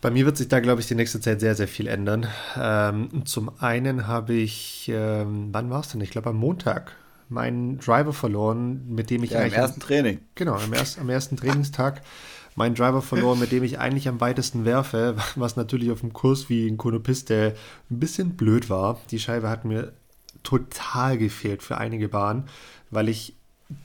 bei 0.00 0.10
mir 0.10 0.24
wird 0.24 0.36
sich 0.36 0.48
da, 0.48 0.60
glaube 0.60 0.80
ich, 0.80 0.86
die 0.86 0.94
nächste 0.94 1.20
Zeit 1.20 1.40
sehr, 1.40 1.54
sehr 1.54 1.68
viel 1.68 1.88
ändern. 1.88 2.28
Ähm, 2.56 3.24
zum 3.24 3.50
einen 3.60 4.06
habe 4.06 4.34
ich, 4.34 4.90
ähm, 4.92 5.48
wann 5.52 5.70
war 5.70 5.80
es 5.80 5.88
denn? 5.88 6.00
Ich 6.00 6.10
glaube 6.10 6.30
am 6.30 6.36
Montag 6.36 6.92
meinen 7.28 7.78
Driver 7.78 8.12
verloren, 8.12 8.86
mit 8.88 9.10
dem 9.10 9.22
ich 9.22 9.30
ja, 9.30 9.40
eigentlich. 9.40 9.56
Am 9.56 9.62
ersten 9.62 9.80
Training. 9.80 10.20
Genau, 10.34 10.54
am, 10.54 10.72
erst, 10.72 10.98
am 10.98 11.08
ersten 11.08 11.36
Trainingstag 11.36 12.02
meinen 12.54 12.74
Driver 12.74 13.02
verloren, 13.02 13.38
mit 13.38 13.52
dem 13.52 13.62
ich 13.62 13.78
eigentlich 13.78 14.08
am 14.08 14.20
weitesten 14.20 14.64
werfe, 14.64 15.16
was 15.36 15.56
natürlich 15.56 15.90
auf 15.90 16.00
dem 16.00 16.12
Kurs 16.12 16.48
wie 16.48 16.66
in 16.66 16.76
Konopiste 16.76 17.54
ein 17.90 18.00
bisschen 18.00 18.36
blöd 18.36 18.70
war. 18.70 19.00
Die 19.10 19.18
Scheibe 19.18 19.48
hat 19.48 19.64
mir 19.64 19.92
total 20.42 21.18
gefehlt 21.18 21.62
für 21.62 21.78
einige 21.78 22.08
Bahnen, 22.08 22.44
weil 22.90 23.08
ich 23.08 23.34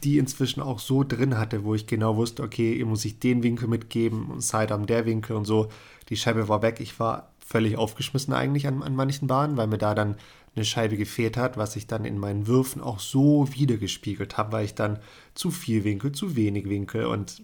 die 0.04 0.20
inzwischen 0.20 0.62
auch 0.62 0.80
so 0.80 1.04
drin 1.04 1.38
hatte, 1.38 1.64
wo 1.64 1.74
ich 1.74 1.88
genau 1.88 2.16
wusste, 2.16 2.44
okay, 2.44 2.74
ihr 2.74 2.86
muss 2.86 3.04
ich 3.04 3.20
den 3.20 3.42
Winkel 3.42 3.68
mitgeben 3.68 4.30
und 4.30 4.42
Sidearm 4.42 4.86
der 4.86 5.06
Winkel 5.06 5.36
und 5.36 5.46
so. 5.46 5.70
Die 6.10 6.18
Scheibe 6.18 6.48
war 6.48 6.62
weg. 6.62 6.80
Ich 6.80 7.00
war 7.00 7.32
völlig 7.40 7.78
aufgeschmissen 7.78 8.34
eigentlich 8.34 8.68
an, 8.68 8.84
an 8.84 8.96
manchen 8.96 9.28
Bahnen, 9.28 9.58
weil 9.58 9.68
mir 9.68 9.80
da 9.80 9.96
dann 9.96 10.16
eine 10.56 10.66
Scheibe 10.66 10.98
gefehlt 10.98 11.38
hat, 11.38 11.58
was 11.58 11.76
ich 11.76 11.88
dann 11.88 12.04
in 12.04 12.18
meinen 12.18 12.48
Würfen 12.48 12.82
auch 12.82 13.00
so 13.00 13.48
wiedergespiegelt 13.54 14.38
habe, 14.38 14.52
weil 14.52 14.66
ich 14.66 14.76
dann 14.76 15.00
zu 15.34 15.50
viel 15.50 15.84
Winkel, 15.84 16.12
zu 16.12 16.36
wenig 16.36 16.68
Winkel 16.68 17.06
und 17.06 17.42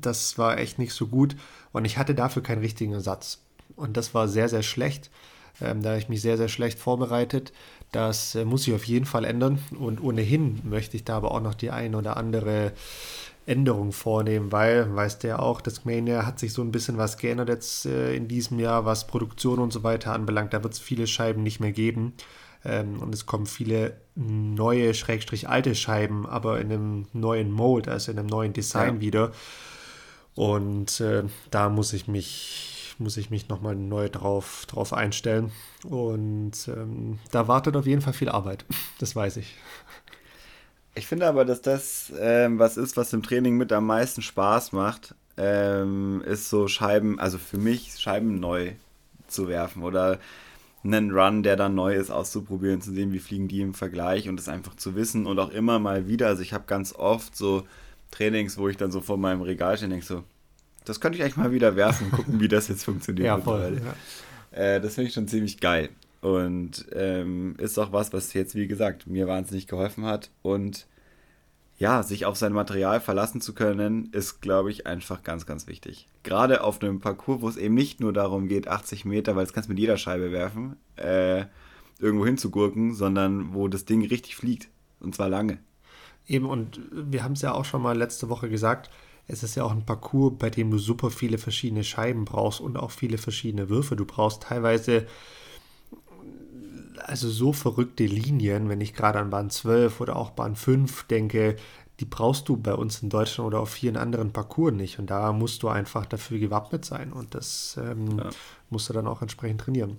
das 0.00 0.38
war 0.38 0.58
echt 0.58 0.78
nicht 0.78 0.92
so 0.92 1.06
gut 1.06 1.36
und 1.72 1.84
ich 1.84 1.98
hatte 1.98 2.14
dafür 2.14 2.42
keinen 2.42 2.62
richtigen 2.62 2.92
Ersatz. 2.92 3.42
Und 3.76 3.96
das 3.96 4.14
war 4.14 4.26
sehr, 4.26 4.48
sehr 4.48 4.62
schlecht. 4.62 5.10
Ähm, 5.60 5.82
da 5.82 5.90
habe 5.90 5.98
ich 5.98 6.08
mich 6.08 6.22
sehr, 6.22 6.36
sehr 6.36 6.48
schlecht 6.48 6.78
vorbereitet. 6.78 7.52
Das 7.92 8.34
äh, 8.34 8.44
muss 8.44 8.64
sich 8.64 8.74
auf 8.74 8.84
jeden 8.84 9.06
Fall 9.06 9.24
ändern. 9.24 9.58
Und 9.78 10.02
ohnehin 10.02 10.60
möchte 10.64 10.96
ich 10.96 11.04
da 11.04 11.16
aber 11.16 11.32
auch 11.32 11.42
noch 11.42 11.54
die 11.54 11.70
ein 11.70 11.94
oder 11.94 12.16
andere 12.16 12.72
Änderung 13.46 13.92
vornehmen, 13.92 14.50
weil, 14.50 14.94
weißt 14.94 15.22
du 15.22 15.28
ja 15.28 15.38
auch, 15.38 15.60
das 15.60 15.84
Mania 15.84 16.26
hat 16.26 16.38
sich 16.38 16.52
so 16.52 16.62
ein 16.62 16.72
bisschen 16.72 16.98
was 16.98 17.16
geändert 17.16 17.48
jetzt 17.48 17.86
äh, 17.86 18.14
in 18.14 18.28
diesem 18.28 18.58
Jahr, 18.58 18.84
was 18.84 19.06
Produktion 19.06 19.60
und 19.60 19.72
so 19.72 19.82
weiter 19.82 20.12
anbelangt. 20.12 20.52
Da 20.52 20.62
wird 20.62 20.74
es 20.74 20.80
viele 20.80 21.06
Scheiben 21.06 21.42
nicht 21.42 21.60
mehr 21.60 21.72
geben. 21.72 22.14
Ähm, 22.66 23.00
und 23.00 23.14
es 23.14 23.26
kommen 23.26 23.46
viele 23.46 23.96
neue, 24.16 24.92
schrägstrich 24.94 25.48
alte 25.48 25.74
Scheiben, 25.74 26.26
aber 26.26 26.60
in 26.60 26.72
einem 26.72 27.06
neuen 27.12 27.52
Mold, 27.52 27.88
also 27.88 28.10
in 28.10 28.18
einem 28.18 28.28
neuen 28.28 28.52
Design 28.52 28.96
ja. 28.96 29.00
wieder. 29.00 29.32
Und 30.34 31.00
äh, 31.00 31.24
da 31.50 31.68
muss 31.68 31.92
ich 31.92 32.08
mich 32.08 32.72
muss 32.98 33.18
ich 33.18 33.28
mich 33.28 33.50
nochmal 33.50 33.76
neu 33.76 34.08
drauf, 34.08 34.64
drauf 34.68 34.94
einstellen. 34.94 35.52
Und 35.84 36.52
ähm, 36.68 37.18
da 37.30 37.46
wartet 37.46 37.76
auf 37.76 37.86
jeden 37.86 38.00
Fall 38.00 38.14
viel 38.14 38.30
Arbeit. 38.30 38.64
Das 38.98 39.14
weiß 39.14 39.36
ich. 39.36 39.54
Ich 40.94 41.06
finde 41.06 41.26
aber, 41.26 41.44
dass 41.44 41.60
das 41.60 42.10
ähm, 42.18 42.58
was 42.58 42.78
ist, 42.78 42.96
was 42.96 43.12
im 43.12 43.22
Training 43.22 43.58
mit 43.58 43.70
am 43.70 43.84
meisten 43.84 44.22
Spaß 44.22 44.72
macht, 44.72 45.14
ähm, 45.36 46.22
ist 46.24 46.48
so 46.48 46.68
Scheiben, 46.68 47.20
also 47.20 47.36
für 47.36 47.58
mich 47.58 47.98
Scheiben 47.98 48.40
neu 48.40 48.72
zu 49.26 49.48
werfen 49.48 49.82
oder 49.82 50.18
einen 50.86 51.10
Run, 51.10 51.42
der 51.42 51.56
dann 51.56 51.74
neu 51.74 51.94
ist, 51.94 52.10
auszuprobieren, 52.10 52.80
zu 52.80 52.92
sehen, 52.92 53.12
wie 53.12 53.18
fliegen 53.18 53.48
die 53.48 53.60
im 53.60 53.74
Vergleich 53.74 54.28
und 54.28 54.38
es 54.40 54.48
einfach 54.48 54.74
zu 54.74 54.94
wissen 54.94 55.26
und 55.26 55.38
auch 55.38 55.50
immer 55.50 55.78
mal 55.78 56.08
wieder. 56.08 56.28
Also 56.28 56.42
ich 56.42 56.52
habe 56.52 56.64
ganz 56.66 56.94
oft 56.94 57.36
so 57.36 57.66
Trainings, 58.10 58.58
wo 58.58 58.68
ich 58.68 58.76
dann 58.76 58.90
so 58.90 59.00
vor 59.00 59.16
meinem 59.16 59.42
Regal 59.42 59.76
stehe 59.76 59.86
und 59.86 59.90
denke 59.90 60.06
so, 60.06 60.24
das 60.84 61.00
könnte 61.00 61.18
ich 61.18 61.24
eigentlich 61.24 61.36
mal 61.36 61.52
wieder 61.52 61.76
werfen 61.76 62.06
und 62.06 62.12
gucken, 62.12 62.40
wie 62.40 62.48
das 62.48 62.68
jetzt 62.68 62.84
funktioniert. 62.84 63.26
ja, 63.26 63.38
voll. 63.38 63.80
Ja. 63.84 63.94
Äh, 64.58 64.80
das 64.80 64.94
finde 64.94 65.08
ich 65.08 65.14
schon 65.14 65.28
ziemlich 65.28 65.60
geil. 65.60 65.90
Und 66.20 66.86
ähm, 66.92 67.54
ist 67.58 67.78
auch 67.78 67.92
was, 67.92 68.12
was 68.12 68.32
jetzt, 68.32 68.54
wie 68.54 68.66
gesagt, 68.66 69.06
mir 69.06 69.26
wahnsinnig 69.26 69.66
geholfen 69.66 70.04
hat. 70.04 70.30
Und 70.42 70.86
ja, 71.78 72.02
sich 72.02 72.24
auf 72.24 72.36
sein 72.36 72.52
Material 72.52 73.00
verlassen 73.00 73.40
zu 73.40 73.54
können, 73.54 74.10
ist, 74.12 74.40
glaube 74.40 74.70
ich, 74.70 74.86
einfach 74.86 75.22
ganz, 75.22 75.44
ganz 75.44 75.66
wichtig. 75.66 76.08
Gerade 76.22 76.62
auf 76.62 76.80
einem 76.80 77.00
Parcours, 77.00 77.42
wo 77.42 77.48
es 77.48 77.56
eben 77.56 77.74
nicht 77.74 78.00
nur 78.00 78.12
darum 78.12 78.48
geht, 78.48 78.68
80 78.68 79.04
Meter, 79.04 79.36
weil 79.36 79.44
das 79.44 79.52
kannst 79.52 79.68
du 79.68 79.72
mit 79.72 79.78
jeder 79.78 79.98
Scheibe 79.98 80.32
werfen, 80.32 80.76
äh, 80.96 81.44
irgendwo 81.98 82.24
hinzugurken, 82.24 82.94
sondern 82.94 83.52
wo 83.52 83.68
das 83.68 83.84
Ding 83.84 84.04
richtig 84.06 84.36
fliegt. 84.36 84.68
Und 85.00 85.14
zwar 85.14 85.28
lange. 85.28 85.58
Eben, 86.26 86.46
und 86.46 86.80
wir 86.90 87.22
haben 87.22 87.32
es 87.32 87.42
ja 87.42 87.52
auch 87.52 87.64
schon 87.64 87.82
mal 87.82 87.96
letzte 87.96 88.28
Woche 88.30 88.48
gesagt, 88.48 88.90
es 89.28 89.42
ist 89.42 89.54
ja 89.56 89.64
auch 89.64 89.72
ein 89.72 89.84
Parcours, 89.84 90.34
bei 90.38 90.50
dem 90.50 90.70
du 90.70 90.78
super 90.78 91.10
viele 91.10 91.38
verschiedene 91.38 91.84
Scheiben 91.84 92.24
brauchst 92.24 92.60
und 92.60 92.76
auch 92.76 92.90
viele 92.90 93.18
verschiedene 93.18 93.68
Würfe. 93.68 93.96
Du 93.96 94.04
brauchst 94.04 94.44
teilweise 94.44 95.06
also 96.98 97.28
so 97.28 97.52
verrückte 97.52 98.04
Linien, 98.04 98.68
wenn 98.68 98.80
ich 98.80 98.94
gerade 98.94 99.18
an 99.18 99.30
Bahn 99.30 99.50
12 99.50 100.00
oder 100.00 100.16
auch 100.16 100.30
Bahn 100.30 100.56
5 100.56 101.04
denke, 101.04 101.56
die 102.00 102.04
brauchst 102.04 102.48
du 102.48 102.56
bei 102.56 102.74
uns 102.74 103.02
in 103.02 103.08
Deutschland 103.08 103.46
oder 103.46 103.60
auf 103.60 103.70
vielen 103.70 103.96
anderen 103.96 104.32
Parcours 104.32 104.72
nicht. 104.72 104.98
Und 104.98 105.10
da 105.10 105.32
musst 105.32 105.62
du 105.62 105.68
einfach 105.68 106.06
dafür 106.06 106.38
gewappnet 106.38 106.84
sein 106.84 107.12
und 107.12 107.34
das 107.34 107.78
ähm, 107.82 108.18
ja. 108.18 108.28
musst 108.70 108.88
du 108.88 108.92
dann 108.92 109.06
auch 109.06 109.22
entsprechend 109.22 109.62
trainieren. 109.62 109.98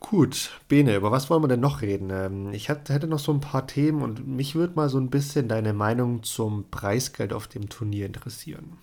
Gut, 0.00 0.50
Bene, 0.68 0.94
über 0.94 1.10
was 1.10 1.28
wollen 1.28 1.42
wir 1.42 1.48
denn 1.48 1.60
noch 1.60 1.82
reden? 1.82 2.10
Ähm, 2.10 2.52
ich 2.52 2.68
hätte 2.68 3.06
noch 3.08 3.18
so 3.18 3.32
ein 3.32 3.40
paar 3.40 3.66
Themen 3.66 4.02
und 4.02 4.26
mich 4.28 4.54
würde 4.54 4.74
mal 4.74 4.88
so 4.88 4.98
ein 4.98 5.10
bisschen 5.10 5.48
deine 5.48 5.72
Meinung 5.72 6.22
zum 6.22 6.66
Preisgeld 6.70 7.32
auf 7.32 7.48
dem 7.48 7.68
Turnier 7.68 8.06
interessieren. 8.06 8.78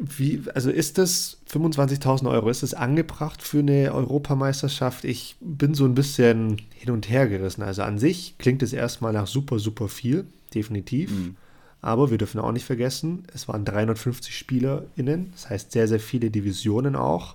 Wie, 0.00 0.42
also 0.54 0.70
ist 0.70 0.98
das 0.98 1.38
25.000 1.50 2.30
Euro, 2.30 2.48
ist 2.48 2.62
das 2.62 2.74
angebracht 2.74 3.42
für 3.42 3.58
eine 3.58 3.92
Europameisterschaft? 3.92 5.04
Ich 5.04 5.36
bin 5.40 5.74
so 5.74 5.84
ein 5.84 5.94
bisschen 5.94 6.62
hin 6.74 6.92
und 6.92 7.08
her 7.08 7.28
gerissen. 7.28 7.62
Also 7.62 7.82
an 7.82 7.98
sich 7.98 8.36
klingt 8.38 8.62
es 8.62 8.72
erstmal 8.72 9.12
nach 9.12 9.26
super, 9.26 9.58
super 9.58 9.88
viel, 9.88 10.26
definitiv. 10.54 11.10
Mhm. 11.10 11.36
Aber 11.82 12.10
wir 12.10 12.18
dürfen 12.18 12.40
auch 12.40 12.52
nicht 12.52 12.64
vergessen, 12.64 13.24
es 13.34 13.48
waren 13.48 13.64
350 13.64 14.38
SpielerInnen, 14.38 15.32
das 15.32 15.50
heißt 15.50 15.72
sehr, 15.72 15.88
sehr 15.88 15.98
viele 15.98 16.30
Divisionen 16.30 16.94
auch, 16.94 17.34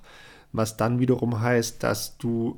was 0.53 0.77
dann 0.77 0.99
wiederum 0.99 1.41
heißt, 1.41 1.83
dass 1.83 2.17
du 2.17 2.57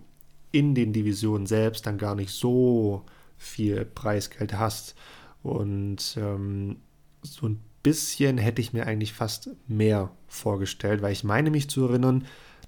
in 0.52 0.76
den 0.76 0.94
Divisionen 0.94 1.48
selbst 1.48 1.88
dann 1.88 1.98
gar 1.98 2.14
nicht 2.14 2.32
so 2.32 3.06
viel 3.40 3.86
Preisgeld 3.86 4.54
hast. 4.54 4.96
Und 5.44 6.18
ähm, 6.18 6.78
so 7.22 7.48
ein 7.48 7.60
bisschen 7.84 8.38
hätte 8.38 8.62
ich 8.62 8.74
mir 8.74 8.86
eigentlich 8.86 9.14
fast 9.14 9.50
mehr 9.68 10.12
vorgestellt, 10.28 11.02
weil 11.02 11.14
ich 11.14 11.24
meine 11.24 11.50
mich 11.50 11.70
zu 11.70 11.86
erinnern, 11.86 12.26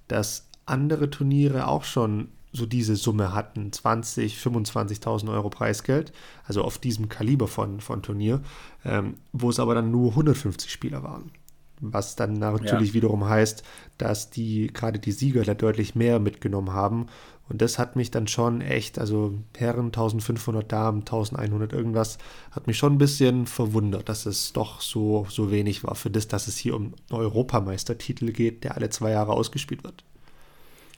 dass 0.07 0.47
andere 0.65 1.09
Turniere 1.09 1.67
auch 1.67 1.83
schon 1.83 2.29
so 2.53 2.65
diese 2.65 2.95
Summe 2.95 3.33
hatten, 3.33 3.71
20, 3.71 4.37
25.000 4.37 5.31
Euro 5.31 5.49
Preisgeld, 5.49 6.11
also 6.45 6.63
auf 6.63 6.77
diesem 6.77 7.07
Kaliber 7.07 7.47
von, 7.47 7.79
von 7.79 8.01
Turnier, 8.01 8.41
ähm, 8.83 9.15
wo 9.31 9.49
es 9.49 9.59
aber 9.59 9.73
dann 9.73 9.91
nur 9.91 10.11
150 10.11 10.71
Spieler 10.71 11.03
waren. 11.03 11.31
Was 11.79 12.15
dann 12.15 12.33
natürlich 12.33 12.89
ja. 12.89 12.93
wiederum 12.93 13.25
heißt, 13.25 13.63
dass 13.97 14.29
die 14.29 14.67
gerade 14.67 14.99
die 14.99 15.13
Sieger 15.13 15.43
da 15.43 15.53
deutlich 15.55 15.95
mehr 15.95 16.19
mitgenommen 16.19 16.73
haben 16.73 17.07
Und 17.51 17.61
das 17.61 17.77
hat 17.77 17.97
mich 17.97 18.11
dann 18.11 18.27
schon 18.27 18.61
echt, 18.61 18.97
also 18.97 19.33
Herren 19.57 19.87
1500 19.87 20.71
Damen, 20.71 20.99
1100 20.99 21.73
irgendwas, 21.73 22.17
hat 22.51 22.65
mich 22.65 22.77
schon 22.77 22.93
ein 22.93 22.97
bisschen 22.97 23.45
verwundert, 23.45 24.07
dass 24.07 24.25
es 24.25 24.53
doch 24.53 24.79
so, 24.79 25.27
so 25.29 25.51
wenig 25.51 25.83
war 25.83 25.95
für 25.95 26.09
das, 26.09 26.29
dass 26.29 26.47
es 26.47 26.55
hier 26.55 26.75
um 26.77 26.93
einen 27.09 27.19
Europameistertitel 27.19 28.31
geht, 28.31 28.63
der 28.63 28.77
alle 28.77 28.89
zwei 28.89 29.11
Jahre 29.11 29.33
ausgespielt 29.33 29.83
wird. 29.83 30.05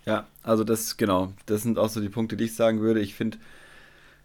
Ja, 0.06 0.28
also 0.44 0.64
das, 0.64 0.98
genau, 0.98 1.34
das 1.48 1.64
sind 1.64 1.80
auch 1.80 1.90
so 1.90 2.02
die 2.02 2.10
Punkte, 2.10 2.38
die 2.38 2.44
ich 2.44 2.56
sagen 2.56 2.82
würde. 2.82 3.00
Ich 3.00 3.16
finde, 3.16 3.40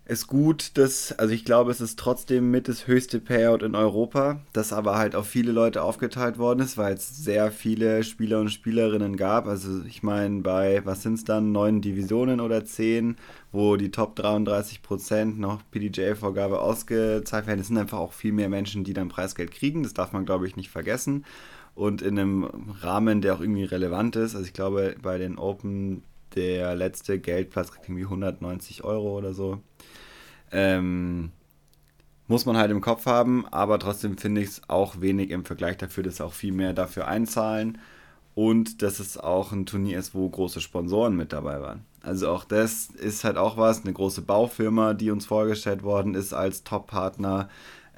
ist 0.08 0.26
gut, 0.26 0.78
dass, 0.78 1.12
also 1.12 1.34
ich 1.34 1.44
glaube, 1.44 1.70
es 1.70 1.82
ist 1.82 1.98
trotzdem 1.98 2.50
mit 2.50 2.66
das 2.66 2.86
höchste 2.86 3.20
Payout 3.20 3.62
in 3.62 3.74
Europa, 3.74 4.40
das 4.54 4.72
aber 4.72 4.96
halt 4.96 5.14
auf 5.14 5.28
viele 5.28 5.52
Leute 5.52 5.82
aufgeteilt 5.82 6.38
worden 6.38 6.60
ist, 6.60 6.78
weil 6.78 6.94
es 6.94 7.22
sehr 7.22 7.52
viele 7.52 8.02
Spieler 8.02 8.40
und 8.40 8.48
Spielerinnen 8.48 9.18
gab. 9.18 9.46
Also 9.46 9.84
ich 9.84 10.02
meine, 10.02 10.40
bei, 10.40 10.80
was 10.86 11.02
sind 11.02 11.14
es 11.14 11.24
dann, 11.24 11.52
neun 11.52 11.82
Divisionen 11.82 12.40
oder 12.40 12.64
zehn, 12.64 13.16
wo 13.52 13.76
die 13.76 13.90
Top 13.90 14.16
33 14.16 14.80
Prozent 14.80 15.38
noch 15.38 15.60
PDJ-Vorgabe 15.70 16.58
ausgezahlt 16.60 17.46
werden. 17.46 17.60
Es 17.60 17.68
sind 17.68 17.76
einfach 17.76 17.98
auch 17.98 18.14
viel 18.14 18.32
mehr 18.32 18.48
Menschen, 18.48 18.84
die 18.84 18.94
dann 18.94 19.10
Preisgeld 19.10 19.50
kriegen. 19.50 19.82
Das 19.82 19.92
darf 19.92 20.12
man, 20.12 20.24
glaube 20.24 20.46
ich, 20.46 20.56
nicht 20.56 20.70
vergessen. 20.70 21.26
Und 21.74 22.00
in 22.00 22.18
einem 22.18 22.44
Rahmen, 22.80 23.20
der 23.20 23.34
auch 23.34 23.40
irgendwie 23.40 23.64
relevant 23.64 24.16
ist. 24.16 24.34
Also 24.34 24.46
ich 24.46 24.54
glaube, 24.54 24.96
bei 25.02 25.18
den 25.18 25.36
Open 25.36 26.02
der 26.34 26.74
letzte 26.74 27.18
Geldplatz 27.18 27.72
kriegt 27.72 27.88
irgendwie 27.88 28.04
190 28.04 28.84
Euro 28.84 29.18
oder 29.18 29.34
so. 29.34 29.60
Ähm, 30.52 31.30
muss 32.26 32.44
man 32.44 32.58
halt 32.58 32.70
im 32.70 32.82
Kopf 32.82 33.06
haben, 33.06 33.46
aber 33.48 33.78
trotzdem 33.78 34.18
finde 34.18 34.42
ich 34.42 34.48
es 34.48 34.62
auch 34.68 35.00
wenig 35.00 35.30
im 35.30 35.44
Vergleich 35.44 35.78
dafür, 35.78 36.04
dass 36.04 36.20
auch 36.20 36.34
viel 36.34 36.52
mehr 36.52 36.74
dafür 36.74 37.08
einzahlen 37.08 37.78
und 38.34 38.82
dass 38.82 39.00
es 39.00 39.16
auch 39.16 39.50
ein 39.50 39.66
Turnier 39.66 39.98
ist, 39.98 40.14
wo 40.14 40.28
große 40.28 40.60
Sponsoren 40.60 41.16
mit 41.16 41.32
dabei 41.32 41.60
waren. 41.60 41.84
Also 42.02 42.28
auch 42.30 42.44
das 42.44 42.90
ist 42.90 43.24
halt 43.24 43.36
auch 43.36 43.56
was, 43.56 43.82
eine 43.82 43.92
große 43.92 44.22
Baufirma, 44.22 44.94
die 44.94 45.10
uns 45.10 45.26
vorgestellt 45.26 45.82
worden 45.82 46.14
ist 46.14 46.32
als 46.32 46.64
Top-Partner, 46.64 47.48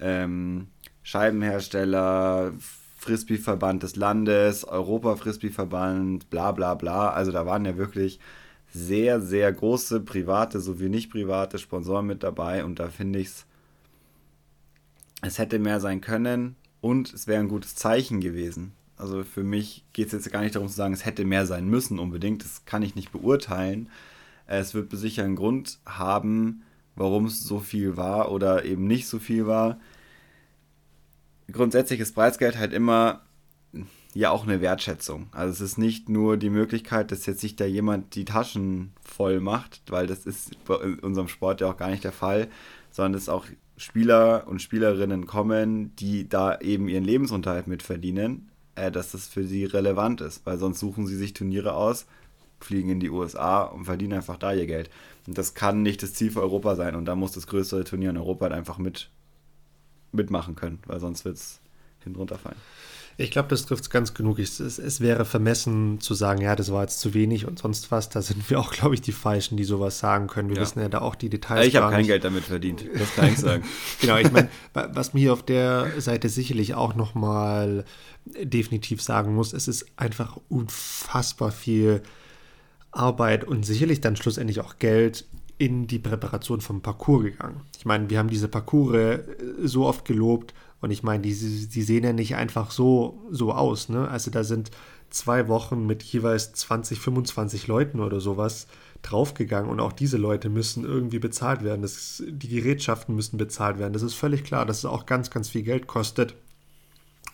ähm, 0.01 0.69
Scheibenhersteller, 1.03 2.53
Frisbee-Verband 2.97 3.83
des 3.83 3.97
Landes, 3.97 4.65
Europa-Frisbee-Verband, 4.65 6.31
bla 6.31 6.53
bla 6.53 6.75
bla. 6.75 7.11
Also 7.11 7.33
da 7.33 7.47
waren 7.47 7.65
ja 7.65 7.77
wirklich 7.77 8.21
sehr, 8.73 9.21
sehr 9.21 9.53
große 9.53 10.01
private 10.01 10.61
sowie 10.61 10.89
nicht 10.89 11.11
private 11.11 11.59
Sponsoren 11.59 12.07
mit 12.07 12.23
dabei 12.23 12.65
und 12.65 12.79
da 12.79 12.89
finde 12.89 13.19
ich 13.19 13.29
es, 13.29 13.47
es 15.23 15.39
hätte 15.39 15.59
mehr 15.59 15.81
sein 15.81 16.01
können 16.01 16.57
und 16.81 17.13
es 17.13 17.27
wäre 17.27 17.41
ein 17.41 17.49
gutes 17.49 17.75
Zeichen 17.75 18.21
gewesen. 18.21 18.73
Also 18.97 19.25
für 19.25 19.43
mich 19.43 19.85
geht 19.93 20.09
es 20.09 20.13
jetzt 20.13 20.31
gar 20.31 20.43
nicht 20.43 20.55
darum 20.55 20.69
zu 20.69 20.75
sagen, 20.75 20.95
es 20.95 21.05
hätte 21.05 21.25
mehr 21.25 21.47
sein 21.47 21.69
müssen 21.69 21.99
unbedingt, 21.99 22.45
das 22.45 22.65
kann 22.65 22.83
ich 22.83 22.95
nicht 22.95 23.13
beurteilen. 23.13 23.89
Es 24.47 24.75
wird 24.75 24.91
sicher 24.93 25.25
einen 25.25 25.37
Grund 25.37 25.79
haben, 25.87 26.63
warum 26.97 27.27
es 27.27 27.43
so 27.43 27.61
viel 27.61 27.97
war 27.97 28.31
oder 28.31 28.65
eben 28.65 28.87
nicht 28.87 29.07
so 29.07 29.19
viel 29.19 29.47
war. 29.47 29.81
Grundsätzlich 31.51 32.01
ist 32.01 32.15
Preisgeld 32.15 32.59
halt 32.59 32.73
immer 32.73 33.23
ja 34.15 34.31
auch 34.31 34.45
eine 34.45 34.61
Wertschätzung. 34.61 35.29
Also 35.33 35.53
es 35.53 35.61
ist 35.61 35.79
nicht 35.79 36.09
nur 36.09 36.37
die 36.37 36.51
Möglichkeit, 36.51 37.13
dass 37.13 37.27
jetzt 37.27 37.41
sich 37.41 37.57
da 37.57 37.65
jemand 37.65 38.15
die 38.15 38.25
Taschen 38.25 38.93
voll 39.03 39.41
macht, 39.41 39.83
weil 39.91 40.07
das 40.07 40.27
ist 40.27 40.65
bei 40.65 40.75
unserem 40.75 41.29
Sport 41.29 41.61
ja 41.61 41.71
auch 41.71 41.77
gar 41.77 41.91
nicht 41.91 42.05
der 42.05 42.13
Fall, 42.13 42.49
sondern 42.91 43.13
dass 43.13 43.29
auch 43.29 43.47
Spieler 43.77 44.47
und 44.47 44.61
Spielerinnen 44.61 45.27
kommen, 45.27 45.95
die 45.97 46.29
da 46.29 46.59
eben 46.59 46.89
ihren 46.89 47.05
Lebensunterhalt 47.05 47.67
mit 47.67 47.83
verdienen, 47.83 48.51
äh, 48.75 48.91
dass 48.91 49.13
das 49.13 49.29
für 49.29 49.45
sie 49.45 49.65
relevant 49.65 50.21
ist, 50.21 50.45
weil 50.45 50.59
sonst 50.59 50.81
suchen 50.81 51.07
sie 51.07 51.17
sich 51.17 51.33
Turniere 51.33 51.75
aus, 51.75 52.07
fliegen 52.61 52.91
in 52.91 53.01
die 53.01 53.11
USA 53.11 53.63
und 53.63 53.85
verdienen 53.85 54.15
einfach 54.15 54.37
da 54.37 54.53
ihr 54.53 54.67
Geld. 54.67 54.91
Und 55.27 55.39
das 55.39 55.55
kann 55.55 55.83
nicht 55.83 56.03
das 56.03 56.13
Ziel 56.13 56.31
für 56.31 56.43
Europa 56.43 56.77
sein 56.77 56.95
und 56.95 57.07
da 57.07 57.15
muss 57.15 57.33
das 57.33 57.47
größere 57.47 57.85
Turnier 57.85 58.11
in 58.11 58.19
Europa 58.19 58.47
halt 58.47 58.55
einfach 58.55 58.79
mit 58.79 59.11
mitmachen 60.13 60.57
können, 60.57 60.81
weil 60.87 61.01
sonst 61.01 61.25
wird 61.25 61.37
es 61.37 61.61
hinunterfallen. 62.03 62.59
Ich 63.21 63.31
glaube, 63.31 63.49
das 63.49 63.67
trifft 63.67 63.83
es 63.83 63.91
ganz 63.91 64.15
genug. 64.15 64.39
Es, 64.39 64.61
es, 64.61 64.79
es, 64.79 65.01
wäre 65.01 65.27
vermessen 65.27 66.01
zu 66.01 66.15
sagen, 66.15 66.41
ja, 66.41 66.57
das 66.57 66.73
war 66.73 66.83
jetzt 66.83 67.01
zu 67.01 67.13
wenig 67.13 67.47
und 67.47 67.59
sonst 67.59 67.91
was. 67.91 68.09
Da 68.09 68.23
sind 68.23 68.49
wir 68.49 68.59
auch, 68.59 68.73
glaube 68.73 68.95
ich, 68.95 69.03
die 69.03 69.13
Falschen, 69.13 69.59
die 69.59 69.65
sowas 69.65 69.99
sagen 69.99 70.27
können. 70.27 70.49
Wir 70.49 70.57
ja. 70.57 70.63
wissen 70.63 70.81
ja 70.81 70.89
da 70.89 71.03
auch 71.03 71.15
die 71.15 71.29
Details. 71.29 71.67
Ich 71.67 71.77
habe 71.77 71.93
kein 71.93 72.07
Geld 72.07 72.25
damit 72.25 72.45
verdient. 72.45 72.85
Das 72.95 73.15
kann 73.15 73.29
ich 73.29 73.39
sagen. 73.39 73.63
genau, 74.01 74.17
ich 74.17 74.33
meine, 74.33 74.49
was 74.73 75.13
mir 75.13 75.21
hier 75.21 75.33
auf 75.35 75.43
der 75.43 76.01
Seite 76.01 76.31
sicherlich 76.31 76.75
auch 76.75 76.95
nochmal 76.95 77.85
definitiv 78.25 79.03
sagen 79.03 79.35
muss, 79.35 79.53
es 79.53 79.69
ist 79.69 79.87
einfach 79.97 80.39
unfassbar 80.49 81.53
viel 81.53 82.03
Arbeit 82.91 83.45
und 83.45 83.65
sicherlich 83.65 84.01
dann 84.01 84.17
schlussendlich 84.17 84.61
auch 84.61 84.79
Geld 84.79 85.27
in 85.59 85.87
die 85.87 85.99
Präparation 85.99 86.63
vom 86.63 86.81
Parcours 86.81 87.25
gegangen. 87.25 87.61
Ich 87.77 87.85
meine, 87.85 88.09
wir 88.09 88.19
haben 88.19 88.31
diese 88.31 88.49
Parcours 88.49 89.21
so 89.63 89.85
oft 89.85 90.07
gelobt 90.07 90.55
und 90.81 90.91
ich 90.91 91.03
meine, 91.03 91.23
die, 91.23 91.35
die 91.69 91.83
sehen 91.83 92.05
ja 92.05 92.13
nicht 92.13 92.37
einfach 92.37 92.71
so, 92.71 93.27
so 93.31 93.53
aus. 93.53 93.89
Ne? 93.89 94.09
Also 94.09 94.31
da 94.31 94.45
sind 94.45 94.71
zwei 95.11 95.49
Wochen 95.49 95.87
mit 95.87 96.03
jeweils 96.03 96.53
20, 96.53 96.99
25 96.99 97.67
Leuten 97.67 98.01
oder 98.01 98.21
sowas 98.21 98.67
draufgegangen 99.03 99.71
und 99.71 99.81
auch 99.81 99.93
diese 99.93 100.17
Leute 100.17 100.49
müssen 100.49 100.85
irgendwie 100.85 101.19
bezahlt 101.19 101.63
werden. 101.65 101.83
Das, 101.83 102.23
die 102.27 102.49
Gerätschaften 102.49 103.15
müssen 103.15 103.37
bezahlt 103.37 103.79
werden. 103.79 103.93
Das 103.93 104.03
ist 104.03 104.15
völlig 104.15 104.45
klar, 104.45 104.65
dass 104.65 104.79
es 104.79 104.85
auch 104.85 105.07
ganz, 105.07 105.31
ganz 105.31 105.49
viel 105.49 105.63
Geld 105.63 105.87
kostet. 105.87 106.35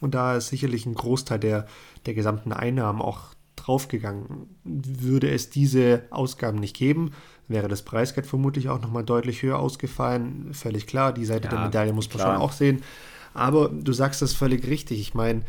Und 0.00 0.14
da 0.14 0.36
ist 0.36 0.48
sicherlich 0.48 0.86
ein 0.86 0.94
Großteil 0.94 1.38
der, 1.38 1.66
der 2.04 2.14
gesamten 2.14 2.52
Einnahmen 2.52 3.00
auch 3.00 3.34
draufgegangen. 3.56 4.56
Würde 4.64 5.30
es 5.30 5.50
diese 5.50 6.02
Ausgaben 6.10 6.58
nicht 6.58 6.76
geben, 6.76 7.12
wäre 7.48 7.68
das 7.68 7.82
Preisgeld 7.82 8.26
vermutlich 8.26 8.68
auch 8.68 8.80
nochmal 8.80 9.04
deutlich 9.04 9.42
höher 9.42 9.58
ausgefallen. 9.58 10.52
Völlig 10.52 10.86
klar, 10.86 11.12
die 11.12 11.24
Seite 11.24 11.44
ja, 11.44 11.50
der 11.50 11.60
Medaille 11.64 11.92
muss 11.92 12.08
man 12.08 12.18
klar. 12.18 12.34
schon 12.34 12.42
auch 12.42 12.52
sehen. 12.52 12.82
Aber 13.36 13.68
du 13.68 13.92
sagst 13.92 14.22
das 14.22 14.32
völlig 14.32 14.66
richtig. 14.66 14.98
Ich 15.00 15.14
meine, 15.14 15.42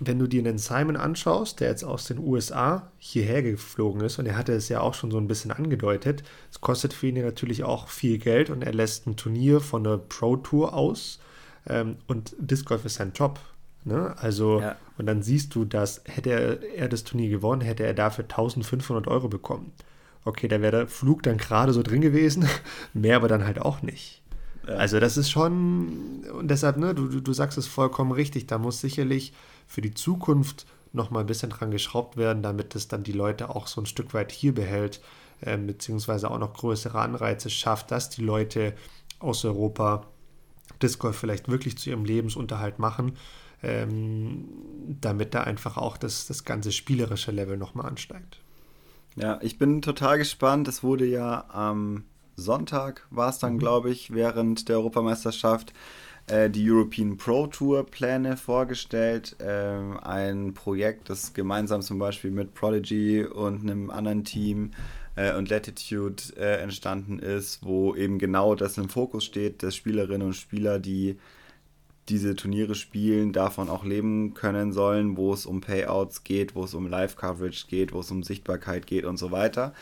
wenn 0.00 0.18
du 0.18 0.26
dir 0.26 0.42
den 0.42 0.58
Simon 0.58 0.96
anschaust, 0.96 1.60
der 1.60 1.68
jetzt 1.68 1.84
aus 1.84 2.06
den 2.06 2.18
USA 2.18 2.90
hierher 2.98 3.42
geflogen 3.42 4.00
ist, 4.00 4.18
und 4.18 4.26
er 4.26 4.36
hatte 4.36 4.52
es 4.52 4.68
ja 4.68 4.80
auch 4.80 4.94
schon 4.94 5.10
so 5.10 5.18
ein 5.18 5.28
bisschen 5.28 5.50
angedeutet, 5.50 6.22
es 6.50 6.60
kostet 6.60 6.92
für 6.92 7.08
ihn 7.08 7.22
natürlich 7.22 7.64
auch 7.64 7.88
viel 7.88 8.18
Geld 8.18 8.50
und 8.50 8.62
er 8.62 8.72
lässt 8.72 9.06
ein 9.06 9.16
Turnier 9.16 9.60
von 9.60 9.84
der 9.84 9.98
Pro 9.98 10.36
Tour 10.36 10.74
aus 10.74 11.20
ähm, 11.68 11.96
und 12.08 12.34
Disc 12.38 12.66
Golf 12.66 12.84
ist 12.84 12.94
sein 12.94 13.12
Job. 13.14 13.38
Ne? 13.84 14.14
Also, 14.18 14.60
ja. 14.60 14.76
und 14.96 15.06
dann 15.06 15.22
siehst 15.22 15.54
du, 15.54 15.64
dass 15.64 16.02
hätte 16.06 16.30
er, 16.30 16.62
er 16.76 16.88
das 16.88 17.04
Turnier 17.04 17.28
gewonnen, 17.28 17.60
hätte 17.60 17.84
er 17.84 17.94
dafür 17.94 18.24
1500 18.24 19.06
Euro 19.06 19.28
bekommen. 19.28 19.72
Okay, 20.24 20.48
da 20.48 20.60
wäre 20.60 20.78
der 20.78 20.88
Flug 20.88 21.22
dann 21.24 21.36
gerade 21.36 21.72
so 21.72 21.82
drin 21.82 22.00
gewesen, 22.00 22.48
mehr 22.94 23.16
aber 23.16 23.28
dann 23.28 23.44
halt 23.44 23.60
auch 23.60 23.82
nicht. 23.82 24.21
Also 24.66 25.00
das 25.00 25.16
ist 25.16 25.30
schon, 25.30 26.24
und 26.32 26.48
deshalb, 26.48 26.76
ne, 26.76 26.94
du, 26.94 27.20
du 27.20 27.32
sagst 27.32 27.58
es 27.58 27.66
vollkommen 27.66 28.12
richtig, 28.12 28.46
da 28.46 28.58
muss 28.58 28.80
sicherlich 28.80 29.32
für 29.66 29.80
die 29.80 29.94
Zukunft 29.94 30.66
noch 30.92 31.10
mal 31.10 31.20
ein 31.20 31.26
bisschen 31.26 31.50
dran 31.50 31.70
geschraubt 31.70 32.16
werden, 32.16 32.42
damit 32.42 32.74
es 32.74 32.88
dann 32.88 33.02
die 33.02 33.12
Leute 33.12 33.50
auch 33.50 33.66
so 33.66 33.80
ein 33.80 33.86
Stück 33.86 34.14
weit 34.14 34.30
hier 34.30 34.54
behält, 34.54 35.00
äh, 35.40 35.56
beziehungsweise 35.56 36.30
auch 36.30 36.38
noch 36.38 36.54
größere 36.54 37.00
Anreize 37.00 37.50
schafft, 37.50 37.90
dass 37.90 38.10
die 38.10 38.22
Leute 38.22 38.74
aus 39.18 39.44
Europa 39.44 40.06
Disc 40.80 40.98
Golf 40.98 41.16
vielleicht 41.16 41.48
wirklich 41.48 41.78
zu 41.78 41.90
ihrem 41.90 42.04
Lebensunterhalt 42.04 42.78
machen, 42.78 43.16
ähm, 43.62 44.48
damit 45.00 45.34
da 45.34 45.42
einfach 45.42 45.76
auch 45.76 45.96
das, 45.96 46.26
das 46.26 46.44
ganze 46.44 46.72
spielerische 46.72 47.32
Level 47.32 47.56
nochmal 47.56 47.86
ansteigt. 47.86 48.40
Ja, 49.16 49.38
ich 49.42 49.58
bin 49.58 49.82
total 49.82 50.18
gespannt. 50.18 50.68
Es 50.68 50.82
wurde 50.82 51.06
ja 51.06 51.44
am 51.50 52.04
Sonntag 52.36 53.06
war 53.10 53.28
es 53.28 53.38
dann, 53.38 53.54
mhm. 53.54 53.58
glaube 53.58 53.90
ich, 53.90 54.12
während 54.12 54.68
der 54.68 54.76
Europameisterschaft 54.76 55.72
äh, 56.26 56.50
die 56.50 56.70
European 56.70 57.16
Pro 57.16 57.46
Tour 57.46 57.84
Pläne 57.84 58.36
vorgestellt. 58.36 59.36
Äh, 59.40 59.76
ein 60.02 60.54
Projekt, 60.54 61.10
das 61.10 61.34
gemeinsam 61.34 61.82
zum 61.82 61.98
Beispiel 61.98 62.30
mit 62.30 62.54
Prodigy 62.54 63.24
und 63.24 63.62
einem 63.62 63.90
anderen 63.90 64.24
Team 64.24 64.70
äh, 65.16 65.34
und 65.34 65.48
Latitude 65.48 66.22
äh, 66.36 66.60
entstanden 66.62 67.18
ist, 67.18 67.64
wo 67.64 67.94
eben 67.94 68.18
genau 68.18 68.54
das 68.54 68.78
im 68.78 68.88
Fokus 68.88 69.24
steht, 69.24 69.62
dass 69.62 69.76
Spielerinnen 69.76 70.28
und 70.28 70.34
Spieler, 70.34 70.78
die 70.78 71.18
diese 72.08 72.34
Turniere 72.34 72.74
spielen, 72.74 73.32
davon 73.32 73.68
auch 73.68 73.84
leben 73.84 74.34
können 74.34 74.72
sollen, 74.72 75.16
wo 75.16 75.32
es 75.32 75.46
um 75.46 75.60
Payouts 75.60 76.24
geht, 76.24 76.54
wo 76.54 76.64
es 76.64 76.74
um 76.74 76.88
Live-Coverage 76.88 77.66
geht, 77.68 77.92
wo 77.92 78.00
es 78.00 78.10
um 78.10 78.22
Sichtbarkeit 78.24 78.86
geht 78.86 79.04
und 79.04 79.18
so 79.18 79.30
weiter. 79.30 79.72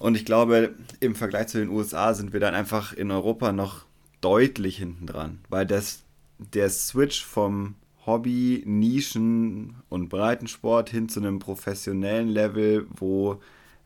Und 0.00 0.16
ich 0.16 0.24
glaube, 0.24 0.74
im 1.00 1.14
Vergleich 1.14 1.48
zu 1.48 1.58
den 1.58 1.68
USA 1.68 2.14
sind 2.14 2.32
wir 2.32 2.40
dann 2.40 2.54
einfach 2.54 2.94
in 2.94 3.10
Europa 3.10 3.52
noch 3.52 3.84
deutlich 4.22 4.78
hinten 4.78 5.06
dran, 5.06 5.40
weil 5.50 5.66
das, 5.66 6.04
der 6.38 6.70
Switch 6.70 7.22
vom 7.22 7.74
Hobby, 8.06 8.62
Nischen 8.64 9.74
und 9.90 10.08
Breitensport 10.08 10.88
hin 10.88 11.10
zu 11.10 11.20
einem 11.20 11.38
professionellen 11.38 12.28
Level, 12.28 12.86
wo 12.88 13.42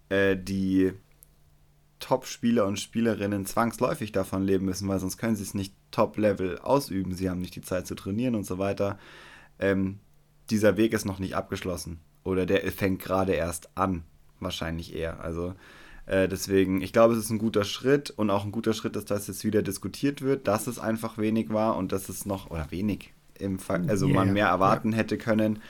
äh, 0.08 0.36
die 0.36 0.92
Top-Spieler 1.98 2.64
und 2.64 2.78
Spielerinnen 2.78 3.44
zwangsläufig 3.44 4.12
davon 4.12 4.44
leben 4.44 4.66
müssen, 4.66 4.86
weil 4.86 5.00
sonst 5.00 5.18
können 5.18 5.34
sie 5.34 5.42
es 5.42 5.52
nicht 5.52 5.74
Top-Level 5.90 6.60
ausüben. 6.60 7.12
Sie 7.16 7.28
haben 7.28 7.40
nicht 7.40 7.56
die 7.56 7.62
Zeit 7.62 7.88
zu 7.88 7.96
trainieren 7.96 8.36
und 8.36 8.46
so 8.46 8.58
weiter. 8.58 9.00
Ähm, 9.58 9.98
dieser 10.48 10.76
Weg 10.76 10.92
ist 10.92 11.06
noch 11.06 11.18
nicht 11.18 11.34
abgeschlossen 11.34 11.98
oder 12.22 12.46
der 12.46 12.60
fängt 12.70 13.02
gerade 13.02 13.32
erst 13.32 13.76
an, 13.76 14.04
wahrscheinlich 14.38 14.94
eher. 14.94 15.18
Also 15.18 15.54
Äh, 16.06 16.28
deswegen, 16.28 16.82
ich 16.82 16.92
glaube, 16.92 17.14
es 17.14 17.20
ist 17.20 17.30
ein 17.30 17.38
guter 17.38 17.64
Schritt 17.64 18.10
und 18.10 18.30
auch 18.30 18.44
ein 18.44 18.52
guter 18.52 18.74
Schritt 18.74 18.96
dass 18.96 19.26
jetzt 19.26 19.44
wieder 19.44 19.62
diskutiert 19.62 20.22
wird, 20.22 20.46
dass 20.46 20.66
es 20.66 20.78
einfach 20.78 21.18
wenig 21.18 21.50
war 21.50 21.76
und 21.76 21.92
dass 21.92 22.08
es 22.08 22.26
noch, 22.26 22.50
oder 22.50 22.70
wenig, 22.70 23.12
im 23.38 23.58
Ver 23.58 23.82
also 23.88 24.06
yeah, 24.06 24.14
man 24.14 24.32
mehr 24.32 24.48
erwarten 24.48 24.92
ja. 24.92 24.98
hätte 24.98 25.18
können. 25.18 25.60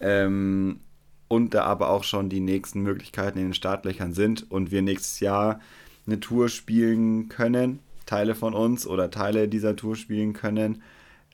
Ähm, 0.00 0.80
und 1.28 1.54
da 1.54 1.64
aber 1.64 1.90
auch 1.90 2.04
schon 2.04 2.28
die 2.28 2.40
nächsten 2.40 2.80
Möglichkeiten 2.80 3.38
in 3.38 3.46
den 3.46 3.54
Startlöchern 3.54 4.12
sind 4.12 4.50
und 4.50 4.70
wir 4.70 4.82
nächstes 4.82 5.20
Jahr 5.20 5.60
eine 6.06 6.18
Tour 6.18 6.48
spielen 6.48 7.28
können, 7.28 7.78
Teile 8.04 8.34
von 8.34 8.54
uns 8.54 8.86
oder 8.86 9.10
Teile 9.10 9.48
dieser 9.48 9.76
Tour 9.76 9.94
spielen 9.94 10.32
können, 10.32 10.82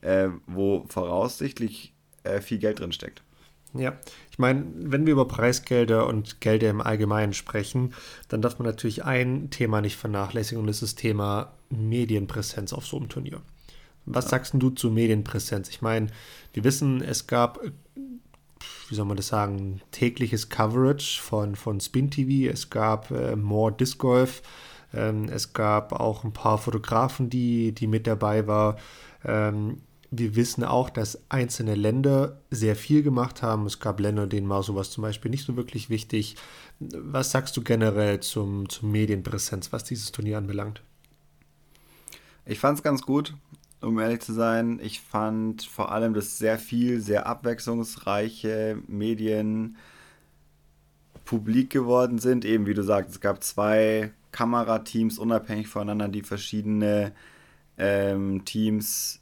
äh, 0.01 0.29
wo 0.45 0.85
voraussichtlich 0.87 1.93
äh, 2.23 2.41
viel 2.41 2.59
Geld 2.59 2.79
drin 2.79 2.91
steckt. 2.91 3.23
Ja, 3.73 3.97
ich 4.37 4.39
meine, 4.39 4.65
wenn 4.75 5.07
wir 5.07 5.13
über 5.13 5.27
Preisgelder 5.27 6.05
und 6.05 6.41
Gelder 6.41 6.69
im 6.69 6.79
Allgemeinen 6.79 7.33
sprechen, 7.33 7.95
dann 8.27 8.43
darf 8.43 8.59
man 8.59 8.67
natürlich 8.67 9.03
ein 9.03 9.49
Thema 9.49 9.81
nicht 9.81 9.95
vernachlässigen 9.95 10.61
und 10.61 10.67
das 10.67 10.83
ist 10.83 10.93
das 10.93 11.01
Thema 11.01 11.53
Medienpräsenz 11.71 12.71
auf 12.71 12.85
so 12.85 12.97
einem 12.97 13.09
Turnier. 13.09 13.41
Was 14.05 14.25
ja. 14.25 14.29
sagst 14.29 14.53
du 14.55 14.69
zu 14.69 14.91
Medienpräsenz? 14.91 15.69
Ich 15.69 15.81
meine, 15.81 16.09
wir 16.53 16.63
wissen, 16.63 17.01
es 17.01 17.25
gab, 17.25 17.59
wie 17.95 18.95
soll 18.95 19.05
man 19.05 19.17
das 19.17 19.29
sagen, 19.29 19.81
tägliches 19.89 20.49
Coverage 20.49 21.19
von, 21.19 21.55
von 21.55 21.79
Spin 21.79 22.11
TV, 22.11 22.53
es 22.53 22.69
gab 22.69 23.09
äh, 23.09 23.35
More 23.35 23.71
Disc 23.71 23.97
Golf, 23.97 24.43
ähm, 24.93 25.29
es 25.29 25.53
gab 25.53 25.93
auch 25.93 26.23
ein 26.23 26.33
paar 26.33 26.59
Fotografen, 26.59 27.31
die, 27.31 27.71
die 27.71 27.87
mit 27.87 28.05
dabei 28.05 28.45
waren. 28.45 28.75
Ähm, 29.25 29.81
wir 30.09 30.35
wissen 30.35 30.63
auch, 30.63 30.89
dass 30.89 31.19
einzelne 31.29 31.75
Länder 31.75 32.39
sehr 32.49 32.75
viel 32.75 33.03
gemacht 33.03 33.41
haben. 33.41 33.65
Es 33.65 33.79
gab 33.79 33.99
Länder, 33.99 34.27
denen 34.27 34.47
war 34.47 34.63
sowas 34.63 34.89
zum 34.89 35.01
Beispiel 35.01 35.31
nicht 35.31 35.45
so 35.45 35.57
wirklich 35.57 35.89
wichtig. 35.89 36.35
Was 36.79 37.31
sagst 37.31 37.57
du 37.57 37.61
generell 37.61 38.21
zum, 38.21 38.69
zum 38.69 38.91
Medienpräsenz, 38.91 39.73
was 39.73 39.83
dieses 39.83 40.11
Turnier 40.11 40.37
anbelangt? 40.37 40.81
Ich 42.45 42.59
fand 42.59 42.77
es 42.77 42.83
ganz 42.83 43.01
gut, 43.01 43.35
um 43.81 43.99
ehrlich 43.99 44.21
zu 44.21 44.33
sein. 44.33 44.79
Ich 44.81 45.01
fand 45.01 45.63
vor 45.63 45.91
allem, 45.91 46.13
dass 46.13 46.37
sehr 46.37 46.57
viel, 46.57 47.01
sehr 47.01 47.27
abwechslungsreiche 47.27 48.81
Medien 48.87 49.75
publik 51.25 51.69
geworden 51.69 52.19
sind. 52.19 52.45
Eben 52.45 52.65
wie 52.65 52.73
du 52.73 52.83
sagst, 52.83 53.11
es 53.11 53.19
gab 53.19 53.43
zwei 53.43 54.13
Kamerateams 54.31 55.19
unabhängig 55.19 55.67
voneinander, 55.67 56.07
die 56.07 56.21
verschiedene 56.21 57.11
ähm, 57.77 58.45
Teams 58.45 59.19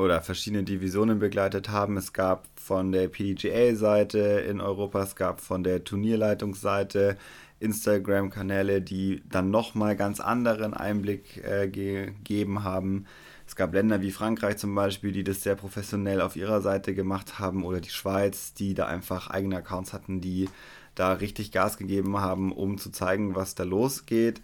oder 0.00 0.22
verschiedene 0.22 0.64
Divisionen 0.64 1.18
begleitet 1.18 1.68
haben. 1.68 1.96
Es 1.96 2.12
gab 2.12 2.46
von 2.56 2.90
der 2.92 3.08
PDGA-Seite 3.08 4.18
in 4.18 4.60
Europa, 4.60 5.02
es 5.02 5.14
gab 5.14 5.40
von 5.40 5.62
der 5.62 5.84
Turnierleitungsseite 5.84 7.16
Instagram-Kanäle, 7.60 8.80
die 8.80 9.22
dann 9.28 9.50
nochmal 9.50 9.94
ganz 9.94 10.18
anderen 10.18 10.74
Einblick 10.74 11.44
äh, 11.44 11.68
gegeben 11.68 12.64
haben. 12.64 13.04
Es 13.46 13.54
gab 13.56 13.74
Länder 13.74 14.00
wie 14.00 14.10
Frankreich 14.10 14.56
zum 14.56 14.74
Beispiel, 14.74 15.12
die 15.12 15.24
das 15.24 15.42
sehr 15.42 15.56
professionell 15.56 16.20
auf 16.20 16.36
ihrer 16.36 16.62
Seite 16.62 16.94
gemacht 16.94 17.38
haben 17.38 17.64
oder 17.64 17.80
die 17.80 17.90
Schweiz, 17.90 18.54
die 18.54 18.74
da 18.74 18.86
einfach 18.86 19.28
eigene 19.28 19.58
Accounts 19.58 19.92
hatten, 19.92 20.20
die 20.20 20.48
da 20.94 21.12
richtig 21.12 21.52
Gas 21.52 21.76
gegeben 21.76 22.18
haben, 22.18 22.52
um 22.52 22.78
zu 22.78 22.90
zeigen, 22.90 23.34
was 23.34 23.54
da 23.54 23.64
losgeht. 23.64 24.40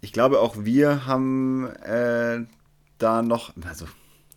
Ich 0.00 0.12
glaube, 0.12 0.40
auch 0.40 0.56
wir 0.60 1.06
haben 1.06 1.66
äh, 1.82 2.44
da 2.98 3.22
noch, 3.22 3.52
also 3.66 3.86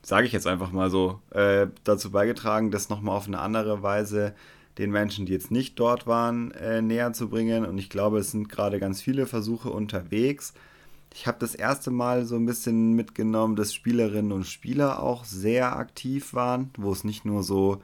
sage 0.01 0.27
ich 0.27 0.33
jetzt 0.33 0.47
einfach 0.47 0.71
mal 0.71 0.89
so, 0.89 1.19
äh, 1.31 1.67
dazu 1.83 2.11
beigetragen, 2.11 2.71
das 2.71 2.89
nochmal 2.89 3.17
auf 3.17 3.27
eine 3.27 3.39
andere 3.39 3.83
Weise 3.83 4.33
den 4.77 4.91
Menschen, 4.91 5.25
die 5.25 5.33
jetzt 5.33 5.51
nicht 5.51 5.77
dort 5.77 6.07
waren, 6.07 6.51
äh, 6.51 6.81
näher 6.81 7.11
zu 7.13 7.29
bringen. 7.29 7.65
Und 7.65 7.77
ich 7.77 7.89
glaube, 7.89 8.19
es 8.19 8.31
sind 8.31 8.49
gerade 8.49 8.79
ganz 8.79 9.01
viele 9.01 9.25
Versuche 9.25 9.69
unterwegs. 9.69 10.53
Ich 11.13 11.27
habe 11.27 11.37
das 11.39 11.53
erste 11.53 11.91
Mal 11.91 12.25
so 12.25 12.35
ein 12.35 12.45
bisschen 12.45 12.93
mitgenommen, 12.93 13.55
dass 13.55 13.73
Spielerinnen 13.73 14.31
und 14.31 14.45
Spieler 14.45 15.03
auch 15.03 15.25
sehr 15.25 15.75
aktiv 15.75 16.33
waren, 16.33 16.69
wo 16.77 16.91
es 16.91 17.03
nicht 17.03 17.25
nur 17.25 17.43
so 17.43 17.81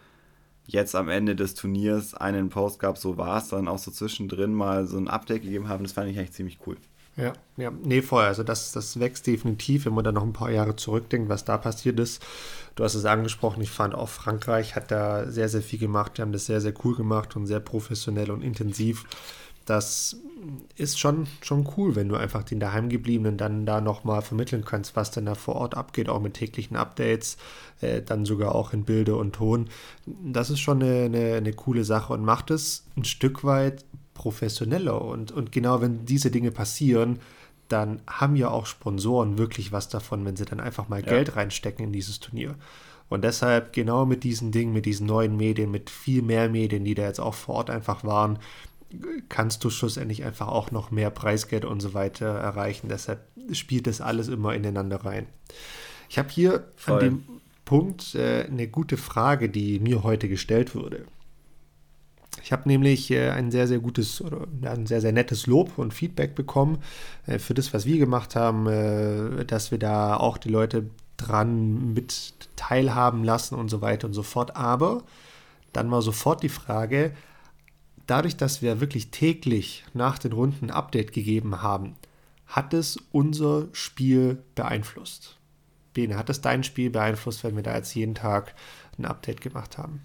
jetzt 0.68 0.96
am 0.96 1.10
Ende 1.10 1.36
des 1.36 1.54
Turniers 1.54 2.14
einen 2.14 2.50
Post 2.50 2.80
gab, 2.80 2.98
so 2.98 3.18
war 3.18 3.40
es, 3.40 3.50
sondern 3.50 3.74
auch 3.74 3.80
so 3.80 3.92
zwischendrin 3.92 4.54
mal 4.54 4.88
so 4.88 4.98
ein 4.98 5.08
Update 5.08 5.44
gegeben 5.44 5.68
haben. 5.68 5.84
Das 5.84 5.94
fand 5.94 6.10
ich 6.10 6.18
eigentlich 6.18 6.32
ziemlich 6.32 6.60
cool. 6.66 6.78
Ja, 7.18 7.32
ja, 7.56 7.72
nee, 7.72 8.02
vorher. 8.02 8.28
Also 8.28 8.44
das, 8.44 8.74
das 8.74 9.00
wächst 9.00 9.26
definitiv, 9.26 9.86
wenn 9.86 9.94
man 9.94 10.04
da 10.04 10.12
noch 10.12 10.24
ein 10.24 10.34
paar 10.34 10.52
Jahre 10.52 10.76
zurückdenkt, 10.76 11.30
was 11.30 11.46
da 11.46 11.58
passiert 11.58 12.00
ist. 12.00 12.22
Du 12.76 12.84
hast 12.84 12.94
es 12.96 13.06
angesprochen, 13.06 13.62
ich 13.62 13.72
fand 13.72 13.96
auch 13.96 14.10
Frankreich 14.10 14.76
hat 14.76 14.92
da 14.92 15.32
sehr, 15.32 15.48
sehr 15.48 15.62
viel 15.62 15.80
gemacht. 15.80 16.18
Die 16.18 16.22
haben 16.22 16.34
das 16.34 16.46
sehr, 16.46 16.60
sehr 16.60 16.74
cool 16.84 16.96
gemacht 16.96 17.36
und 17.38 17.48
sehr 17.48 17.62
professionell 17.62 18.32
und 18.32 18.42
intensiv. 18.42 19.06
Das 19.66 20.18
ist 20.76 21.00
schon, 21.00 21.26
schon 21.42 21.68
cool, 21.76 21.96
wenn 21.96 22.10
du 22.10 22.16
einfach 22.18 22.44
den 22.44 22.60
daheimgebliebenen 22.60 23.38
dann 23.38 23.66
da 23.66 23.82
nochmal 23.82 24.22
vermitteln 24.22 24.64
kannst, 24.64 24.96
was 24.96 25.10
denn 25.10 25.26
da 25.26 25.34
vor 25.34 25.56
Ort 25.56 25.76
abgeht, 25.76 26.08
auch 26.10 26.22
mit 26.22 26.36
täglichen 26.36 26.76
Updates, 26.76 27.38
äh, 27.82 28.02
dann 28.02 28.26
sogar 28.26 28.54
auch 28.54 28.74
in 28.74 28.84
Bilder 28.84 29.18
und 29.18 29.34
Ton. 29.34 29.70
Das 30.06 30.50
ist 30.50 30.60
schon 30.60 30.84
eine, 30.84 31.06
eine, 31.06 31.36
eine 31.36 31.54
coole 31.54 31.84
Sache 31.84 32.14
und 32.14 32.24
macht 32.24 32.52
es 32.52 32.86
ein 32.96 33.06
Stück 33.06 33.44
weit 33.44 33.86
professioneller. 34.16 35.00
Und, 35.00 35.32
und 35.32 35.52
genau 35.52 35.82
wenn 35.82 36.06
diese 36.06 36.32
Dinge 36.32 36.50
passieren, 36.50 37.20
dann 37.68 38.02
haben 38.08 38.36
ja 38.36 38.50
auch 38.50 38.66
Sponsoren 38.66 39.38
wirklich 39.38 39.72
was 39.72 39.90
davon, 39.90 40.26
wenn 40.26 40.36
sie 40.36 40.46
dann 40.46 40.60
einfach 40.60 40.90
mal 40.90 41.02
ja. 41.02 41.08
Geld 41.08 41.36
reinstecken 41.36 41.86
in 41.86 41.94
dieses 41.94 42.20
Turnier. 42.20 42.56
Und 43.08 43.24
deshalb 43.24 43.74
genau 43.74 44.08
mit 44.08 44.24
diesen 44.24 44.52
Dingen, 44.52 44.74
mit 44.74 44.88
diesen 44.88 45.06
neuen 45.06 45.38
Medien, 45.38 45.70
mit 45.70 45.92
viel 45.92 46.24
mehr 46.24 46.50
Medien, 46.50 46.84
die 46.84 46.96
da 46.96 47.04
jetzt 47.04 47.20
auch 47.20 47.36
vor 47.36 47.56
Ort 47.56 47.70
einfach 47.70 48.04
waren, 48.04 48.40
kannst 49.30 49.64
du 49.64 49.70
schlussendlich 49.70 50.24
einfach 50.24 50.48
auch 50.48 50.72
noch 50.72 50.90
mehr 50.90 51.12
Preisgeld 51.12 51.66
und 51.66 51.82
so 51.82 51.94
weiter 51.94 52.26
erreichen. 52.26 52.88
Deshalb 52.88 53.28
spielt 53.52 53.88
das 53.88 54.02
alles 54.02 54.28
immer 54.28 54.56
ineinander 54.56 55.06
rein. 55.06 55.28
Ich 56.10 56.18
habe 56.18 56.30
hier 56.30 56.68
Voll. 56.76 56.94
an 56.94 57.00
dem 57.00 57.24
Punkt 57.66 58.16
äh, 58.16 58.46
eine 58.46 58.68
gute 58.68 58.98
Frage, 58.98 59.50
die 59.50 59.80
mir 59.80 60.04
heute 60.04 60.30
gestellt 60.30 60.76
wurde. 60.76 61.06
Ich 62.44 62.52
habe 62.52 62.68
nämlich 62.68 63.12
äh, 63.12 63.30
ein 63.30 63.52
sehr, 63.52 63.68
sehr 63.68 63.80
gutes 63.80 64.24
ein 64.64 64.86
sehr, 64.86 65.02
sehr 65.02 65.12
nettes 65.12 65.48
Lob 65.48 65.78
und 65.78 65.94
Feedback 65.94 66.36
bekommen 66.36 66.80
äh, 67.26 67.40
für 67.40 67.54
das, 67.54 67.74
was 67.74 67.86
wir 67.86 67.98
gemacht 67.98 68.36
haben, 68.36 68.68
äh, 68.68 69.46
dass 69.46 69.72
wir 69.72 69.80
da 69.80 70.18
auch 70.18 70.38
die 70.38 70.50
Leute 70.50 70.90
dran 71.18 71.94
mit 71.94 72.34
teilhaben 72.56 73.24
lassen 73.24 73.56
und 73.56 73.70
so 73.70 73.82
weiter 73.82 74.08
und 74.08 74.14
so 74.14 74.24
fort. 74.24 74.56
Aber 74.56 75.04
dann 75.74 75.90
war 75.92 76.02
sofort 76.02 76.44
die 76.44 76.50
Frage, 76.50 77.14
dadurch, 78.08 78.38
dass 78.38 78.62
wir 78.62 78.80
wirklich 78.80 79.12
täglich 79.12 79.84
nach 79.94 80.20
den 80.20 80.32
Runden 80.32 80.66
ein 80.66 80.72
Update 80.72 81.14
gegeben 81.14 81.62
haben, 81.62 81.96
hat 82.48 82.74
es 82.74 82.98
unser 83.12 83.68
Spiel 83.72 84.44
beeinflusst? 84.54 85.38
Bene, 85.94 86.18
hat 86.18 86.30
es 86.30 86.42
dein 86.42 86.64
Spiel 86.64 86.90
beeinflusst, 86.90 87.44
wenn 87.44 87.56
wir 87.56 87.64
da 87.64 87.76
jetzt 87.76 87.96
jeden 87.96 88.16
Tag 88.16 88.54
ein 88.98 89.06
Update 89.06 89.42
gemacht 89.42 89.78
haben? 89.78 90.02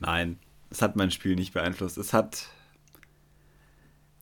Nein, 0.00 0.38
es 0.70 0.82
hat 0.82 0.96
mein 0.96 1.10
Spiel 1.10 1.36
nicht 1.36 1.52
beeinflusst. 1.52 1.98
Es 1.98 2.14
hat 2.14 2.46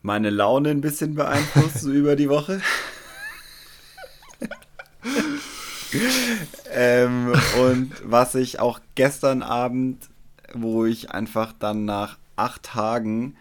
meine 0.03 0.31
Laune 0.31 0.70
ein 0.70 0.81
bisschen 0.81 1.14
beeinflusst, 1.14 1.81
so 1.81 1.93
über 1.93 2.16
die 2.16 2.29
Woche. 2.29 2.61
ähm, 6.72 7.33
und 7.61 7.93
was 8.05 8.35
ich 8.35 8.59
auch 8.59 8.81
gestern 8.97 9.43
Abend, 9.43 10.09
wo 10.53 10.85
ich 10.85 11.12
einfach 11.12 11.53
dann 11.59 11.85
nach 11.85 12.18
acht 12.37 12.64
Tagen 12.64 13.37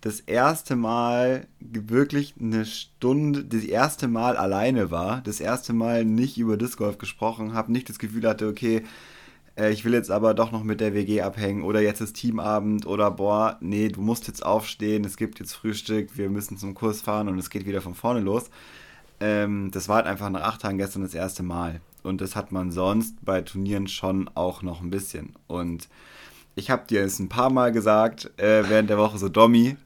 das 0.00 0.20
erste 0.20 0.76
Mal 0.76 1.46
wirklich 1.60 2.34
eine 2.40 2.64
Stunde, 2.66 3.44
das 3.44 3.64
erste 3.64 4.08
Mal 4.08 4.36
alleine 4.36 4.90
war, 4.90 5.20
das 5.20 5.38
erste 5.40 5.72
Mal 5.72 6.04
nicht 6.04 6.36
über 6.38 6.56
Disc 6.56 6.76
Golf 6.78 6.98
gesprochen 6.98 7.54
habe, 7.54 7.70
nicht 7.70 7.88
das 7.88 8.00
Gefühl 8.00 8.28
hatte, 8.28 8.48
okay, 8.48 8.82
äh, 9.56 9.70
ich 9.72 9.84
will 9.84 9.94
jetzt 9.94 10.10
aber 10.10 10.34
doch 10.34 10.52
noch 10.52 10.64
mit 10.64 10.80
der 10.80 10.94
WG 10.94 11.22
abhängen 11.22 11.62
oder 11.62 11.80
jetzt 11.80 12.00
ist 12.00 12.14
Teamabend 12.14 12.86
oder 12.86 13.10
boah, 13.10 13.58
nee, 13.60 13.88
du 13.88 14.00
musst 14.00 14.26
jetzt 14.28 14.44
aufstehen, 14.44 15.04
es 15.04 15.16
gibt 15.16 15.40
jetzt 15.40 15.52
Frühstück, 15.54 16.16
wir 16.16 16.30
müssen 16.30 16.56
zum 16.56 16.74
Kurs 16.74 17.00
fahren 17.02 17.28
und 17.28 17.38
es 17.38 17.50
geht 17.50 17.66
wieder 17.66 17.80
von 17.80 17.94
vorne 17.94 18.20
los. 18.20 18.50
Ähm, 19.20 19.70
das 19.72 19.88
war 19.88 19.96
halt 19.96 20.06
einfach 20.06 20.30
nach 20.30 20.42
acht 20.42 20.62
Tagen 20.62 20.78
gestern 20.78 21.02
das 21.02 21.14
erste 21.14 21.42
Mal. 21.42 21.80
Und 22.02 22.20
das 22.20 22.34
hat 22.34 22.50
man 22.50 22.72
sonst 22.72 23.24
bei 23.24 23.42
Turnieren 23.42 23.86
schon 23.86 24.28
auch 24.34 24.62
noch 24.62 24.80
ein 24.80 24.90
bisschen. 24.90 25.34
Und 25.46 25.88
ich 26.56 26.70
habe 26.70 26.86
dir 26.88 27.02
es 27.02 27.18
ein 27.20 27.28
paar 27.28 27.50
Mal 27.50 27.72
gesagt 27.72 28.32
äh, 28.38 28.68
während 28.68 28.90
der 28.90 28.98
Woche 28.98 29.18
so, 29.18 29.28
Domi, 29.28 29.76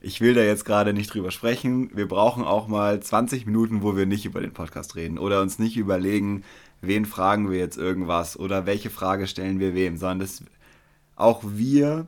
ich 0.00 0.22
will 0.22 0.32
da 0.32 0.40
jetzt 0.40 0.64
gerade 0.64 0.94
nicht 0.94 1.12
drüber 1.12 1.30
sprechen. 1.30 1.90
Wir 1.94 2.08
brauchen 2.08 2.42
auch 2.42 2.68
mal 2.68 3.00
20 3.00 3.44
Minuten, 3.44 3.82
wo 3.82 3.96
wir 3.96 4.06
nicht 4.06 4.24
über 4.24 4.40
den 4.40 4.54
Podcast 4.54 4.96
reden 4.96 5.18
oder 5.18 5.42
uns 5.42 5.58
nicht 5.58 5.76
überlegen, 5.76 6.42
wen 6.80 7.04
fragen 7.04 7.50
wir 7.50 7.58
jetzt 7.58 7.76
irgendwas 7.76 8.38
oder 8.38 8.66
welche 8.66 8.90
Frage 8.90 9.26
stellen 9.26 9.60
wir 9.60 9.74
wem, 9.74 9.96
sondern 9.96 10.20
dass 10.20 10.42
auch 11.16 11.42
wir 11.44 12.06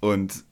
und 0.00 0.44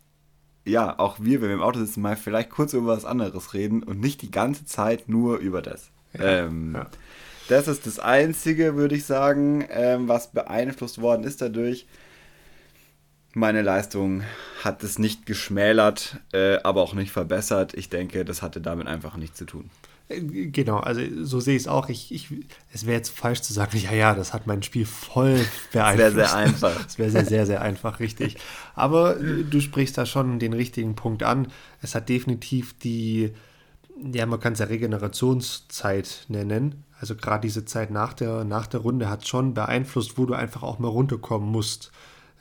ja, 0.64 0.98
auch 0.98 1.18
wir, 1.20 1.40
wenn 1.40 1.48
wir 1.48 1.56
im 1.56 1.62
Auto 1.62 1.78
sitzen, 1.78 2.02
mal 2.02 2.16
vielleicht 2.16 2.50
kurz 2.50 2.74
über 2.74 2.88
was 2.88 3.04
anderes 3.04 3.54
reden 3.54 3.82
und 3.82 4.00
nicht 4.00 4.22
die 4.22 4.30
ganze 4.30 4.64
Zeit 4.66 5.08
nur 5.08 5.38
über 5.38 5.62
das. 5.62 5.90
Ja, 6.12 6.44
ähm, 6.46 6.74
ja. 6.74 6.86
Das 7.48 7.66
ist 7.66 7.86
das 7.86 7.98
Einzige, 7.98 8.76
würde 8.76 8.94
ich 8.94 9.04
sagen, 9.04 9.66
ähm, 9.70 10.06
was 10.06 10.30
beeinflusst 10.30 11.00
worden 11.00 11.24
ist 11.24 11.40
dadurch. 11.40 11.86
meine 13.34 13.62
Leistung 13.62 14.22
hat 14.62 14.82
es 14.84 14.98
nicht 14.98 15.26
geschmälert, 15.26 16.18
äh, 16.32 16.58
aber 16.62 16.82
auch 16.82 16.94
nicht 16.94 17.10
verbessert. 17.12 17.74
Ich 17.74 17.88
denke, 17.88 18.24
das 18.24 18.42
hatte 18.42 18.60
damit 18.60 18.86
einfach 18.86 19.16
nichts 19.16 19.38
zu 19.38 19.46
tun. 19.46 19.70
Äh, 20.10 20.20
genau, 20.20 20.78
also 20.78 21.00
so 21.22 21.40
sehe 21.40 21.56
ich 21.56 21.62
es 21.62 21.68
auch. 21.68 21.88
Ich, 21.88 22.12
ich, 22.12 22.28
es 22.72 22.84
wäre 22.84 22.96
jetzt 22.96 23.10
falsch 23.10 23.40
zu 23.42 23.52
sagen, 23.52 23.78
ja, 23.82 23.92
ja, 23.92 24.14
das 24.14 24.32
hat 24.32 24.46
mein 24.46 24.62
Spiel 24.62 24.84
voll 24.84 25.40
beeinflusst. 25.72 26.16
Wäre 26.16 26.28
sehr 26.28 26.36
einfach. 26.36 26.82
Das 26.82 26.98
wäre 26.98 27.10
sehr, 27.10 27.24
sehr, 27.24 27.46
sehr 27.46 27.62
einfach, 27.62 28.00
richtig. 28.00 28.36
Aber 28.74 29.14
du 29.14 29.60
sprichst 29.60 29.96
da 29.96 30.06
schon 30.06 30.38
den 30.38 30.52
richtigen 30.52 30.94
Punkt 30.94 31.22
an. 31.22 31.48
Es 31.80 31.94
hat 31.94 32.08
definitiv 32.08 32.78
die, 32.78 33.32
ja, 34.12 34.26
man 34.26 34.40
kann 34.40 34.54
es 34.54 34.58
ja 34.58 34.66
Regenerationszeit 34.66 36.26
nennen. 36.28 36.84
Also 37.00 37.16
gerade 37.16 37.40
diese 37.40 37.64
Zeit 37.64 37.90
nach 37.90 38.12
der, 38.12 38.44
nach 38.44 38.66
der 38.66 38.80
Runde 38.80 39.08
hat 39.08 39.26
schon 39.26 39.54
beeinflusst, 39.54 40.18
wo 40.18 40.26
du 40.26 40.34
einfach 40.34 40.62
auch 40.62 40.78
mal 40.78 40.88
runterkommen 40.88 41.50
musst 41.50 41.92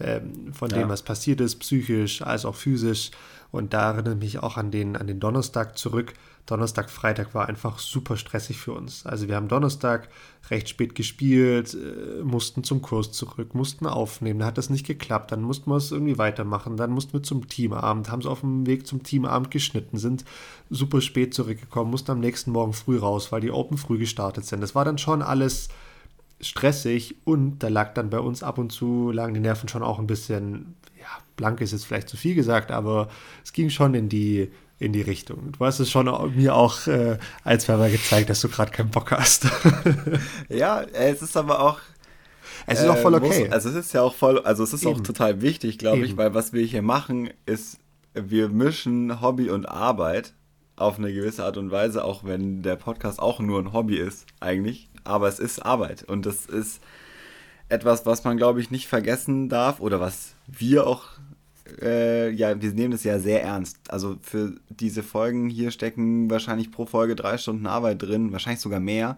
ähm, 0.01 0.51
von 0.53 0.67
dem, 0.69 0.89
was 0.89 1.01
passiert 1.01 1.39
ist, 1.39 1.59
psychisch 1.59 2.21
als 2.21 2.43
auch 2.43 2.55
physisch. 2.55 3.11
Und 3.51 3.73
da 3.73 3.91
erinnere 3.91 4.13
ich 4.15 4.19
mich 4.19 4.39
auch 4.39 4.57
an 4.57 4.69
den, 4.69 4.97
an 4.97 5.07
den 5.07 5.19
Donnerstag 5.19 5.77
zurück. 5.77 6.13
Donnerstag, 6.49 6.89
Freitag 6.89 7.35
war 7.35 7.47
einfach 7.47 7.77
super 7.77 8.17
stressig 8.17 8.57
für 8.57 8.73
uns. 8.73 9.05
Also 9.05 9.27
wir 9.27 9.35
haben 9.35 9.47
Donnerstag 9.47 10.09
recht 10.49 10.67
spät 10.67 10.95
gespielt, 10.95 11.75
äh, 11.75 12.23
mussten 12.23 12.63
zum 12.63 12.81
Kurs 12.81 13.11
zurück, 13.11 13.53
mussten 13.53 13.85
aufnehmen, 13.85 14.39
da 14.39 14.47
hat 14.47 14.57
das 14.57 14.71
nicht 14.71 14.87
geklappt, 14.87 15.31
dann 15.31 15.43
mussten 15.43 15.69
wir 15.69 15.75
es 15.75 15.91
irgendwie 15.91 16.17
weitermachen, 16.17 16.75
dann 16.75 16.89
mussten 16.89 17.13
wir 17.13 17.21
zum 17.21 17.47
Teamabend, 17.47 18.09
haben 18.09 18.21
es 18.21 18.25
auf 18.25 18.39
dem 18.39 18.65
Weg 18.65 18.87
zum 18.87 19.03
Teamabend 19.03 19.51
geschnitten, 19.51 19.97
sind 19.97 20.25
super 20.71 21.01
spät 21.01 21.35
zurückgekommen, 21.35 21.91
mussten 21.91 22.11
am 22.11 22.19
nächsten 22.19 22.51
Morgen 22.51 22.73
früh 22.73 22.97
raus, 22.97 23.31
weil 23.31 23.41
die 23.41 23.51
Open 23.51 23.77
früh 23.77 23.99
gestartet 23.99 24.45
sind. 24.45 24.61
Das 24.61 24.73
war 24.73 24.85
dann 24.85 24.97
schon 24.97 25.21
alles 25.21 25.69
stressig 26.41 27.15
und 27.25 27.59
da 27.59 27.67
lag 27.67 27.93
dann 27.93 28.09
bei 28.09 28.19
uns 28.19 28.41
ab 28.41 28.57
und 28.57 28.71
zu, 28.71 29.11
lagen 29.11 29.35
die 29.35 29.39
Nerven 29.39 29.69
schon 29.69 29.83
auch 29.83 29.99
ein 29.99 30.07
bisschen, 30.07 30.73
ja, 30.99 31.05
blank 31.35 31.61
ist 31.61 31.73
jetzt 31.73 31.85
vielleicht 31.85 32.09
zu 32.09 32.17
viel 32.17 32.33
gesagt, 32.33 32.71
aber 32.71 33.09
es 33.43 33.53
ging 33.53 33.69
schon 33.69 33.93
in 33.93 34.09
die, 34.09 34.49
in 34.79 34.93
die 34.93 35.01
Richtung. 35.01 35.51
Du 35.57 35.65
hast 35.65 35.79
es 35.79 35.91
schon 35.91 36.05
mir 36.35 36.55
auch 36.55 36.87
äh, 36.87 37.17
als 37.43 37.67
Werber 37.67 37.89
gezeigt, 37.89 38.29
dass 38.29 38.41
du 38.41 38.49
gerade 38.49 38.71
keinen 38.71 38.89
Bock 38.89 39.11
hast. 39.11 39.45
ja, 40.49 40.81
es 40.81 41.21
ist 41.21 41.35
aber 41.35 41.59
auch. 41.59 41.79
Es 42.65 42.79
ist 42.79 42.85
äh, 42.85 42.89
auch 42.89 42.97
voll 42.97 43.15
okay. 43.15 43.43
Muss, 43.45 43.51
also 43.51 43.69
es 43.69 43.75
ist 43.75 43.93
ja 43.93 44.01
auch 44.01 44.13
voll, 44.13 44.39
also 44.39 44.63
es 44.63 44.73
ist 44.73 44.83
Eben. 44.83 44.95
auch 44.95 45.01
total 45.01 45.41
wichtig, 45.41 45.77
glaube 45.77 46.05
ich, 46.05 46.17
weil 46.17 46.33
was 46.33 46.53
wir 46.53 46.63
hier 46.63 46.81
machen, 46.81 47.29
ist, 47.45 47.77
wir 48.13 48.49
mischen 48.49 49.21
Hobby 49.21 49.49
und 49.49 49.65
Arbeit 49.65 50.33
auf 50.75 50.97
eine 50.97 51.11
gewisse 51.11 51.43
Art 51.43 51.57
und 51.57 51.71
Weise, 51.71 52.03
auch 52.03 52.23
wenn 52.23 52.61
der 52.61 52.75
Podcast 52.75 53.19
auch 53.19 53.39
nur 53.39 53.59
ein 53.59 53.73
Hobby 53.73 53.97
ist, 53.97 54.25
eigentlich 54.39 54.89
aber 55.03 55.27
es 55.27 55.39
ist 55.39 55.65
Arbeit 55.65 56.03
und 56.03 56.25
das 56.25 56.45
ist 56.45 56.81
etwas, 57.67 58.05
was 58.05 58.23
man, 58.23 58.37
glaube 58.37 58.61
ich, 58.61 58.71
nicht 58.71 58.87
vergessen 58.87 59.49
darf 59.49 59.79
oder 59.79 59.99
was 59.99 60.33
wir 60.47 60.87
auch, 60.87 61.05
äh, 61.81 62.29
ja, 62.31 62.61
wir 62.61 62.71
nehmen 62.73 62.91
das 62.91 63.03
ja 63.03 63.19
sehr 63.19 63.43
ernst. 63.43 63.77
Also 63.89 64.17
für 64.21 64.55
diese 64.69 65.03
Folgen 65.03 65.49
hier 65.49 65.71
stecken 65.71 66.29
wahrscheinlich 66.29 66.71
pro 66.71 66.85
Folge 66.85 67.15
drei 67.15 67.37
Stunden 67.37 67.67
Arbeit 67.67 68.01
drin, 68.01 68.31
wahrscheinlich 68.31 68.61
sogar 68.61 68.79
mehr. 68.79 69.17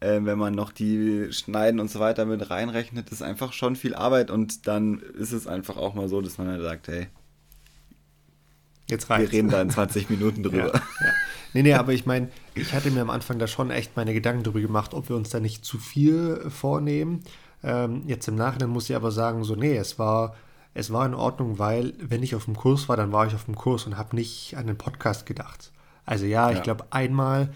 Äh, 0.00 0.20
wenn 0.22 0.38
man 0.38 0.54
noch 0.54 0.72
die 0.72 1.32
Schneiden 1.32 1.80
und 1.80 1.90
so 1.90 2.00
weiter 2.00 2.24
mit 2.26 2.50
reinrechnet, 2.50 3.10
ist 3.10 3.22
einfach 3.22 3.52
schon 3.52 3.76
viel 3.76 3.94
Arbeit 3.94 4.30
und 4.30 4.66
dann 4.66 5.00
ist 5.00 5.32
es 5.32 5.46
einfach 5.46 5.76
auch 5.76 5.94
mal 5.94 6.08
so, 6.08 6.20
dass 6.20 6.38
man 6.38 6.48
dann 6.48 6.62
sagt, 6.62 6.88
hey, 6.88 7.08
Jetzt 8.88 9.10
reicht's. 9.10 9.32
wir 9.32 9.38
reden 9.38 9.50
da 9.50 9.60
in 9.60 9.70
20 9.70 10.08
Minuten 10.10 10.42
drüber. 10.44 10.72
Ja, 10.74 10.82
ja. 11.00 11.12
Nee, 11.54 11.62
nee, 11.62 11.74
aber 11.74 11.92
ich 11.92 12.06
meine, 12.06 12.28
ich 12.54 12.72
hatte 12.74 12.90
mir 12.90 13.00
am 13.00 13.10
Anfang 13.10 13.38
da 13.38 13.46
schon 13.46 13.70
echt 13.70 13.96
meine 13.96 14.12
Gedanken 14.12 14.42
darüber 14.42 14.60
gemacht, 14.60 14.94
ob 14.94 15.08
wir 15.08 15.16
uns 15.16 15.30
da 15.30 15.40
nicht 15.40 15.64
zu 15.64 15.78
viel 15.78 16.44
vornehmen. 16.50 17.22
Ähm, 17.62 18.02
jetzt 18.06 18.28
im 18.28 18.36
Nachhinein 18.36 18.70
muss 18.70 18.88
ich 18.88 18.96
aber 18.96 19.10
sagen, 19.10 19.44
so, 19.44 19.54
nee, 19.56 19.76
es 19.76 19.98
war, 19.98 20.36
es 20.78 20.92
war 20.92 21.04
in 21.04 21.14
Ordnung, 21.14 21.58
weil 21.58 21.94
wenn 22.00 22.22
ich 22.22 22.34
auf 22.36 22.44
dem 22.44 22.56
Kurs 22.56 22.88
war, 22.88 22.96
dann 22.96 23.10
war 23.10 23.26
ich 23.26 23.34
auf 23.34 23.44
dem 23.44 23.56
Kurs 23.56 23.86
und 23.86 23.98
habe 23.98 24.14
nicht 24.14 24.56
an 24.56 24.68
den 24.68 24.78
Podcast 24.78 25.26
gedacht. 25.26 25.72
Also 26.06 26.24
ja, 26.24 26.50
ja. 26.50 26.56
ich 26.56 26.62
glaube, 26.62 26.86
einmal 26.90 27.52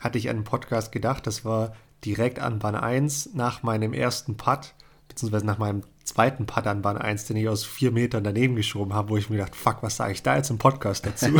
hatte 0.00 0.18
ich 0.18 0.28
an 0.28 0.38
den 0.38 0.44
Podcast 0.44 0.90
gedacht, 0.90 1.26
das 1.26 1.44
war 1.44 1.74
direkt 2.04 2.40
an 2.40 2.58
Bahn 2.58 2.74
1 2.74 3.30
nach 3.34 3.62
meinem 3.62 3.92
ersten 3.92 4.36
Putt, 4.36 4.74
beziehungsweise 5.08 5.46
nach 5.46 5.58
meinem 5.58 5.82
zweiten 6.02 6.46
Putt 6.46 6.66
an 6.66 6.82
Bahn 6.82 6.98
1, 6.98 7.26
den 7.26 7.36
ich 7.36 7.48
aus 7.48 7.64
vier 7.64 7.92
Metern 7.92 8.24
daneben 8.24 8.56
geschoben 8.56 8.92
habe, 8.92 9.10
wo 9.10 9.16
ich 9.16 9.30
mir 9.30 9.36
gedacht, 9.36 9.54
fuck, 9.54 9.82
was 9.82 9.96
sage 9.96 10.12
ich 10.12 10.22
da 10.22 10.36
jetzt 10.36 10.50
im 10.50 10.58
Podcast 10.58 11.06
dazu? 11.06 11.30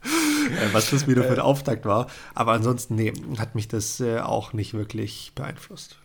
Äh, 0.00 0.72
was 0.72 0.90
das 0.90 1.08
wieder 1.08 1.24
für 1.24 1.32
ein 1.32 1.40
Auftakt 1.40 1.84
war. 1.84 2.06
Aber 2.32 2.52
ansonsten, 2.52 2.94
nee, 2.94 3.12
hat 3.36 3.56
mich 3.56 3.66
das 3.66 3.98
äh, 3.98 4.20
auch 4.20 4.52
nicht 4.52 4.72
wirklich 4.72 5.32
beeinflusst. 5.34 5.98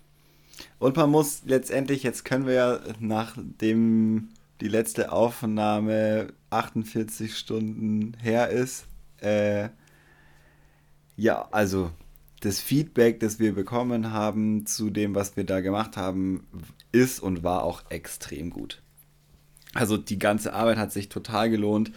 Und 0.83 0.97
man 0.97 1.11
muss 1.11 1.43
letztendlich, 1.45 2.03
jetzt 2.03 2.25
können 2.25 2.45
wir 2.45 2.53
ja 2.55 2.79
nachdem 2.99 4.27
die 4.59 4.67
letzte 4.67 5.13
Aufnahme 5.13 6.33
48 6.49 7.37
Stunden 7.37 8.17
her 8.21 8.49
ist, 8.49 8.83
äh, 9.21 9.69
ja, 11.15 11.47
also 11.51 11.89
das 12.41 12.59
Feedback, 12.59 13.21
das 13.21 13.39
wir 13.39 13.55
bekommen 13.55 14.11
haben 14.11 14.65
zu 14.65 14.89
dem, 14.89 15.15
was 15.15 15.37
wir 15.37 15.45
da 15.45 15.61
gemacht 15.61 15.95
haben, 15.95 16.45
ist 16.91 17.21
und 17.21 17.43
war 17.43 17.63
auch 17.63 17.83
extrem 17.89 18.49
gut. 18.49 18.81
Also 19.73 19.95
die 19.95 20.19
ganze 20.19 20.51
Arbeit 20.51 20.77
hat 20.77 20.91
sich 20.91 21.07
total 21.07 21.49
gelohnt 21.49 21.93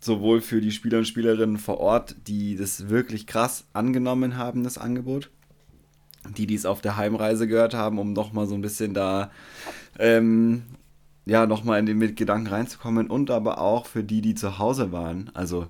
sowohl 0.00 0.40
für 0.40 0.60
die 0.60 0.72
Spieler 0.72 0.98
und 0.98 1.06
Spielerinnen 1.06 1.58
vor 1.58 1.78
Ort, 1.78 2.16
die 2.26 2.56
das 2.56 2.88
wirklich 2.88 3.28
krass 3.28 3.66
angenommen 3.72 4.36
haben, 4.36 4.64
das 4.64 4.78
Angebot, 4.78 5.30
die 6.36 6.46
dies 6.46 6.66
auf 6.66 6.80
der 6.80 6.96
Heimreise 6.96 7.46
gehört 7.46 7.74
haben, 7.74 7.98
um 7.98 8.12
nochmal 8.12 8.46
so 8.46 8.54
ein 8.54 8.62
bisschen 8.62 8.94
da, 8.94 9.30
ähm, 9.98 10.62
ja, 11.24 11.46
nochmal 11.46 11.78
in 11.78 11.86
den 11.86 11.98
Mitgedanken 11.98 12.48
reinzukommen 12.48 13.08
und 13.08 13.30
aber 13.30 13.60
auch 13.60 13.86
für 13.86 14.04
die, 14.04 14.20
die 14.20 14.34
zu 14.34 14.58
Hause 14.58 14.92
waren, 14.92 15.30
also 15.34 15.68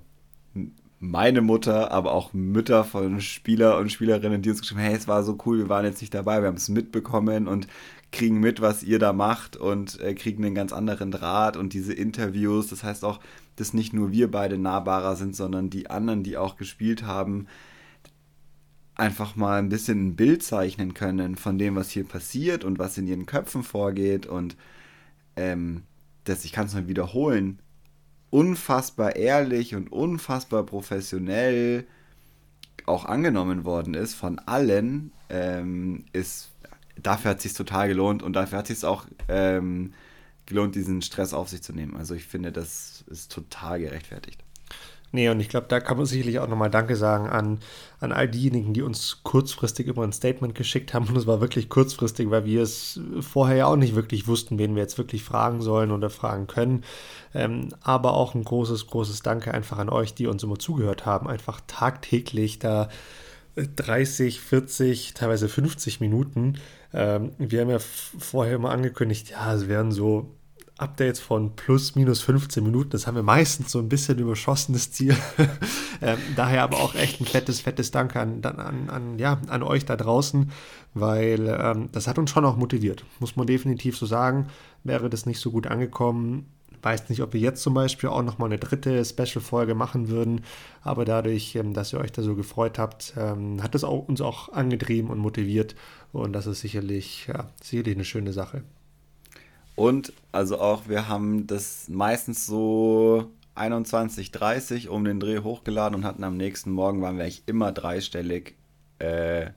meine 1.01 1.41
Mutter, 1.41 1.91
aber 1.93 2.13
auch 2.13 2.35
Mütter 2.35 2.85
von 2.85 3.23
Spieler 3.23 3.79
und 3.79 3.91
Spielerinnen, 3.91 4.43
die 4.43 4.51
uns 4.51 4.61
geschrieben 4.61 4.81
haben, 4.81 4.89
hey, 4.89 4.97
es 4.97 5.09
war 5.09 5.23
so 5.23 5.39
cool, 5.47 5.59
wir 5.59 5.69
waren 5.71 5.87
jetzt 5.87 6.03
nicht 6.03 6.13
dabei, 6.13 6.43
wir 6.43 6.49
haben 6.49 6.57
es 6.57 6.69
mitbekommen 6.69 7.49
und 7.49 7.67
kriegen 8.13 8.39
mit, 8.39 8.61
was 8.61 8.83
ihr 8.83 8.99
da 8.99 9.15
macht 9.15 9.57
und 9.57 9.99
äh, 10.01 10.15
kriegen 10.15 10.45
einen 10.45 10.55
ganz 10.55 10.75
anderen 10.75 11.11
Draht 11.11 11.57
und 11.57 11.73
diese 11.73 11.95
Interviews. 11.95 12.69
Das 12.69 12.85
heißt 12.85 13.05
auch, 13.05 13.21
dass 13.57 13.73
nicht 13.73 13.95
nur 13.95 14.13
wir 14.13 14.31
beide 14.31 14.59
nahbarer 14.59 15.17
sind, 15.17 15.35
sondern 15.35 15.71
die 15.71 15.89
anderen, 15.89 16.23
die 16.23 16.37
auch 16.37 16.57
gespielt 16.57 17.05
haben, 17.05 17.47
einfach 19.01 19.35
mal 19.35 19.59
ein 19.59 19.69
bisschen 19.69 20.09
ein 20.09 20.17
Bild 20.17 20.43
zeichnen 20.43 20.95
können 20.95 21.37
von 21.37 21.59
dem, 21.59 21.75
was 21.75 21.91
hier 21.91 22.05
passiert 22.05 22.65
und 22.65 22.79
was 22.79 22.99
in 22.99 23.07
ihren 23.07 23.27
Köpfen 23.27 23.63
vorgeht. 23.63 24.27
Und 24.27 24.57
ähm, 25.37 25.83
das, 26.25 26.45
ich 26.45 26.53
kann 26.53 26.67
es 26.67 26.75
mal 26.75 26.87
wiederholen, 26.87 27.61
unfassbar 28.31 29.17
ehrlich 29.17 29.75
und 29.75 29.91
unfassbar 29.91 30.65
professionell 30.65 31.87
auch 32.87 33.05
angenommen 33.05 33.65
worden 33.65 33.95
ist 33.95 34.15
von 34.15 34.39
allen, 34.39 35.13
ähm, 35.29 36.05
ist 36.13 36.51
dafür 36.97 37.33
hat 37.33 37.39
es 37.39 37.45
sich 37.45 37.53
total 37.55 37.89
gelohnt 37.89 38.23
und 38.23 38.35
dafür 38.35 38.59
hat 38.59 38.71
es 38.71 38.81
sich 38.81 38.89
auch 38.89 39.07
ähm, 39.29 39.93
gelohnt, 40.47 40.75
diesen 40.75 41.03
Stress 41.03 41.33
auf 41.33 41.49
sich 41.49 41.63
zu 41.63 41.73
nehmen. 41.73 41.97
Also 41.97 42.15
ich 42.15 42.25
finde, 42.25 42.53
das 42.53 43.05
ist 43.09 43.33
total 43.33 43.81
gerechtfertigt. 43.81 44.43
Nee, 45.13 45.29
und 45.29 45.41
ich 45.41 45.49
glaube, 45.49 45.67
da 45.69 45.81
kann 45.81 45.97
man 45.97 46.07
sicherlich 46.07 46.39
auch 46.39 46.47
nochmal 46.47 46.71
Danke 46.71 46.95
sagen 46.95 47.29
an, 47.29 47.59
an 47.99 48.13
all 48.13 48.29
diejenigen, 48.29 48.73
die 48.73 48.83
uns 48.83 49.23
kurzfristig 49.25 49.89
immer 49.89 50.05
ein 50.05 50.13
Statement 50.13 50.55
geschickt 50.55 50.95
haben. 50.95 51.09
Und 51.09 51.17
es 51.17 51.27
war 51.27 51.41
wirklich 51.41 51.69
kurzfristig, 51.69 52.31
weil 52.31 52.45
wir 52.45 52.63
es 52.63 53.01
vorher 53.21 53.57
ja 53.57 53.67
auch 53.67 53.77
nicht 53.77 53.97
wirklich 53.97 54.29
wussten, 54.29 54.59
wen 54.59 54.77
wir 54.77 54.83
jetzt 54.83 54.99
wirklich 54.99 55.25
fragen 55.25 55.63
sollen 55.63 55.91
oder 55.91 56.11
fragen 56.11 56.47
können. 56.47 56.85
Ähm, 57.35 57.71
aber 57.81 58.15
auch 58.15 58.35
ein 58.37 58.45
großes, 58.45 58.87
großes 58.87 59.23
Danke 59.23 59.53
einfach 59.53 59.79
an 59.79 59.89
euch, 59.89 60.15
die 60.15 60.29
uns 60.29 60.45
immer 60.45 60.59
zugehört 60.59 61.07
haben. 61.07 61.27
Einfach 61.27 61.61
tagtäglich 61.67 62.61
da 62.61 62.89
30, 63.57 64.41
40, 64.41 65.15
teilweise 65.15 65.49
50 65.49 66.01
Minuten. 66.01 66.55
Ähm, 66.95 67.33
wir 67.39 67.63
haben 67.63 67.71
ja 67.71 67.81
vorher 67.81 68.55
immer 68.55 68.71
angekündigt, 68.71 69.31
ja, 69.31 69.55
es 69.55 69.67
wären 69.67 69.91
so 69.91 70.31
Updates 70.81 71.21
von 71.21 71.55
plus 71.57 71.95
minus 71.95 72.21
15 72.23 72.63
Minuten. 72.65 72.91
Das 72.91 73.07
haben 73.07 73.15
wir 73.15 73.23
meistens 73.23 73.71
so 73.71 73.79
ein 73.79 73.89
bisschen 73.89 74.19
überschossen, 74.19 74.73
das 74.73 74.93
Ziel. 74.93 75.17
ähm, 76.01 76.19
daher 76.37 76.63
aber 76.63 76.79
auch 76.79 76.95
echt 76.95 77.21
ein 77.21 77.27
fettes, 77.27 77.61
fettes 77.61 77.91
Dank 77.91 78.17
an, 78.17 78.43
an, 78.45 78.89
an, 78.89 79.19
ja, 79.19 79.41
an 79.49 79.63
euch 79.63 79.85
da 79.85 79.97
draußen, 79.97 80.51
weil 80.95 81.47
ähm, 81.49 81.89
das 81.93 82.07
hat 82.07 82.19
uns 82.19 82.31
schon 82.31 82.45
auch 82.45 82.57
motiviert. 82.57 83.05
Muss 83.19 83.37
man 83.37 83.47
definitiv 83.47 83.97
so 83.97 84.07
sagen. 84.07 84.47
Wäre 84.83 85.11
das 85.11 85.27
nicht 85.27 85.41
so 85.41 85.51
gut 85.51 85.67
angekommen, 85.67 86.47
weiß 86.83 87.09
nicht, 87.09 87.23
ob 87.23 87.33
wir 87.33 87.41
jetzt 87.41 87.63
zum 87.63 87.75
Beispiel 87.75 88.09
auch 88.09 88.23
nochmal 88.23 88.49
eine 88.49 88.59
dritte 88.59 89.05
Special-Folge 89.05 89.75
machen 89.75 90.09
würden, 90.09 90.45
aber 90.83 91.05
dadurch, 91.05 91.55
ähm, 91.57 91.75
dass 91.75 91.93
ihr 91.93 92.01
euch 92.01 92.13
da 92.13 92.23
so 92.23 92.35
gefreut 92.35 92.79
habt, 92.79 93.15
ähm, 93.17 93.63
hat 93.63 93.75
es 93.75 93.85
auch, 93.85 94.09
uns 94.09 94.21
auch 94.21 94.51
angetrieben 94.53 95.11
und 95.11 95.19
motiviert 95.19 95.75
und 96.13 96.33
das 96.33 96.47
ist 96.47 96.61
sicherlich, 96.61 97.27
ja, 97.29 97.49
sicherlich 97.63 97.95
eine 97.97 98.05
schöne 98.05 98.33
Sache. 98.33 98.63
Und 99.75 100.13
also 100.33 100.61
auch, 100.61 100.89
wir 100.89 101.09
haben 101.09 101.47
das 101.47 101.89
meistens 101.89 102.47
so 102.47 103.31
21, 103.55 104.31
30 104.31 104.89
um 104.89 105.05
den 105.05 105.21
Dreh 105.21 105.41
hochgeladen 105.41 105.95
und 105.97 106.05
hatten 106.05 106.25
am 106.25 106.37
nächsten 106.37 106.71
Morgen, 106.71 107.03
waren 107.03 107.17
wir 107.17 107.25
eigentlich 107.25 107.43
immer 107.47 107.73
dreistellig, 107.73 108.55
äh, 108.99 109.51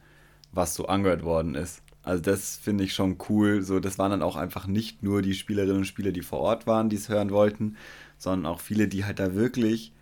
was 0.51 0.75
so 0.75 0.87
angehört 0.87 1.23
worden 1.23 1.55
ist. 1.55 1.81
Also 2.03 2.21
das 2.21 2.57
finde 2.57 2.83
ich 2.83 2.93
schon 2.93 3.17
cool. 3.29 3.61
So, 3.61 3.79
das 3.79 3.97
waren 3.97 4.11
dann 4.11 4.23
auch 4.23 4.35
einfach 4.35 4.67
nicht 4.67 5.03
nur 5.03 5.21
die 5.21 5.33
Spielerinnen 5.33 5.77
und 5.77 5.85
Spieler, 5.85 6.11
die 6.11 6.21
vor 6.21 6.39
Ort 6.39 6.67
waren, 6.67 6.89
die 6.89 6.97
es 6.97 7.09
hören 7.09 7.31
wollten, 7.31 7.77
sondern 8.17 8.51
auch 8.51 8.59
viele, 8.59 8.87
die 8.87 9.05
halt 9.05 9.19
da 9.19 9.35
wirklich 9.35 9.93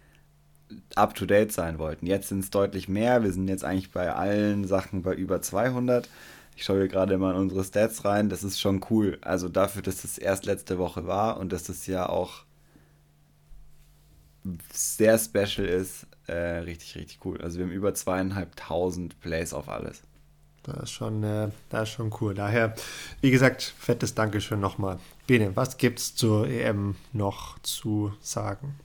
up 0.95 1.15
to 1.15 1.25
date 1.25 1.51
sein 1.51 1.79
wollten. 1.79 2.07
Jetzt 2.07 2.29
sind 2.29 2.39
es 2.39 2.49
deutlich 2.49 2.87
mehr. 2.87 3.23
Wir 3.23 3.31
sind 3.31 3.47
jetzt 3.47 3.63
eigentlich 3.63 3.91
bei 3.91 4.11
allen 4.13 4.65
Sachen 4.65 5.03
bei 5.03 5.13
über 5.13 5.41
200. 5.41 6.09
Ich 6.55 6.63
schaue 6.63 6.79
hier 6.79 6.87
gerade 6.87 7.17
mal 7.17 7.31
in 7.31 7.41
unsere 7.41 7.63
Stats 7.63 8.05
rein. 8.05 8.29
Das 8.29 8.43
ist 8.43 8.59
schon 8.59 8.85
cool. 8.89 9.17
Also 9.21 9.49
dafür, 9.49 9.81
dass 9.81 10.03
es 10.03 10.17
erst 10.17 10.45
letzte 10.45 10.77
Woche 10.77 11.07
war 11.07 11.37
und 11.39 11.51
dass 11.51 11.69
es 11.69 11.87
ja 11.87 12.07
auch 12.07 12.43
sehr 14.71 15.17
special 15.17 15.67
ist, 15.67 16.07
äh, 16.27 16.33
richtig, 16.33 16.95
richtig 16.95 17.19
cool. 17.25 17.41
Also 17.41 17.57
wir 17.57 17.65
haben 17.65 17.71
über 17.71 17.93
zweieinhalbtausend 17.93 19.19
Plays 19.19 19.53
auf 19.53 19.69
alles. 19.69 20.01
Das 20.63 20.83
ist 20.83 20.91
schon, 20.91 21.23
äh, 21.23 21.49
das 21.69 21.89
ist 21.89 21.95
schon 21.95 22.13
cool. 22.21 22.33
Daher, 22.33 22.75
wie 23.21 23.31
gesagt, 23.31 23.73
fettes 23.77 24.13
Dankeschön 24.13 24.59
nochmal. 24.59 24.99
Bene, 25.27 25.55
was 25.55 25.77
gibt's 25.77 26.15
zur 26.15 26.47
EM 26.47 26.95
noch 27.13 27.57
zu 27.59 28.13
sagen? 28.21 28.75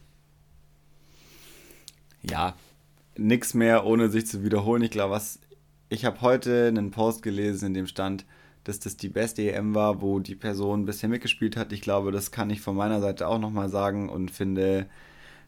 Ja, 2.23 2.55
nichts 3.17 3.55
mehr, 3.55 3.85
ohne 3.85 4.09
sich 4.09 4.27
zu 4.27 4.43
wiederholen. 4.43 4.83
Ich 4.83 4.91
glaube, 4.91 5.13
was 5.13 5.39
ich 5.89 6.05
habe 6.05 6.21
heute 6.21 6.69
einen 6.69 6.91
Post 6.91 7.23
gelesen, 7.23 7.67
in 7.67 7.75
dem 7.75 7.87
stand, 7.87 8.25
dass 8.65 8.81
das 8.81 8.97
die 8.97 9.09
beste 9.09 9.43
EM 9.51 9.75
war, 9.75 10.03
wo 10.03 10.19
die 10.19 10.35
Person 10.35 10.87
bisher 10.87 11.09
mitgespielt 11.09 11.57
hat. 11.57 11.73
Ich 11.73 11.81
glaube, 11.81 12.11
das 12.11 12.33
kann 12.33 12.51
ich 12.51 12.61
von 12.61 12.77
meiner 12.77 13.01
Seite 13.01 13.29
auch 13.29 13.39
nochmal 13.39 13.69
sagen 13.69 14.09
und 14.09 14.31
finde, 14.31 14.87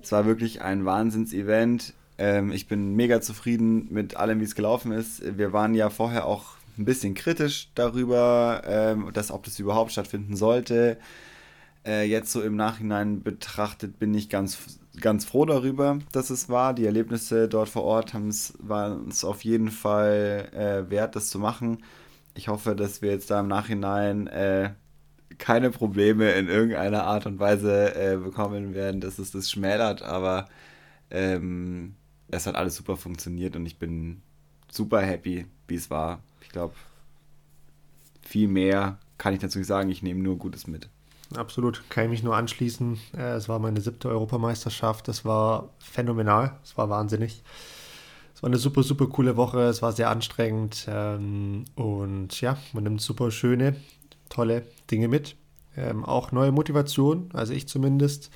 es 0.00 0.12
war 0.12 0.24
wirklich 0.24 0.62
ein 0.62 0.84
Wahnsinns-Event. 0.84 1.94
Ähm, 2.18 2.52
ich 2.52 2.68
bin 2.68 2.94
mega 2.94 3.20
zufrieden 3.20 3.88
mit 3.90 4.16
allem, 4.16 4.40
wie 4.40 4.44
es 4.44 4.54
gelaufen 4.54 4.92
ist. 4.92 5.36
Wir 5.36 5.52
waren 5.52 5.74
ja 5.74 5.90
vorher 5.90 6.26
auch 6.26 6.58
ein 6.78 6.84
bisschen 6.84 7.14
kritisch 7.14 7.70
darüber, 7.74 8.62
ähm, 8.66 9.10
dass 9.12 9.32
ob 9.32 9.44
das 9.44 9.58
überhaupt 9.58 9.90
stattfinden 9.90 10.36
sollte. 10.36 10.98
Äh, 11.84 12.04
jetzt 12.08 12.30
so 12.30 12.42
im 12.42 12.54
Nachhinein 12.54 13.22
betrachtet 13.22 13.98
bin 13.98 14.14
ich 14.14 14.28
ganz, 14.28 14.78
ganz 15.00 15.24
froh 15.24 15.44
darüber, 15.44 15.98
dass 16.12 16.30
es 16.30 16.48
war. 16.48 16.74
Die 16.74 16.86
Erlebnisse 16.86 17.48
dort 17.48 17.68
vor 17.68 17.84
Ort 17.84 18.14
waren 18.14 19.08
es 19.08 19.24
auf 19.24 19.44
jeden 19.44 19.70
Fall 19.70 20.48
äh, 20.52 20.90
wert, 20.90 21.16
das 21.16 21.30
zu 21.30 21.38
machen. 21.38 21.84
Ich 22.34 22.48
hoffe, 22.48 22.76
dass 22.76 23.02
wir 23.02 23.10
jetzt 23.10 23.30
da 23.30 23.40
im 23.40 23.48
Nachhinein 23.48 24.26
äh, 24.28 24.70
keine 25.38 25.70
Probleme 25.70 26.32
in 26.32 26.48
irgendeiner 26.48 27.04
Art 27.04 27.26
und 27.26 27.38
Weise 27.38 27.94
äh, 27.94 28.16
bekommen 28.16 28.74
werden, 28.74 29.00
dass 29.00 29.18
es 29.18 29.30
das 29.30 29.50
schmälert, 29.50 30.02
aber 30.02 30.48
ähm, 31.10 31.94
es 32.28 32.46
hat 32.46 32.54
alles 32.54 32.76
super 32.76 32.96
funktioniert 32.96 33.56
und 33.56 33.66
ich 33.66 33.78
bin 33.78 34.22
super 34.70 35.00
happy, 35.00 35.46
wie 35.66 35.74
es 35.74 35.90
war. 35.90 36.20
Ich 36.42 36.50
glaube, 36.50 36.74
viel 38.22 38.48
mehr 38.48 38.98
kann 39.16 39.34
ich 39.34 39.40
dazu 39.40 39.58
nicht 39.58 39.68
sagen. 39.68 39.90
Ich 39.90 40.02
nehme 40.02 40.22
nur 40.22 40.38
Gutes 40.38 40.66
mit. 40.66 40.88
Absolut, 41.36 41.82
kann 41.90 42.04
ich 42.04 42.10
mich 42.10 42.22
nur 42.22 42.36
anschließen. 42.36 42.98
Äh, 43.16 43.34
es 43.34 43.48
war 43.48 43.58
meine 43.58 43.80
siebte 43.80 44.08
Europameisterschaft. 44.08 45.08
Es 45.08 45.24
war 45.24 45.70
phänomenal. 45.78 46.58
Es 46.64 46.76
war 46.78 46.88
wahnsinnig. 46.88 47.42
Es 48.34 48.42
war 48.42 48.48
eine 48.48 48.56
super, 48.56 48.82
super 48.82 49.06
coole 49.08 49.36
Woche. 49.36 49.60
Es 49.62 49.82
war 49.82 49.92
sehr 49.92 50.10
anstrengend. 50.10 50.86
Ähm, 50.88 51.64
und 51.74 52.40
ja, 52.40 52.56
man 52.72 52.84
nimmt 52.84 53.00
super 53.02 53.30
schöne, 53.30 53.76
tolle 54.30 54.62
Dinge 54.90 55.08
mit. 55.08 55.36
Ähm, 55.76 56.04
auch 56.04 56.32
neue 56.32 56.50
Motivation, 56.52 57.30
also 57.34 57.52
ich 57.52 57.68
zumindest. 57.68 58.30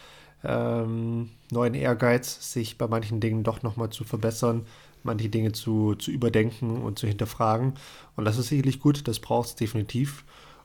Ähm, 0.44 1.30
neuen 1.52 1.74
Ehrgeiz, 1.74 2.52
sich 2.52 2.76
bei 2.76 2.88
manchen 2.88 3.20
Dingen 3.20 3.44
doch 3.44 3.62
nochmal 3.62 3.90
zu 3.90 4.02
verbessern, 4.02 4.66
manche 5.04 5.28
Dinge 5.28 5.52
zu, 5.52 5.94
zu 5.94 6.10
überdenken 6.10 6.82
und 6.82 6.98
zu 6.98 7.06
hinterfragen. 7.06 7.74
Und 8.16 8.24
das 8.24 8.38
ist 8.38 8.48
sicherlich 8.48 8.80
gut, 8.80 9.06
das 9.06 9.20
braucht 9.20 9.48
es 9.48 9.54
definitiv. 9.54 10.24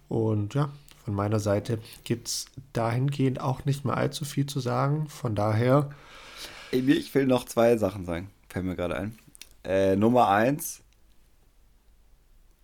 Und 0.09 0.55
ja, 0.55 0.69
von 1.07 1.15
meiner 1.15 1.39
Seite 1.39 1.79
gibt 2.03 2.27
es 2.27 2.47
dahingehend 2.73 3.39
auch 3.39 3.63
nicht 3.63 3.85
mehr 3.85 3.95
allzu 3.95 4.25
viel 4.25 4.45
zu 4.45 4.59
sagen. 4.59 5.07
Von 5.07 5.35
daher. 5.35 5.89
Ich 6.69 7.15
will 7.15 7.25
noch 7.25 7.45
zwei 7.45 7.77
Sachen 7.77 8.03
sagen, 8.03 8.29
fällt 8.49 8.65
mir 8.65 8.75
gerade 8.75 8.97
ein. 8.97 9.17
Äh, 9.63 9.95
Nummer 9.95 10.27
eins, 10.27 10.81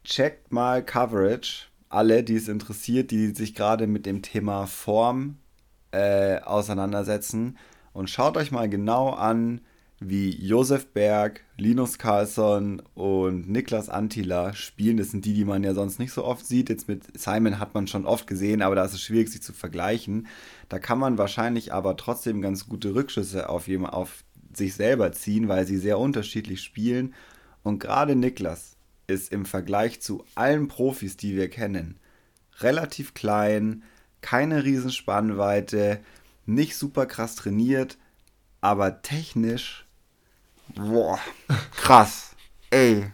checkt 0.03 0.51
mal 0.51 0.83
Coverage. 0.83 1.67
Alle, 1.87 2.21
die 2.21 2.35
es 2.35 2.49
interessiert, 2.49 3.11
die 3.11 3.27
sich 3.27 3.55
gerade 3.55 3.87
mit 3.87 4.05
dem 4.05 4.21
Thema 4.21 4.67
Form 4.67 5.37
äh, 5.91 6.41
auseinandersetzen. 6.41 7.57
Und 7.93 8.09
schaut 8.09 8.35
euch 8.35 8.51
mal 8.51 8.67
genau 8.67 9.11
an, 9.11 9.61
wie 10.10 10.30
Josef 10.30 10.88
Berg, 10.88 11.41
Linus 11.58 11.97
Carlsson 11.97 12.82
und 12.93 13.49
Niklas 13.49 13.89
Antila 13.89 14.54
spielen. 14.54 14.97
Das 14.97 15.12
sind 15.12 15.26
die, 15.26 15.34
die 15.34 15.45
man 15.45 15.64
ja 15.64 15.74
sonst 15.74 15.99
nicht 15.99 16.12
so 16.12 16.24
oft 16.24 16.45
sieht. 16.45 16.70
Jetzt 16.70 16.88
mit 16.88 17.18
Simon 17.18 17.60
hat 17.60 17.74
man 17.74 17.88
schon 17.88 18.06
oft 18.06 18.28
gesehen, 18.28 18.62
aber 18.62 18.76
da 18.76 18.86
ist 18.86 18.93
es 18.93 19.01
schwierig, 19.01 19.30
sich 19.30 19.41
zu 19.41 19.54
vergleichen. 19.54 20.28
Da 20.70 20.80
kann 20.80 20.99
man 20.99 21.18
wahrscheinlich 21.18 21.74
aber 21.74 21.97
trotzdem 21.97 22.41
ganz 22.41 22.68
gute 22.68 22.95
Rückschlüsse 22.95 23.49
auf, 23.49 23.68
jemand, 23.68 23.93
auf 23.93 24.24
sich 24.54 24.76
selber 24.76 25.12
ziehen, 25.12 25.47
weil 25.47 25.66
sie 25.66 25.78
sehr 25.78 25.99
unterschiedlich 25.99 26.62
spielen. 26.62 27.14
Und 27.64 27.80
gerade 27.80 28.16
Niklas 28.16 28.78
ist 29.08 29.32
im 29.32 29.45
Vergleich 29.45 30.01
zu 30.01 30.26
allen 30.36 30.68
Profis, 30.68 31.18
die 31.18 31.36
wir 31.36 31.49
kennen, 31.49 31.99
relativ 32.60 33.14
klein, 33.14 33.84
keine 34.22 34.64
Riesenspannweite, 34.64 35.99
nicht 36.45 36.76
super 36.76 37.06
krass 37.06 37.36
trainiert, 37.36 37.97
aber 38.62 39.01
technisch 39.01 39.82
Boah, 40.76 41.19
krass. 41.76 42.36
Ey, 42.69 43.05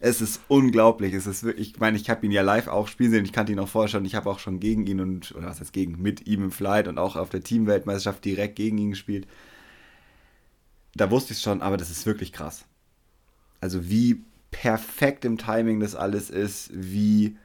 es 0.00 0.20
ist 0.20 0.40
unglaublich. 0.48 1.14
Es 1.14 1.26
ist 1.26 1.44
wirklich, 1.44 1.74
ich 1.74 1.80
meine, 1.80 1.96
ich 1.96 2.10
habe 2.10 2.24
ihn 2.26 2.32
ja 2.32 2.42
live 2.42 2.68
auch 2.68 2.88
spielen 2.88 3.10
sehen. 3.10 3.24
Ich 3.24 3.32
kannte 3.32 3.52
ihn 3.52 3.58
auch 3.58 3.68
vorher 3.68 3.88
schon. 3.88 4.04
Ich 4.04 4.14
habe 4.14 4.30
auch 4.30 4.38
schon 4.38 4.58
gegen 4.60 4.86
ihn 4.86 5.00
und, 5.00 5.32
oder 5.32 5.46
was 5.46 5.60
heißt 5.60 5.72
gegen, 5.72 6.00
mit 6.00 6.26
ihm 6.26 6.44
im 6.44 6.50
Flight 6.50 6.88
und 6.88 6.98
auch 6.98 7.16
auf 7.16 7.28
der 7.28 7.42
Teamweltmeisterschaft 7.42 8.24
direkt 8.24 8.56
gegen 8.56 8.78
ihn 8.78 8.90
gespielt. 8.90 9.26
Da 10.94 11.10
wusste 11.10 11.32
ich 11.32 11.38
es 11.38 11.42
schon, 11.42 11.62
aber 11.62 11.76
das 11.76 11.90
ist 11.90 12.06
wirklich 12.06 12.32
krass. 12.32 12.64
Also 13.60 13.88
wie 13.88 14.24
perfekt 14.50 15.24
im 15.24 15.38
Timing 15.38 15.80
das 15.80 15.94
alles 15.94 16.30
ist, 16.30 16.70
wie 16.72 17.36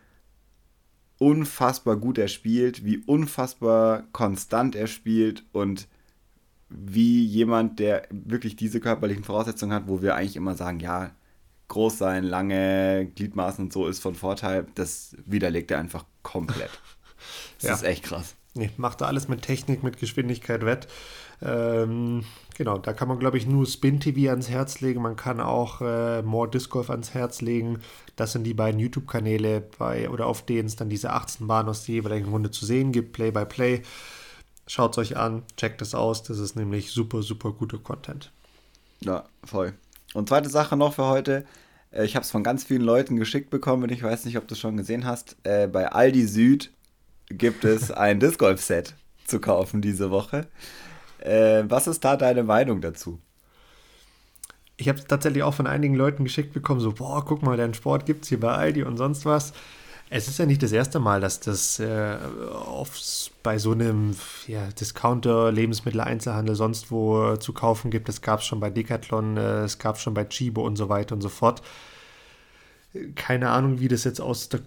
unfassbar 1.19 1.95
gut 1.95 2.17
er 2.17 2.27
spielt, 2.27 2.85
wie 2.85 2.99
unfassbar 2.99 4.03
konstant 4.11 4.75
er 4.75 4.87
spielt 4.87 5.43
und 5.51 5.87
wie 6.69 7.23
jemand, 7.23 7.79
der 7.79 8.07
wirklich 8.09 8.55
diese 8.55 8.79
körperlichen 8.79 9.23
Voraussetzungen 9.23 9.73
hat, 9.73 9.87
wo 9.87 10.01
wir 10.01 10.15
eigentlich 10.15 10.35
immer 10.35 10.55
sagen, 10.55 10.79
ja, 10.79 11.11
groß 11.69 11.97
sein, 11.97 12.23
lange 12.23 13.07
Gliedmaßen 13.15 13.65
und 13.65 13.73
so 13.73 13.87
ist 13.87 13.99
von 13.99 14.15
Vorteil, 14.15 14.65
das 14.75 15.15
widerlegt 15.25 15.71
er 15.71 15.79
einfach 15.79 16.05
komplett. 16.23 16.71
Das 17.59 17.69
ja. 17.69 17.73
ist 17.73 17.83
echt 17.83 18.03
krass. 18.03 18.35
Nee, 18.53 18.69
macht 18.77 19.01
da 19.01 19.05
alles 19.05 19.27
mit 19.27 19.41
Technik, 19.41 19.81
mit 19.81 19.97
Geschwindigkeit 19.97 20.63
wett. 20.63 20.87
Ähm, 21.41 22.23
genau, 22.55 22.77
da 22.77 22.93
kann 22.93 23.07
man, 23.07 23.19
glaube 23.19 23.37
ich, 23.37 23.45
nur 23.45 23.65
Spin 23.65 23.99
TV 23.99 24.29
ans 24.29 24.49
Herz 24.49 24.81
legen. 24.81 25.01
Man 25.01 25.15
kann 25.15 25.39
auch 25.39 25.81
äh, 25.81 26.21
More 26.21 26.49
Disc 26.49 26.69
Golf 26.69 26.89
ans 26.89 27.13
Herz 27.13 27.41
legen. 27.41 27.79
Das 28.15 28.31
sind 28.31 28.43
die 28.43 28.53
beiden 28.53 28.79
YouTube-Kanäle, 28.79 29.61
bei 29.77 30.09
oder 30.09 30.27
auf 30.27 30.45
denen 30.45 30.67
es 30.67 30.75
dann 30.75 30.89
diese 30.89 31.11
18 31.11 31.47
Bahnen 31.47 31.69
aus 31.69 31.85
der 31.85 31.95
jeweiligen 31.95 32.29
Runde 32.29 32.51
zu 32.51 32.65
sehen 32.65 32.91
gibt, 32.91 33.13
Play 33.13 33.31
by 33.31 33.45
Play. 33.45 33.81
Schaut 34.67 34.91
es 34.91 34.97
euch 34.97 35.17
an, 35.17 35.43
checkt 35.55 35.81
es 35.81 35.95
aus. 35.95 36.23
Das 36.23 36.39
ist 36.39 36.55
nämlich 36.55 36.91
super, 36.91 37.23
super 37.23 37.51
guter 37.51 37.77
Content. 37.77 38.31
Ja, 38.99 39.23
voll. 39.43 39.73
Und 40.13 40.29
zweite 40.29 40.49
Sache 40.49 40.75
noch 40.75 40.93
für 40.93 41.05
heute. 41.05 41.45
Äh, 41.91 42.05
ich 42.05 42.15
habe 42.15 42.23
es 42.23 42.31
von 42.31 42.43
ganz 42.43 42.63
vielen 42.63 42.81
Leuten 42.81 43.15
geschickt 43.15 43.49
bekommen 43.49 43.83
und 43.83 43.91
ich 43.91 44.03
weiß 44.03 44.25
nicht, 44.25 44.37
ob 44.37 44.47
du 44.47 44.53
es 44.53 44.59
schon 44.59 44.77
gesehen 44.77 45.05
hast. 45.05 45.37
Äh, 45.43 45.67
bei 45.67 45.91
Aldi 45.91 46.27
Süd 46.27 46.71
gibt 47.29 47.63
es 47.63 47.91
ein 47.91 48.19
Disc 48.19 48.39
Golf 48.39 48.61
Set 48.61 48.95
zu 49.25 49.39
kaufen 49.39 49.81
diese 49.81 50.11
Woche. 50.11 50.47
Äh, 51.19 51.63
was 51.67 51.87
ist 51.87 52.03
da 52.03 52.17
deine 52.17 52.43
Meinung 52.43 52.81
dazu? 52.81 53.19
Ich 54.77 54.87
habe 54.89 54.99
es 54.99 55.05
tatsächlich 55.05 55.43
auch 55.43 55.55
von 55.55 55.65
einigen 55.65 55.95
Leuten 55.95 56.23
geschickt 56.23 56.53
bekommen, 56.53 56.79
so, 56.79 56.91
boah, 56.91 57.25
guck 57.25 57.41
mal, 57.41 57.57
deinen 57.57 57.73
Sport 57.73 58.05
gibt 58.05 58.23
es 58.23 58.29
hier 58.29 58.39
bei 58.39 58.53
Aldi 58.53 58.83
und 58.83 58.97
sonst 58.97 59.25
was. 59.25 59.53
Es 60.09 60.29
ist 60.29 60.39
ja 60.39 60.45
nicht 60.45 60.63
das 60.63 60.71
erste 60.71 60.99
Mal, 60.99 61.19
dass 61.19 61.41
das 61.41 61.79
äh, 61.79 62.17
aufs, 62.53 63.31
bei 63.43 63.57
so 63.57 63.73
einem 63.73 64.15
ja, 64.47 64.65
Discounter, 64.67 65.51
Lebensmitteleinzelhandel, 65.51 66.55
sonst 66.55 66.91
wo 66.91 67.33
äh, 67.33 67.39
zu 67.39 67.51
kaufen 67.51 67.91
gibt. 67.91 68.07
Es 68.07 68.21
gab 68.21 68.39
es 68.39 68.45
schon 68.45 68.61
bei 68.61 68.69
Decathlon, 68.69 69.35
äh, 69.35 69.63
es 69.63 69.79
gab 69.79 69.97
es 69.97 70.01
schon 70.01 70.13
bei 70.13 70.23
Chibo 70.23 70.65
und 70.65 70.77
so 70.77 70.87
weiter 70.87 71.13
und 71.13 71.21
so 71.21 71.29
fort. 71.29 71.61
Keine 73.15 73.49
Ahnung, 73.49 73.79
wie 73.81 73.89
das 73.89 74.05
jetzt 74.05 74.21
aus 74.21 74.47
der 74.47 74.61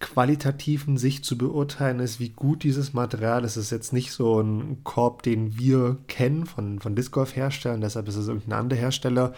qualitativen 0.00 0.96
Sicht 0.96 1.24
zu 1.24 1.36
beurteilen 1.36 2.00
ist, 2.00 2.18
wie 2.18 2.30
gut 2.30 2.62
dieses 2.62 2.94
Material 2.94 3.44
ist. 3.44 3.56
Es 3.56 3.66
ist 3.66 3.70
jetzt 3.72 3.92
nicht 3.92 4.12
so 4.12 4.40
ein 4.40 4.82
Korb, 4.82 5.22
den 5.22 5.58
wir 5.58 5.98
kennen 6.06 6.46
von, 6.46 6.80
von 6.80 6.94
Disc 6.96 7.12
Golf 7.12 7.36
Herstellern, 7.36 7.80
deshalb 7.82 8.08
ist 8.08 8.16
es 8.16 8.28
irgendein 8.28 8.60
anderer 8.60 8.80
Hersteller. 8.80 9.34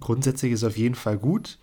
Grundsätzlich 0.00 0.52
ist 0.52 0.62
es 0.62 0.68
auf 0.68 0.76
jeden 0.76 0.94
Fall 0.94 1.18
gut. 1.18 1.58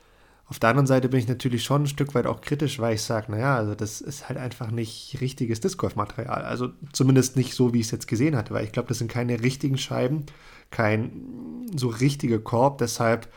Auf 0.52 0.60
der 0.60 0.72
anderen 0.72 0.86
Seite 0.86 1.08
bin 1.08 1.22
ich 1.22 1.30
natürlich 1.30 1.64
schon 1.64 1.84
ein 1.84 1.88
Stück 1.88 2.14
weit 2.14 2.28
auch 2.28 2.41
kritisch, 2.41 2.78
weil 2.78 2.95
ich 2.95 3.04
sage, 3.04 3.32
naja, 3.32 3.56
also 3.56 3.74
das 3.74 4.02
ist 4.02 4.28
halt 4.28 4.38
einfach 4.38 4.70
nicht 4.70 5.22
richtiges 5.22 5.62
Disc 5.62 5.78
Golf-Material. 5.78 6.41
Also 6.41 6.72
zumindest 6.91 7.38
nicht 7.38 7.54
so, 7.54 7.74
wie 7.74 7.80
ich 7.80 7.86
es 7.86 7.91
jetzt 7.91 8.10
gesehen 8.10 8.36
hatte, 8.36 8.54
weil 8.54 8.66
ich 8.66 8.74
glaube, 8.74 8.89
das 8.89 8.97
sind 8.97 9.10
keine 9.10 9.41
richtigen 9.41 9.78
Scheiben, 9.78 10.26
kein 10.70 11.70
so 11.74 11.88
richtiger 11.88 12.38
Korb. 12.38 12.80
Deshalb 12.80 13.30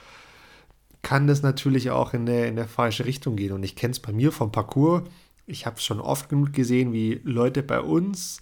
kann 1.03 1.29
das 1.29 1.43
natürlich 1.43 1.93
auch 1.93 2.15
in 2.15 2.27
der, 2.27 2.49
in 2.49 2.57
der 2.57 2.67
falsche 2.67 3.05
Richtung 3.05 3.37
gehen. 3.37 3.53
Und 3.53 3.62
ich 3.62 3.77
kenne 3.77 3.93
es 3.93 4.01
bei 4.01 4.11
mir 4.11 4.33
vom 4.33 4.51
Parcours. 4.51 5.05
Ich 5.47 5.67
habe 5.67 5.77
es 5.77 5.85
schon 5.85 6.01
oft 6.01 6.29
genug 6.29 6.53
gesehen, 6.53 6.93
wie 6.93 7.21
Leute 7.23 7.62
bei 7.62 7.81
uns 7.81 8.41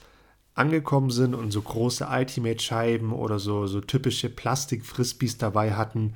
angekommen 0.54 1.10
sind 1.10 1.34
und 1.34 1.50
so 1.50 1.60
große 1.60 2.08
Ultimate-Scheiben 2.10 3.12
oder 3.12 3.38
so, 3.38 3.66
so 3.66 3.82
typische 3.82 4.30
Plastik-Frisbees 4.30 5.36
dabei 5.36 5.74
hatten. 5.74 6.14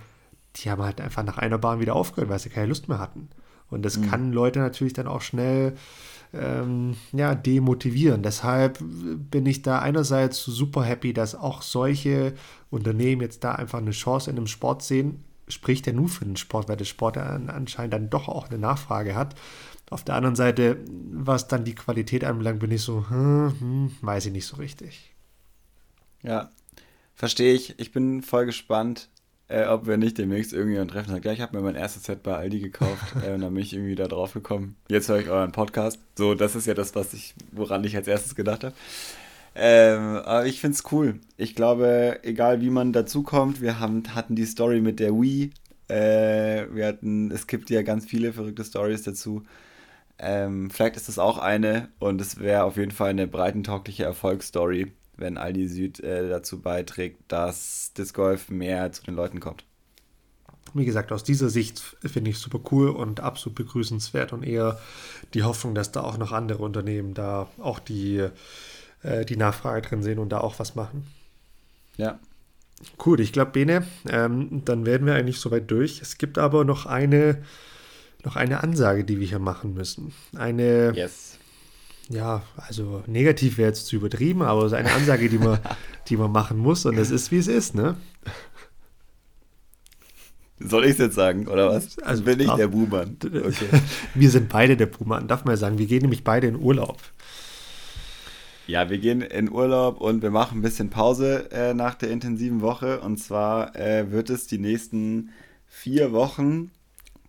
Die 0.57 0.71
haben 0.71 0.83
halt 0.83 1.01
einfach 1.01 1.23
nach 1.23 1.39
einer 1.39 1.59
Bahn 1.59 1.81
wieder 1.81 1.95
aufgehört, 1.95 2.31
weil 2.31 2.39
sie 2.39 2.51
keine 2.51 2.67
Lust 2.67 2.89
mehr 2.89 2.99
hatten. 2.99 3.29
Und 3.69 3.83
das 3.85 3.99
mhm. 3.99 4.11
kann 4.11 4.33
Leute 4.33 4.61
natürlich 4.61 4.93
dann 4.93 5.09
auch 5.09 5.23
schnell 5.23 5.75
ähm, 6.33 6.97
ja, 7.13 7.35
demotivieren. 7.35 8.23
Deshalb 8.23 8.79
bin 8.81 9.47
ich 9.47 9.63
da 9.63 9.81
einerseits 9.81 10.45
super 10.45 10.85
happy, 10.85 11.13
dass 11.13 11.35
auch 11.35 11.63
solche 11.63 12.35
Unternehmen 12.71 13.23
jetzt 13.23 13.45
da 13.45 13.53
einfach 13.53 13.79
eine 13.79 13.91
Chance 13.91 14.31
in 14.31 14.37
einem 14.37 14.47
Sport 14.47 14.83
sehen. 14.83 15.25
Spricht 15.49 15.87
ja 15.87 15.93
nur 15.93 16.09
für 16.09 16.25
den 16.25 16.37
Sport, 16.37 16.69
weil 16.69 16.77
der 16.77 16.85
Sport 16.85 17.17
anscheinend 17.19 17.95
dann 17.95 18.11
doch 18.11 18.29
auch 18.29 18.49
eine 18.49 18.59
Nachfrage 18.59 19.15
hat. 19.15 19.35
Auf 19.91 20.03
der 20.03 20.17
anderen 20.17 20.35
Seite, 20.35 20.79
was 21.13 21.47
dann 21.47 21.65
die 21.65 21.77
Qualität 21.77 22.25
anbelangt, 22.25 22.59
bin 22.59 22.73
ich 22.73 22.83
so, 22.83 23.09
hm, 23.09 23.55
hm, 23.61 23.93
weiß 24.01 24.27
ich 24.27 24.33
nicht 24.33 24.47
so 24.47 24.57
richtig. 24.57 25.15
Ja, 26.23 26.51
verstehe 27.15 27.55
ich. 27.55 27.79
Ich 27.79 27.93
bin 27.93 28.23
voll 28.23 28.47
gespannt, 28.47 29.09
äh, 29.49 29.65
ob 29.67 29.87
wir 29.87 29.97
nicht 29.97 30.19
demnächst 30.19 30.53
irgendwie 30.53 30.79
ein 30.79 30.89
Treffen 30.89 31.13
haben. 31.13 31.29
ich 31.29 31.41
habe 31.41 31.57
mir 31.57 31.63
mein 31.63 31.77
erstes 31.77 32.05
Set 32.05 32.23
bei 32.23 32.37
Aldi 32.37 32.61
gekauft 32.61 33.15
äh, 33.27 33.35
und 33.35 33.43
dann 33.43 33.55
bin 33.55 33.63
ich 33.63 33.73
irgendwie 33.73 33.95
da 33.95 34.09
drauf 34.09 34.33
gekommen. 34.33 34.77
Jetzt 34.89 35.09
höre 35.09 35.21
ich 35.21 35.29
euren 35.29 35.53
Podcast. 35.53 36.01
So, 36.17 36.35
das 36.35 36.57
ist 36.57 36.67
ja 36.67 36.75
das, 36.75 36.95
was 36.95 37.15
ich, 37.15 37.35
woran 37.53 37.85
ich 37.85 37.97
als 37.97 38.09
erstes 38.09 38.35
gedacht 38.35 38.65
habe. 38.65 38.75
Ähm, 39.55 40.17
aber 40.17 40.47
ich 40.47 40.61
finde 40.61 40.75
es 40.75 40.93
cool. 40.93 41.21
Ich 41.37 41.55
glaube, 41.55 42.21
egal 42.23 42.61
wie 42.61 42.71
man 42.71 42.93
dazukommt, 42.93 43.63
wir 43.63 43.81
haben, 43.81 44.03
hatten 44.15 44.35
die 44.35 44.45
Story 44.45 44.81
mit 44.81 45.01
der 45.01 45.15
Wii. 45.15 45.51
Äh, 45.89 46.67
wir 46.73 46.87
hatten, 46.87 47.31
es 47.31 47.47
gibt 47.47 47.71
ja 47.71 47.83
ganz 47.83 48.05
viele 48.05 48.33
verrückte 48.33 48.65
Stories 48.65 49.03
dazu. 49.03 49.45
Ähm, 50.19 50.71
vielleicht 50.71 50.97
ist 50.97 51.09
das 51.09 51.19
auch 51.19 51.39
eine 51.39 51.89
und 51.99 52.21
es 52.21 52.39
wäre 52.39 52.65
auf 52.65 52.77
jeden 52.77 52.91
Fall 52.91 53.11
eine 53.11 53.27
breitentaugliche 53.27 54.05
Erfolgsstory, 54.05 54.93
wenn 55.17 55.39
Aldi 55.39 55.69
Süd 55.69 56.01
äh, 56.01 56.29
dazu 56.29 56.61
beiträgt, 56.61 57.21
dass 57.29 57.93
Disc 57.97 58.15
Golf 58.15 58.51
mehr 58.51 58.93
zu 58.93 59.03
den 59.05 59.15
Leuten 59.15 59.41
kommt. 59.41 59.65
Wie 60.75 60.85
gesagt, 60.85 61.13
aus 61.13 61.25
dieser 61.25 61.49
Sicht 61.49 61.81
finde 62.05 62.31
ich 62.31 62.39
super 62.39 62.61
cool 62.71 62.91
und 62.91 63.21
absolut 63.21 63.55
begrüßenswert 63.57 64.33
und 64.33 64.43
eher 64.43 64.79
die 65.33 65.43
Hoffnung, 65.43 65.75
dass 65.75 65.93
da 65.93 66.03
auch 66.03 66.19
noch 66.19 66.33
andere 66.33 66.63
Unternehmen 66.63 67.15
da 67.15 67.49
auch 67.59 67.79
die, 67.79 68.29
äh, 69.03 69.25
die 69.25 69.37
Nachfrage 69.37 69.89
drin 69.89 70.03
sehen 70.03 70.19
und 70.19 70.31
da 70.31 70.41
auch 70.41 70.59
was 70.59 70.75
machen. 70.75 71.07
Ja. 71.97 72.19
Cool, 73.05 73.21
ich 73.21 73.33
glaube, 73.33 73.53
Bene, 73.53 73.87
ähm, 74.09 74.63
dann 74.67 74.85
werden 74.85 75.07
wir 75.07 75.15
eigentlich 75.15 75.41
soweit 75.41 75.71
durch. 75.71 76.03
Es 76.03 76.19
gibt 76.19 76.37
aber 76.37 76.65
noch 76.65 76.85
eine 76.85 77.43
noch 78.27 78.37
eine 78.37 78.63
Ansage, 78.63 79.05
die 79.05 79.21
wir 79.21 79.27
hier 79.27 79.39
machen 79.39 79.73
müssen. 79.73 80.13
Eine. 80.35 80.93
Yes. 80.95 81.39
Ja, 82.09 82.43
also 82.57 83.03
negativ 83.07 83.59
wäre 83.59 83.69
jetzt 83.69 83.87
zu 83.87 83.97
übertrieben, 83.97 84.43
aber 84.43 84.63
es 84.63 84.73
ist 84.73 84.79
eine 84.79 84.93
Ansage, 84.93 85.29
die 85.29 85.39
man, 85.39 85.59
die 86.09 86.17
man 86.17 86.31
machen 86.31 86.59
muss 86.59 86.87
und 86.87 86.97
es 86.99 87.11
ist, 87.11 87.33
wie 87.33 87.39
es 87.39 87.49
ist, 87.49 87.75
ne? 87.75 87.97
Soll 90.59 90.85
ich 90.85 90.93
es 90.93 90.99
jetzt 90.99 91.15
sagen, 91.15 91.49
oder 91.49 91.69
was? 91.69 91.99
Also 91.99 92.23
bin 92.23 92.41
ich 92.41 92.51
der 92.51 92.69
Buhmann. 92.69 93.19
Okay. 93.23 93.69
wir 94.15 94.31
sind 94.31 94.49
beide 94.49 94.77
der 94.77 94.87
Buhmann, 94.87 95.29
darf 95.29 95.45
man 95.45 95.57
sagen. 95.57 95.79
Wir 95.79 95.87
gehen 95.87 96.01
nämlich 96.01 96.25
beide 96.25 96.47
in 96.47 96.57
Urlaub. 96.57 96.99
Ja, 98.67 98.89
wir 98.89 98.99
gehen 98.99 99.21
in 99.21 99.51
Urlaub 99.51 100.01
und 100.01 100.23
wir 100.23 100.31
machen 100.31 100.59
ein 100.59 100.63
bisschen 100.63 100.89
Pause 100.89 101.51
äh, 101.53 101.75
nach 101.75 101.95
der 101.95 102.11
intensiven 102.11 102.63
Woche. 102.63 103.01
Und 103.01 103.19
zwar 103.19 103.77
äh, 103.77 104.11
wird 104.11 104.31
es 104.31 104.47
die 104.47 104.59
nächsten 104.59 105.31
vier 105.67 106.13
Wochen 106.13 106.71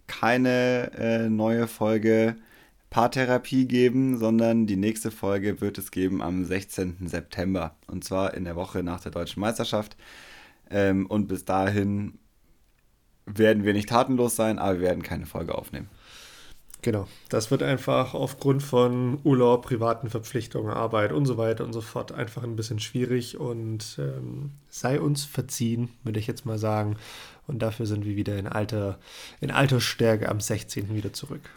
keine 0.08 0.92
äh, 0.98 1.30
neue 1.30 1.68
Folge 1.68 2.38
Paartherapie 2.90 3.68
geben, 3.68 4.18
sondern 4.18 4.66
die 4.66 4.78
nächste 4.78 5.12
Folge 5.12 5.62
wird 5.62 5.78
es 5.78 5.92
geben 5.92 6.22
am 6.22 6.46
16. 6.46 7.08
September. 7.08 7.76
Und 7.88 8.04
zwar 8.04 8.34
in 8.34 8.46
der 8.46 8.56
Woche 8.56 8.84
nach 8.84 9.02
der 9.02 9.12
deutschen 9.12 9.42
Meisterschaft. 9.42 9.98
Ähm, 10.70 11.06
und 11.06 11.28
bis 11.28 11.46
dahin 11.46 12.20
werden 13.26 13.66
wir 13.66 13.74
nicht 13.74 13.90
tatenlos 13.90 14.36
sein, 14.36 14.58
aber 14.58 14.76
wir 14.76 14.88
werden 14.88 15.04
keine 15.04 15.26
Folge 15.26 15.56
aufnehmen. 15.56 15.90
Genau, 16.84 17.08
das 17.30 17.50
wird 17.50 17.64
einfach 17.64 18.14
aufgrund 18.14 18.62
von 18.62 19.20
Urlaub, 19.24 19.66
privaten 19.66 20.10
Verpflichtungen, 20.10 20.72
Arbeit 20.72 21.12
und 21.12 21.26
so 21.26 21.38
weiter 21.38 21.66
und 21.66 21.74
so 21.74 21.82
fort 21.82 22.12
einfach 22.12 22.44
ein 22.44 22.56
bisschen 22.56 22.80
schwierig 22.80 23.38
und 23.38 23.98
ähm, 24.00 24.52
sei 24.70 25.02
uns 25.02 25.26
verziehen, 25.26 25.90
würde 26.04 26.20
ich 26.20 26.28
jetzt 26.28 26.46
mal 26.46 26.60
sagen. 26.60 26.96
Und 27.48 27.60
dafür 27.60 27.88
sind 27.88 28.06
wir 28.06 28.16
wieder 28.16 28.38
in 28.38 28.48
alter, 28.48 29.00
in 29.42 29.52
alter 29.52 29.82
Stärke 29.82 30.30
am 30.30 30.40
16. 30.40 30.96
wieder 30.96 31.14
zurück. 31.14 31.50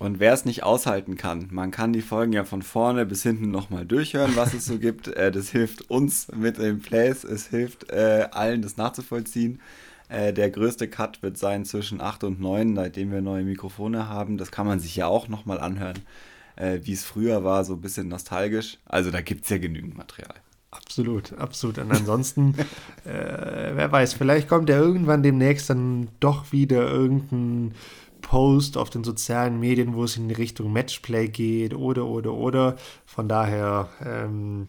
Und 0.00 0.18
wer 0.18 0.32
es 0.32 0.46
nicht 0.46 0.62
aushalten 0.62 1.18
kann, 1.18 1.48
man 1.50 1.70
kann 1.70 1.92
die 1.92 2.00
Folgen 2.00 2.32
ja 2.32 2.44
von 2.44 2.62
vorne 2.62 3.04
bis 3.04 3.22
hinten 3.22 3.50
nochmal 3.50 3.84
durchhören, 3.84 4.34
was 4.34 4.54
es 4.54 4.64
so 4.64 4.78
gibt. 4.78 5.08
Äh, 5.08 5.30
das 5.30 5.50
hilft 5.50 5.90
uns 5.90 6.28
mit 6.34 6.56
den 6.56 6.80
Plays, 6.80 7.22
es 7.22 7.48
hilft 7.48 7.90
äh, 7.90 8.26
allen, 8.32 8.62
das 8.62 8.78
nachzuvollziehen. 8.78 9.60
Äh, 10.08 10.32
der 10.32 10.48
größte 10.48 10.88
Cut 10.88 11.22
wird 11.22 11.36
sein 11.36 11.66
zwischen 11.66 12.00
8 12.00 12.24
und 12.24 12.40
9, 12.40 12.76
seitdem 12.76 13.12
wir 13.12 13.20
neue 13.20 13.44
Mikrofone 13.44 14.08
haben. 14.08 14.38
Das 14.38 14.50
kann 14.50 14.66
man 14.66 14.80
sich 14.80 14.96
ja 14.96 15.06
auch 15.06 15.28
nochmal 15.28 15.60
anhören, 15.60 15.98
äh, 16.56 16.80
wie 16.82 16.94
es 16.94 17.04
früher 17.04 17.44
war, 17.44 17.66
so 17.66 17.74
ein 17.74 17.82
bisschen 17.82 18.08
nostalgisch. 18.08 18.78
Also 18.86 19.10
da 19.10 19.20
gibt 19.20 19.44
es 19.44 19.50
ja 19.50 19.58
genügend 19.58 19.98
Material. 19.98 20.34
Absolut, 20.70 21.34
absolut. 21.34 21.76
Und 21.76 21.92
ansonsten, 21.92 22.54
äh, 23.04 23.72
wer 23.74 23.92
weiß, 23.92 24.14
vielleicht 24.14 24.48
kommt 24.48 24.70
ja 24.70 24.78
irgendwann 24.78 25.22
demnächst 25.22 25.68
dann 25.68 26.08
doch 26.20 26.52
wieder 26.52 26.88
irgendein 26.88 27.74
Post 28.30 28.76
auf 28.76 28.90
den 28.90 29.02
sozialen 29.02 29.58
Medien, 29.58 29.94
wo 29.94 30.04
es 30.04 30.16
in 30.16 30.28
die 30.28 30.36
Richtung 30.36 30.72
Matchplay 30.72 31.26
geht 31.26 31.74
oder, 31.74 32.06
oder, 32.06 32.32
oder. 32.32 32.76
Von 33.04 33.28
daher, 33.28 33.88
ähm, 34.04 34.68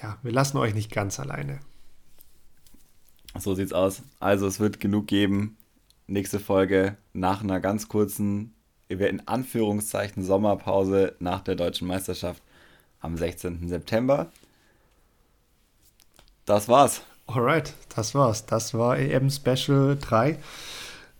ja, 0.00 0.16
wir 0.22 0.30
lassen 0.30 0.58
euch 0.58 0.74
nicht 0.74 0.92
ganz 0.92 1.18
alleine. 1.18 1.58
So 3.36 3.56
sieht's 3.56 3.72
aus. 3.72 4.02
Also 4.20 4.46
es 4.46 4.60
wird 4.60 4.78
genug 4.78 5.08
geben. 5.08 5.56
Nächste 6.06 6.38
Folge 6.38 6.98
nach 7.12 7.42
einer 7.42 7.58
ganz 7.58 7.88
kurzen, 7.88 8.54
in 8.86 9.26
Anführungszeichen 9.26 10.22
Sommerpause 10.22 11.16
nach 11.18 11.40
der 11.40 11.56
deutschen 11.56 11.88
Meisterschaft 11.88 12.44
am 13.00 13.16
16. 13.16 13.68
September 13.68 14.30
das 16.46 16.68
war's. 16.68 17.02
Alright, 17.26 17.74
das 17.94 18.14
war's. 18.14 18.46
Das 18.46 18.72
war 18.72 18.96
EM 18.98 19.30
Special 19.30 19.96
3 20.00 20.38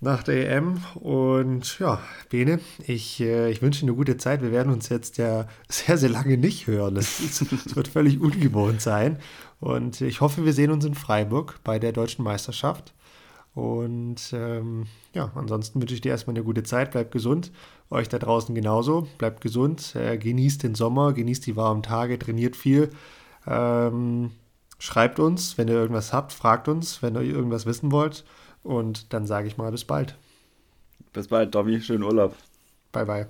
nach 0.00 0.22
der 0.22 0.50
EM. 0.50 0.82
Und 0.94 1.78
ja, 1.78 2.00
Bene, 2.28 2.60
ich, 2.86 3.20
äh, 3.20 3.50
ich 3.50 3.62
wünsche 3.62 3.82
eine 3.82 3.94
gute 3.94 4.16
Zeit. 4.16 4.42
Wir 4.42 4.52
werden 4.52 4.72
uns 4.72 4.88
jetzt 4.88 5.18
ja 5.18 5.46
sehr, 5.68 5.98
sehr 5.98 6.08
lange 6.08 6.36
nicht 6.36 6.66
hören. 6.66 6.94
Das, 6.94 7.18
das 7.18 7.76
wird 7.76 7.88
völlig 7.88 8.20
ungewohnt 8.20 8.80
sein. 8.80 9.18
Und 9.60 10.00
ich 10.00 10.20
hoffe, 10.20 10.44
wir 10.44 10.52
sehen 10.52 10.70
uns 10.70 10.84
in 10.84 10.94
Freiburg 10.94 11.60
bei 11.64 11.78
der 11.78 11.92
deutschen 11.92 12.24
Meisterschaft. 12.24 12.94
Und 13.54 14.32
ähm, 14.32 14.86
ja, 15.12 15.32
ansonsten 15.34 15.80
wünsche 15.80 15.94
ich 15.94 16.00
dir 16.00 16.10
erstmal 16.10 16.36
eine 16.36 16.44
gute 16.44 16.62
Zeit. 16.62 16.92
Bleibt 16.92 17.12
gesund. 17.12 17.52
Euch 17.90 18.08
da 18.08 18.18
draußen 18.18 18.54
genauso. 18.54 19.08
Bleibt 19.18 19.40
gesund. 19.40 19.94
Äh, 19.96 20.16
genießt 20.16 20.62
den 20.62 20.74
Sommer, 20.74 21.12
genießt 21.12 21.46
die 21.46 21.56
warmen 21.56 21.82
Tage, 21.82 22.18
trainiert 22.18 22.56
viel. 22.56 22.90
Ähm, 23.46 24.30
Schreibt 24.80 25.20
uns, 25.20 25.58
wenn 25.58 25.68
ihr 25.68 25.74
irgendwas 25.74 26.14
habt, 26.14 26.32
fragt 26.32 26.66
uns, 26.66 27.02
wenn 27.02 27.14
ihr 27.14 27.20
irgendwas 27.20 27.66
wissen 27.66 27.92
wollt. 27.92 28.24
Und 28.62 29.12
dann 29.12 29.26
sage 29.26 29.48
ich 29.48 29.56
mal 29.56 29.70
bis 29.70 29.84
bald. 29.84 30.16
Bis 31.12 31.28
bald, 31.28 31.52
Tommy. 31.52 31.80
Schönen 31.80 32.04
Urlaub. 32.04 32.36
Bye, 32.92 33.04
bye. 33.04 33.26